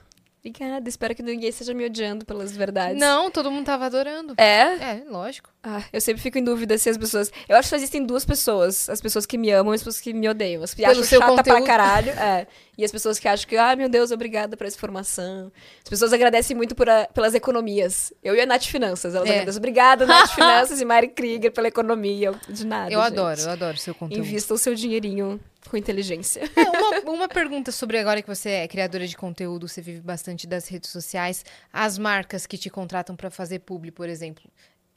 [0.43, 2.99] Obrigada, espero que ninguém esteja me odiando pelas verdades.
[2.99, 4.33] Não, todo mundo tava adorando.
[4.39, 4.61] É?
[4.73, 5.51] É, lógico.
[5.61, 7.31] Ah, eu sempre fico em dúvida se as pessoas.
[7.47, 10.11] Eu acho que existem duas pessoas: as pessoas que me amam e as pessoas que
[10.15, 10.63] me odeiam.
[10.63, 11.57] As que Pelo acham seu chata conteúdo.
[11.57, 12.09] pra caralho.
[12.13, 12.47] É.
[12.75, 15.51] E as pessoas que acham que, ah, meu Deus, obrigada por essa informação.
[15.83, 18.11] As pessoas agradecem muito por a- pelas economias.
[18.23, 19.13] Eu e a Nath Finanças.
[19.13, 19.33] Elas É.
[19.33, 19.59] agradecem.
[19.59, 22.31] Obrigada, Nath Finanças e Mari Krieger pela economia.
[22.49, 22.91] De nada.
[22.91, 23.11] eu gente.
[23.13, 24.25] adoro, eu adoro seu conteúdo.
[24.25, 26.41] Invista o seu dinheirinho com inteligência.
[26.55, 30.47] É, uma, uma pergunta sobre agora que você é criadora de conteúdo, você vive bastante
[30.47, 34.43] das redes sociais, as marcas que te contratam pra fazer publi, por exemplo,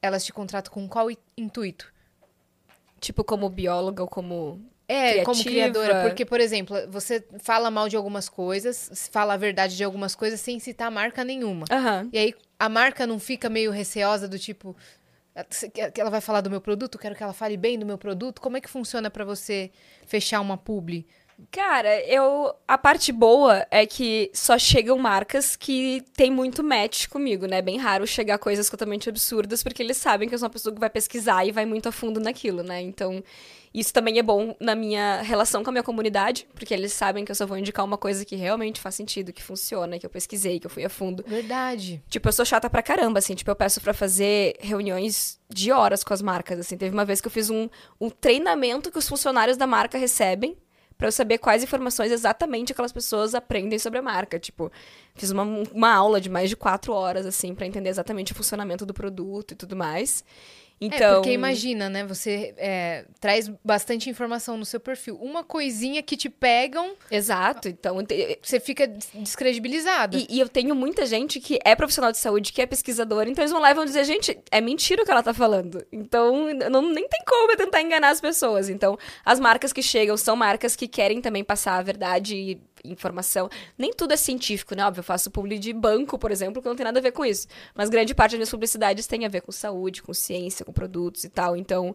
[0.01, 1.93] elas te contratam com qual intuito?
[3.05, 4.61] tipo, como bióloga ou como.
[4.87, 5.73] É, como Criativa.
[5.73, 10.15] criadora, porque, por exemplo, você fala mal de algumas coisas, fala a verdade de algumas
[10.15, 11.65] coisas sem citar marca nenhuma.
[11.71, 12.09] Aham.
[12.13, 15.04] E aí a marca não fica meio receosa do tipo, "Você quer
[15.93, 18.41] que ela vai falar do meu produto, quero que ela fale bem do meu produto.
[18.41, 19.73] Como é que funciona pra você
[20.07, 21.07] fechar uma publi?
[21.51, 22.55] Cara, eu.
[22.67, 27.59] A parte boa é que só chegam marcas que tem muito match comigo, né?
[27.59, 30.75] É bem raro chegar coisas totalmente absurdas, porque eles sabem que eu sou uma pessoa
[30.75, 32.81] que vai pesquisar e vai muito a fundo naquilo, né?
[32.81, 33.23] Então,
[33.75, 37.33] isso também é bom na minha relação com a minha comunidade, porque eles sabem que
[37.33, 40.61] eu só vou indicar uma coisa que realmente faz sentido, que funciona, que eu pesquisei,
[40.61, 41.25] que eu fui a fundo.
[41.27, 42.01] Verdade.
[42.09, 43.35] Tipo, eu sou chata pra caramba, assim.
[43.35, 46.77] Tipo, eu peço pra fazer reuniões de horas com as marcas, assim.
[46.77, 47.69] Teve uma vez que eu fiz um,
[48.01, 50.57] um treinamento que os funcionários da marca recebem
[50.97, 54.39] pra eu saber quais informações exatamente aquelas pessoas aprendem sobre a marca.
[54.39, 54.71] Tipo,
[55.15, 58.87] fiz uma, uma aula de mais de quatro horas, assim, pra entender exatamente o funcionamento
[58.87, 60.25] do produto e tudo mais.
[60.81, 61.13] Então...
[61.13, 62.05] É, porque imagina, né?
[62.05, 65.17] Você é, traz bastante informação no seu perfil.
[65.21, 67.69] Uma coisinha que te pegam, Exato.
[67.69, 67.97] Então,
[68.43, 70.17] você fica des- descredibilizado.
[70.17, 73.43] E, e eu tenho muita gente que é profissional de saúde, que é pesquisadora, então
[73.43, 75.85] eles vão lá e vão dizer, gente, é mentira o que ela tá falando.
[75.93, 78.69] Então, não, nem tem como eu tentar enganar as pessoas.
[78.69, 83.49] Então, as marcas que chegam são marcas que querem também passar a verdade e informação.
[83.77, 84.87] Nem tudo é científico, né?
[84.87, 87.25] Óbvio, eu faço publi de banco, por exemplo, que não tem nada a ver com
[87.25, 87.47] isso.
[87.75, 91.25] Mas grande parte das minhas publicidades tem a ver com saúde, com ciência, com produtos
[91.25, 91.57] e tal.
[91.57, 91.95] Então,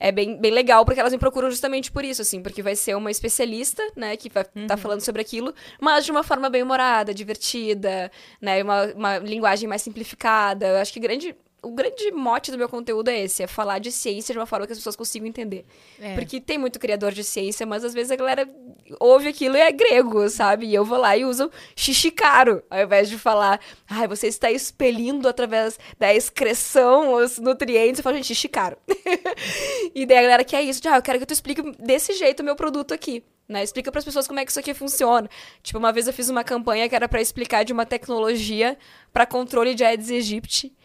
[0.00, 2.96] é bem, bem legal, porque elas me procuram justamente por isso, assim, porque vai ser
[2.96, 7.12] uma especialista, né, que vai estar falando sobre aquilo, mas de uma forma bem humorada,
[7.12, 8.10] divertida,
[8.40, 10.68] né, uma, uma linguagem mais simplificada.
[10.68, 13.90] Eu acho que grande, o grande mote do meu conteúdo é esse, é falar de
[13.90, 15.66] ciência de uma forma que as pessoas consigam entender.
[16.00, 16.14] É.
[16.14, 18.48] Porque tem muito criador de ciência, mas às vezes a galera
[18.98, 20.66] ouve aquilo e é grego, sabe?
[20.66, 25.28] E eu vou lá e uso xixicaro, ao invés de falar, ai, você está expelindo
[25.28, 27.98] através da excreção os nutrientes.
[27.98, 28.76] Eu falo, gente, xixicaro.
[29.94, 32.40] e daí a galera quer isso, de, ah, eu quero que tu explique desse jeito
[32.40, 33.22] o meu produto aqui.
[33.48, 33.62] Né?
[33.62, 35.28] Explica para as pessoas como é que isso aqui funciona.
[35.62, 38.76] Tipo, uma vez eu fiz uma campanha que era para explicar de uma tecnologia
[39.12, 40.76] para controle de Aedes aegypti,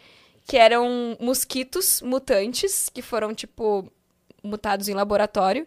[0.46, 3.90] que eram mosquitos mutantes que foram tipo
[4.42, 5.66] mutados em laboratório,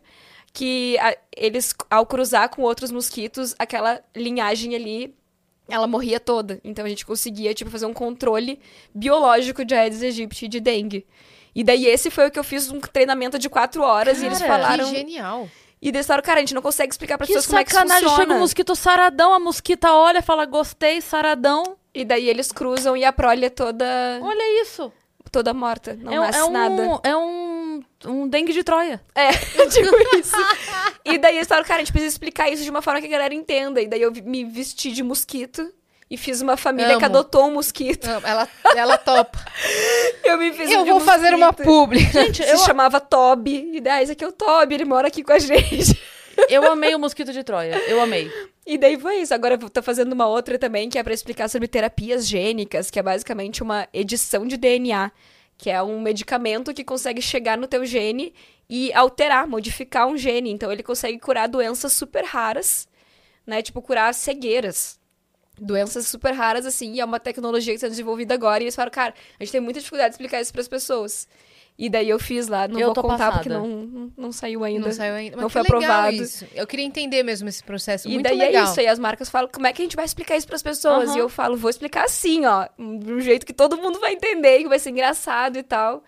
[0.57, 5.13] que a- eles ao cruzar com outros mosquitos, aquela linhagem ali
[5.69, 6.59] ela morria toda.
[6.63, 8.59] Então a gente conseguia tipo fazer um controle
[8.95, 11.05] biológico de Aedes aegypti e de dengue.
[11.53, 14.39] E daí esse foi o que eu fiz um treinamento de quatro horas e eles
[14.39, 15.47] Cara, falaram Que genial.
[15.81, 17.69] e eles falaram, cara, a gente não consegue explicar para Que pessoas como é que
[17.69, 18.23] isso sacanagem, funciona.
[18.25, 21.75] chega um mosquito saradão, a mosquita olha, fala gostei, saradão.
[21.93, 23.85] E daí eles cruzam e a prole é toda
[24.23, 24.91] Olha isso.
[25.31, 26.99] toda morta, não é, nasce é um, nada.
[27.03, 27.66] É um,
[28.05, 29.01] um dengue de Troia.
[29.15, 29.31] É,
[29.69, 30.35] tipo isso.
[31.05, 33.09] E daí eles falaram, cara, a gente precisa explicar isso de uma forma que a
[33.09, 33.81] galera entenda.
[33.81, 35.71] E daí eu me vesti de mosquito
[36.11, 37.17] e fiz uma família que Amo.
[37.17, 38.05] adotou um mosquito.
[38.07, 39.39] Não, Ela, ela topa.
[40.23, 41.65] Eu me fiz Eu vou fazer uma mosquito.
[41.65, 41.99] publi.
[41.99, 43.71] Gente, se chamava Toby.
[43.75, 45.97] E daí, esse aqui é o Toby, ele mora aqui com a gente.
[46.49, 47.81] Eu amei o mosquito de Troia.
[47.87, 48.29] Eu amei.
[48.65, 49.33] E daí foi isso.
[49.33, 52.99] Agora eu tô fazendo uma outra também, que é pra explicar sobre terapias gênicas, que
[52.99, 55.09] é basicamente uma edição de DNA,
[55.57, 58.33] que é um medicamento que consegue chegar no teu gene
[58.69, 60.51] e alterar, modificar um gene.
[60.51, 62.87] Então ele consegue curar doenças super raras,
[63.45, 63.61] né?
[63.61, 64.99] Tipo, curar cegueiras.
[65.59, 68.61] Doenças super raras, assim, e é uma tecnologia que está desenvolvida agora.
[68.61, 71.27] E eles falaram, cara, a gente tem muita dificuldade de explicar isso para as pessoas.
[71.77, 73.33] E daí eu fiz lá, não Eu vou contar passada.
[73.35, 74.87] porque não, não, não saiu ainda.
[74.87, 75.35] Não saiu ainda.
[75.35, 76.15] Mas Não foi aprovado.
[76.15, 76.47] Isso.
[76.55, 78.07] Eu queria entender mesmo esse processo.
[78.07, 78.65] E Muito daí legal.
[78.65, 80.63] é isso, aí as marcas falam, como é que a gente vai explicar isso pras
[80.63, 81.09] pessoas?
[81.09, 81.17] Aham.
[81.17, 84.63] E eu falo, vou explicar assim, ó, de um jeito que todo mundo vai entender,
[84.63, 86.03] que vai ser engraçado e tal.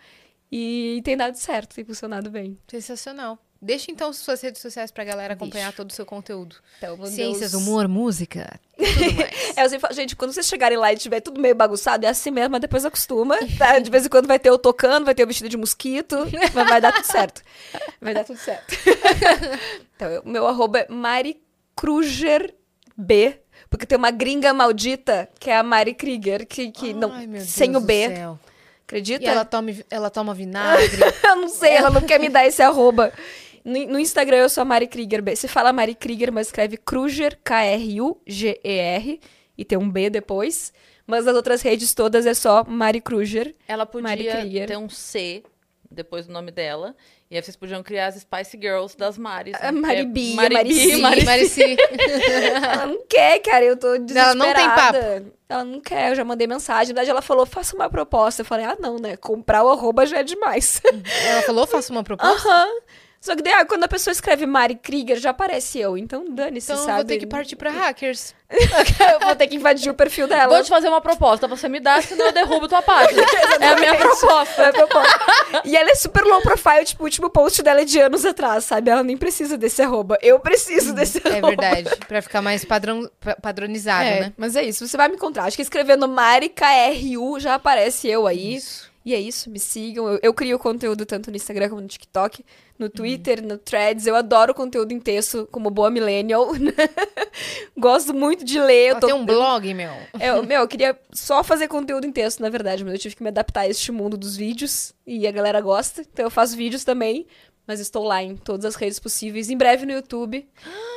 [0.50, 2.58] E tem dado certo, tem funcionado bem.
[2.66, 3.38] Sensacional.
[3.62, 5.76] Deixa então suas redes sociais pra galera acompanhar Deixo.
[5.76, 6.56] todo o seu conteúdo.
[6.78, 7.62] Então, Ciências, Deus.
[7.62, 9.30] humor, música, e tudo mais.
[9.56, 12.08] É, eu sempre falo, gente, quando vocês chegarem lá e tiver tudo meio bagunçado, é
[12.08, 13.78] assim mesmo, mas depois acostuma, tá?
[13.78, 16.16] De vez em quando vai ter eu tocando, vai ter o vestido de mosquito,
[16.54, 17.42] mas vai dar tudo certo.
[18.00, 18.74] Vai dar tudo certo.
[19.94, 22.54] então, eu- meu arroba é maricrugerb,
[23.68, 27.42] porque tem uma gringa maldita, que é a Mari Krieger, que, que não, Ai, meu
[27.42, 28.08] sem o B.
[28.08, 28.38] do céu.
[28.84, 29.22] Acredita?
[29.24, 30.98] E ela toma, ela toma vinagre.
[31.22, 33.12] eu não sei, ela não quer me dar esse arroba.
[33.64, 35.22] No, Instagram eu sou a Mari Krieger.
[35.36, 39.20] Se fala Mari Krieger, mas escreve Kruger, K-R-U-G-E-R,
[39.56, 40.72] e tem um B depois.
[41.06, 43.54] Mas nas outras redes todas é só Mari Kruger.
[43.66, 44.66] Ela Mari podia Krieger.
[44.68, 45.42] ter um C
[45.90, 46.94] depois do nome dela.
[47.30, 49.54] E aí vocês podiam criar as Spice Girls das Maris.
[49.60, 49.80] A né?
[49.80, 50.96] Mari Que é Bia, Mari Mari.
[51.00, 51.62] Mari Marici.
[52.62, 54.30] Ela não quer, cara, eu tô desesperada.
[54.30, 55.32] Ela não tem papo.
[55.48, 56.92] Ela não quer, eu já mandei mensagem.
[56.92, 58.42] Na verdade, ela falou, faça uma proposta.
[58.42, 59.16] Eu falei, ah, não, né?
[59.16, 60.80] Comprar o arroba já é demais.
[61.24, 62.48] Ela falou, faça uma proposta.
[62.48, 62.68] Aham.
[63.20, 65.98] Só que daí, ah, quando a pessoa escreve Mari Krieger, já aparece eu.
[65.98, 66.96] Então, dane-se, Então eu sabe?
[66.96, 68.34] vou ter que partir pra hackers.
[68.50, 70.54] eu vou ter que invadir o perfil dela.
[70.54, 71.46] Vou te fazer uma proposta.
[71.46, 73.22] Você me dá, senão eu derrubo tua página.
[73.60, 74.62] é a minha proposta.
[74.62, 75.62] É proposta.
[75.66, 78.64] e ela é super low profile, tipo, o último post dela é de anos atrás,
[78.64, 78.90] sabe?
[78.90, 80.16] Ela nem precisa desse arroba.
[80.22, 81.48] Eu preciso desse É arroba.
[81.48, 81.90] verdade.
[82.08, 84.32] Pra ficar mais padrão, pa- padronizado, É, né?
[84.36, 85.44] mas é isso, você vai me encontrar.
[85.44, 88.54] Acho que escrevendo Mari KRU já aparece eu aí.
[88.56, 88.89] Isso.
[89.04, 90.06] E é isso, me sigam.
[90.08, 92.44] Eu, eu crio conteúdo tanto no Instagram como no TikTok,
[92.78, 92.90] no Uhum.
[92.90, 94.06] Twitter, no Threads.
[94.06, 96.48] Eu adoro conteúdo em texto, como boa millennial.
[97.76, 98.90] Gosto muito de ler.
[98.90, 99.90] Eu tô- tem um blog, meu.
[100.20, 103.22] Eu, meu, eu queria só fazer conteúdo em texto, na verdade, mas eu tive que
[103.22, 106.84] me adaptar a este mundo dos vídeos e a galera gosta, então eu faço vídeos
[106.84, 107.26] também,
[107.66, 110.46] mas estou lá em todas as redes possíveis, em breve no YouTube.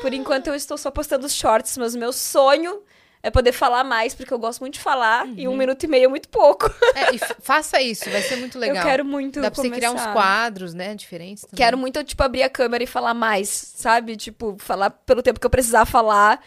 [0.01, 2.81] Por enquanto eu estou só postando os shorts, mas o meu sonho
[3.23, 6.05] é poder falar mais, porque eu gosto muito de falar e um minuto e meio
[6.05, 6.69] é muito pouco.
[6.93, 8.75] É, e faça isso, vai ser muito legal.
[8.75, 10.11] Eu quero muito Dá pra você criar uns começar.
[10.13, 11.43] quadros, né, diferentes.
[11.43, 11.55] também.
[11.55, 14.17] Quero muito, tipo, abrir a câmera e falar mais, sabe?
[14.17, 16.43] Tipo, falar pelo tempo que eu precisar falar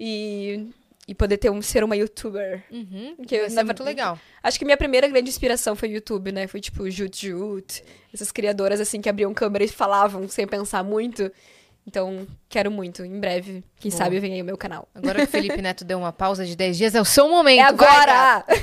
[0.00, 0.66] e,
[1.06, 2.64] e poder ter um, ser uma youtuber.
[2.70, 4.18] Uhum, Que eu, na muito legal.
[4.42, 6.46] Acho que minha primeira grande inspiração foi o YouTube, né?
[6.46, 11.30] Foi tipo Jut Jut, essas criadoras assim que abriam câmera e falavam sem pensar muito.
[11.86, 13.04] Então, quero muito.
[13.04, 13.98] Em breve, quem Boa.
[14.02, 14.88] sabe vem aí o meu canal.
[14.94, 17.58] Agora que o Felipe Neto deu uma pausa de 10 dias, é o seu momento.
[17.58, 18.44] é agora!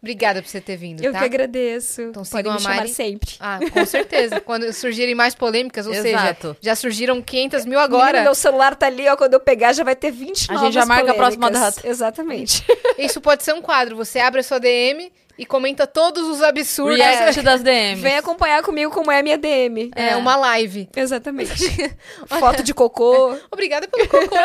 [0.00, 1.18] Obrigada por você ter vindo, Eu tá?
[1.18, 2.02] que agradeço.
[2.02, 3.34] Então Podem me a chamar sempre.
[3.40, 4.40] Ah, com certeza.
[4.42, 6.48] Quando surgirem mais polêmicas, ou Exato.
[6.48, 8.22] seja, já surgiram 500 mil Agora, agora.
[8.22, 9.16] meu celular tá ali, ó.
[9.16, 11.74] Quando eu pegar, já vai ter 20 A novas gente já marca a próxima polêmicas.
[11.76, 11.88] data.
[11.88, 12.64] Exatamente.
[12.98, 13.96] Isso pode ser um quadro.
[13.96, 16.98] Você abre a sua DM e comenta todos os absurdos.
[16.98, 18.02] React das DMs.
[18.02, 19.92] Vem acompanhar comigo como é a minha DM.
[19.94, 20.88] É, uma live.
[20.96, 21.52] Exatamente.
[22.26, 24.36] Foto de cocô, Obrigada pelo cocô.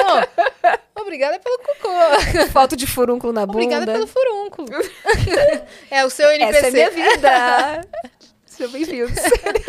[1.01, 2.49] Obrigada pelo cocô.
[2.51, 3.57] foto de furúnculo na bunda.
[3.57, 4.67] Obrigada pelo furúnculo.
[5.91, 6.57] é o seu NPC.
[6.57, 7.87] Essa é minha vida.
[8.53, 9.13] Sejam bem-vindos.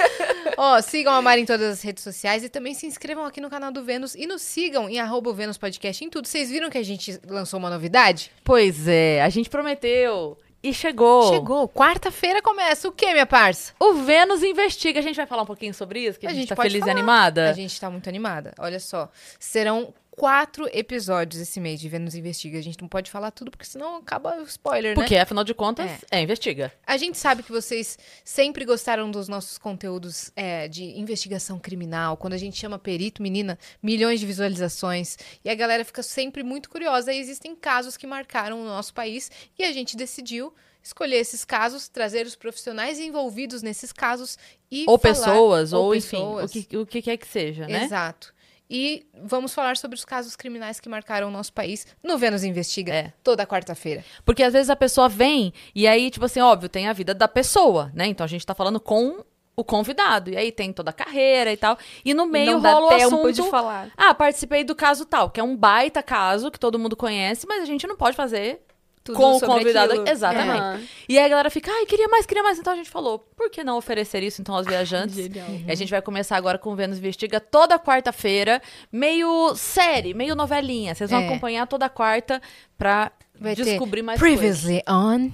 [0.58, 3.48] Ó, sigam a Mari em todas as redes sociais e também se inscrevam aqui no
[3.48, 6.28] canal do Vênus e nos sigam em arroba Vênus Podcast em tudo.
[6.28, 8.30] Vocês viram que a gente lançou uma novidade?
[8.44, 10.36] Pois é, a gente prometeu.
[10.62, 11.30] E chegou.
[11.32, 11.68] Chegou.
[11.68, 12.88] Quarta-feira começa.
[12.88, 13.72] O que, minha parça?
[13.78, 14.98] O Vênus Investiga.
[14.98, 16.18] A gente vai falar um pouquinho sobre isso?
[16.18, 16.92] Que a, A gente, gente tá feliz falar.
[16.92, 17.50] e animada?
[17.50, 18.54] A gente tá muito animada.
[18.58, 19.10] Olha só.
[19.38, 22.58] Serão quatro episódios esse mês de Vênus Investiga.
[22.58, 24.94] A gente não pode falar tudo, porque senão acaba o spoiler, né?
[24.94, 26.72] Porque, afinal de contas, é, Investiga.
[26.86, 32.16] A gente sabe que vocês sempre gostaram dos nossos conteúdos é, de investigação criminal.
[32.16, 35.18] Quando a gente chama perito, menina, milhões de visualizações.
[35.44, 37.12] E a galera fica sempre muito curiosa.
[37.12, 41.88] E existem casos que marcaram o nosso país e a gente decidiu escolher esses casos,
[41.88, 44.36] trazer os profissionais envolvidos nesses casos
[44.70, 46.50] e Ou falar- pessoas, ou, ou enfim, pessoas.
[46.50, 47.84] o que, o que quer que seja, né?
[47.84, 48.33] Exato.
[48.76, 52.92] E vamos falar sobre os casos criminais que marcaram o nosso país no Vênus Investiga
[52.92, 53.12] É.
[53.22, 54.04] toda quarta-feira.
[54.24, 57.28] Porque às vezes a pessoa vem e aí, tipo assim, óbvio, tem a vida da
[57.28, 58.06] pessoa, né?
[58.08, 59.24] Então a gente tá falando com
[59.54, 60.28] o convidado.
[60.30, 61.78] E aí tem toda a carreira e tal.
[62.04, 63.32] E no meio não dá rola o assunto.
[63.32, 63.92] de falar.
[63.96, 67.62] Ah, participei do caso tal, que é um baita caso que todo mundo conhece, mas
[67.62, 68.60] a gente não pode fazer
[69.04, 69.92] Tudo com o convidado.
[69.92, 70.08] aquilo.
[70.08, 70.88] Exatamente.
[71.08, 72.58] E aí a galera fica, ai, queria mais, queria mais.
[72.58, 75.14] Então a gente falou, por que não oferecer isso então aos viajantes?
[75.14, 75.46] Genial.
[75.66, 80.34] E a gente vai começar agora com o Vênus Investiga toda quarta-feira, meio série, meio
[80.34, 80.94] novelinha.
[80.94, 81.26] Vocês vão É.
[81.26, 82.40] acompanhar toda quarta
[82.78, 84.18] pra Vai ter descobrir mais.
[84.20, 85.30] Previously on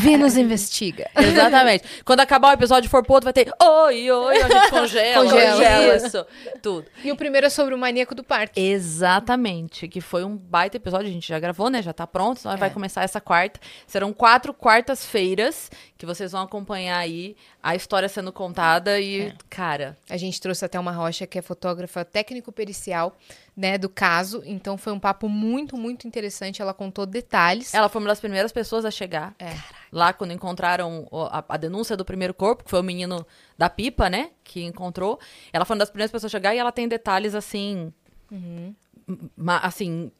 [0.00, 1.08] Venus Investiga.
[1.16, 1.84] Exatamente.
[2.04, 5.24] Quando acabar o episódio e for pro outro, vai ter oi, oi, a gente congela.
[5.24, 5.96] Congela.
[5.96, 6.26] Isso,
[6.62, 6.86] tudo.
[7.04, 8.58] E o primeiro é sobre o maníaco do parque.
[8.60, 11.82] Exatamente, que foi um baita episódio, a gente já gravou, né?
[11.82, 12.56] Já tá pronto, então É.
[12.56, 13.60] vai começar essa quarta.
[13.86, 15.70] Serão quatro quartas-feiras
[16.00, 19.34] que vocês vão acompanhar aí a história sendo contada e, É.
[19.50, 23.14] cara, A gente trouxe até uma rocha que é fotógrafa técnico-pericial,
[23.54, 24.42] né, do caso.
[24.46, 26.62] Então foi um papo muito, muito interessante.
[26.62, 27.74] Ela contou detalhes.
[27.74, 29.34] ela foi uma das primeiras pessoas a chegar.
[29.38, 29.54] É.
[29.92, 33.26] Lá quando encontraram a, a denúncia do primeiro corpo, que foi o menino
[33.58, 34.30] da pipa, né?
[34.42, 35.20] Que encontrou.
[35.52, 37.92] Ela foi uma das primeiras pessoas a chegar e ela tem detalhes assim.
[38.30, 38.74] Uhum.
[39.62, 40.10] assim.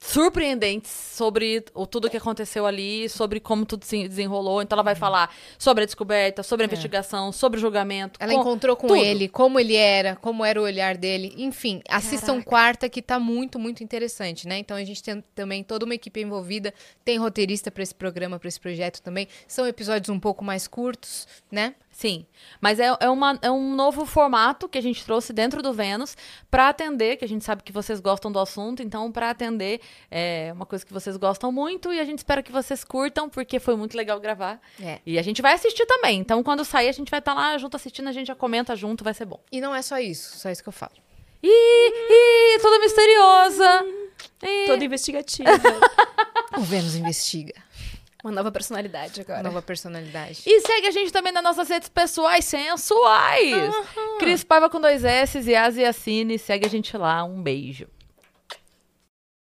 [0.00, 4.62] Surpreendentes sobre o, tudo que aconteceu ali, sobre como tudo se desenrolou.
[4.62, 8.18] Então ela vai falar sobre a descoberta, sobre a investigação, sobre o julgamento.
[8.20, 8.24] É.
[8.24, 8.96] Ela com- encontrou com tudo.
[9.04, 11.34] ele, como ele era, como era o olhar dele.
[11.36, 14.58] Enfim, assistam quarta que tá muito, muito interessante, né?
[14.58, 16.72] Então a gente tem também toda uma equipe envolvida,
[17.04, 19.26] tem roteirista pra esse programa, pra esse projeto também.
[19.48, 21.74] São episódios um pouco mais curtos, né?
[21.98, 22.24] Sim,
[22.60, 26.16] mas é, é, uma, é um novo formato que a gente trouxe dentro do Vênus
[26.48, 30.52] para atender, que a gente sabe que vocês gostam do assunto, então para atender é
[30.54, 33.74] uma coisa que vocês gostam muito e a gente espera que vocês curtam, porque foi
[33.74, 34.60] muito legal gravar.
[34.80, 35.00] É.
[35.04, 37.74] E a gente vai assistir também, então quando sair a gente vai estar lá junto
[37.74, 39.40] assistindo, a gente já comenta junto, vai ser bom.
[39.50, 40.92] E não é só isso, só isso que eu falo.
[41.42, 43.86] Ih, ih, toda misteriosa.
[44.44, 44.66] Ih.
[44.68, 45.50] Toda investigativa.
[46.56, 47.54] O Vênus investiga.
[48.24, 49.42] Uma nova personalidade agora.
[49.42, 50.42] Nova personalidade.
[50.44, 53.72] E segue a gente também nas nossas redes pessoais sensuais.
[54.18, 56.38] Cris Paiva com dois S e Asiacine.
[56.38, 57.22] Segue a gente lá.
[57.22, 57.86] Um beijo.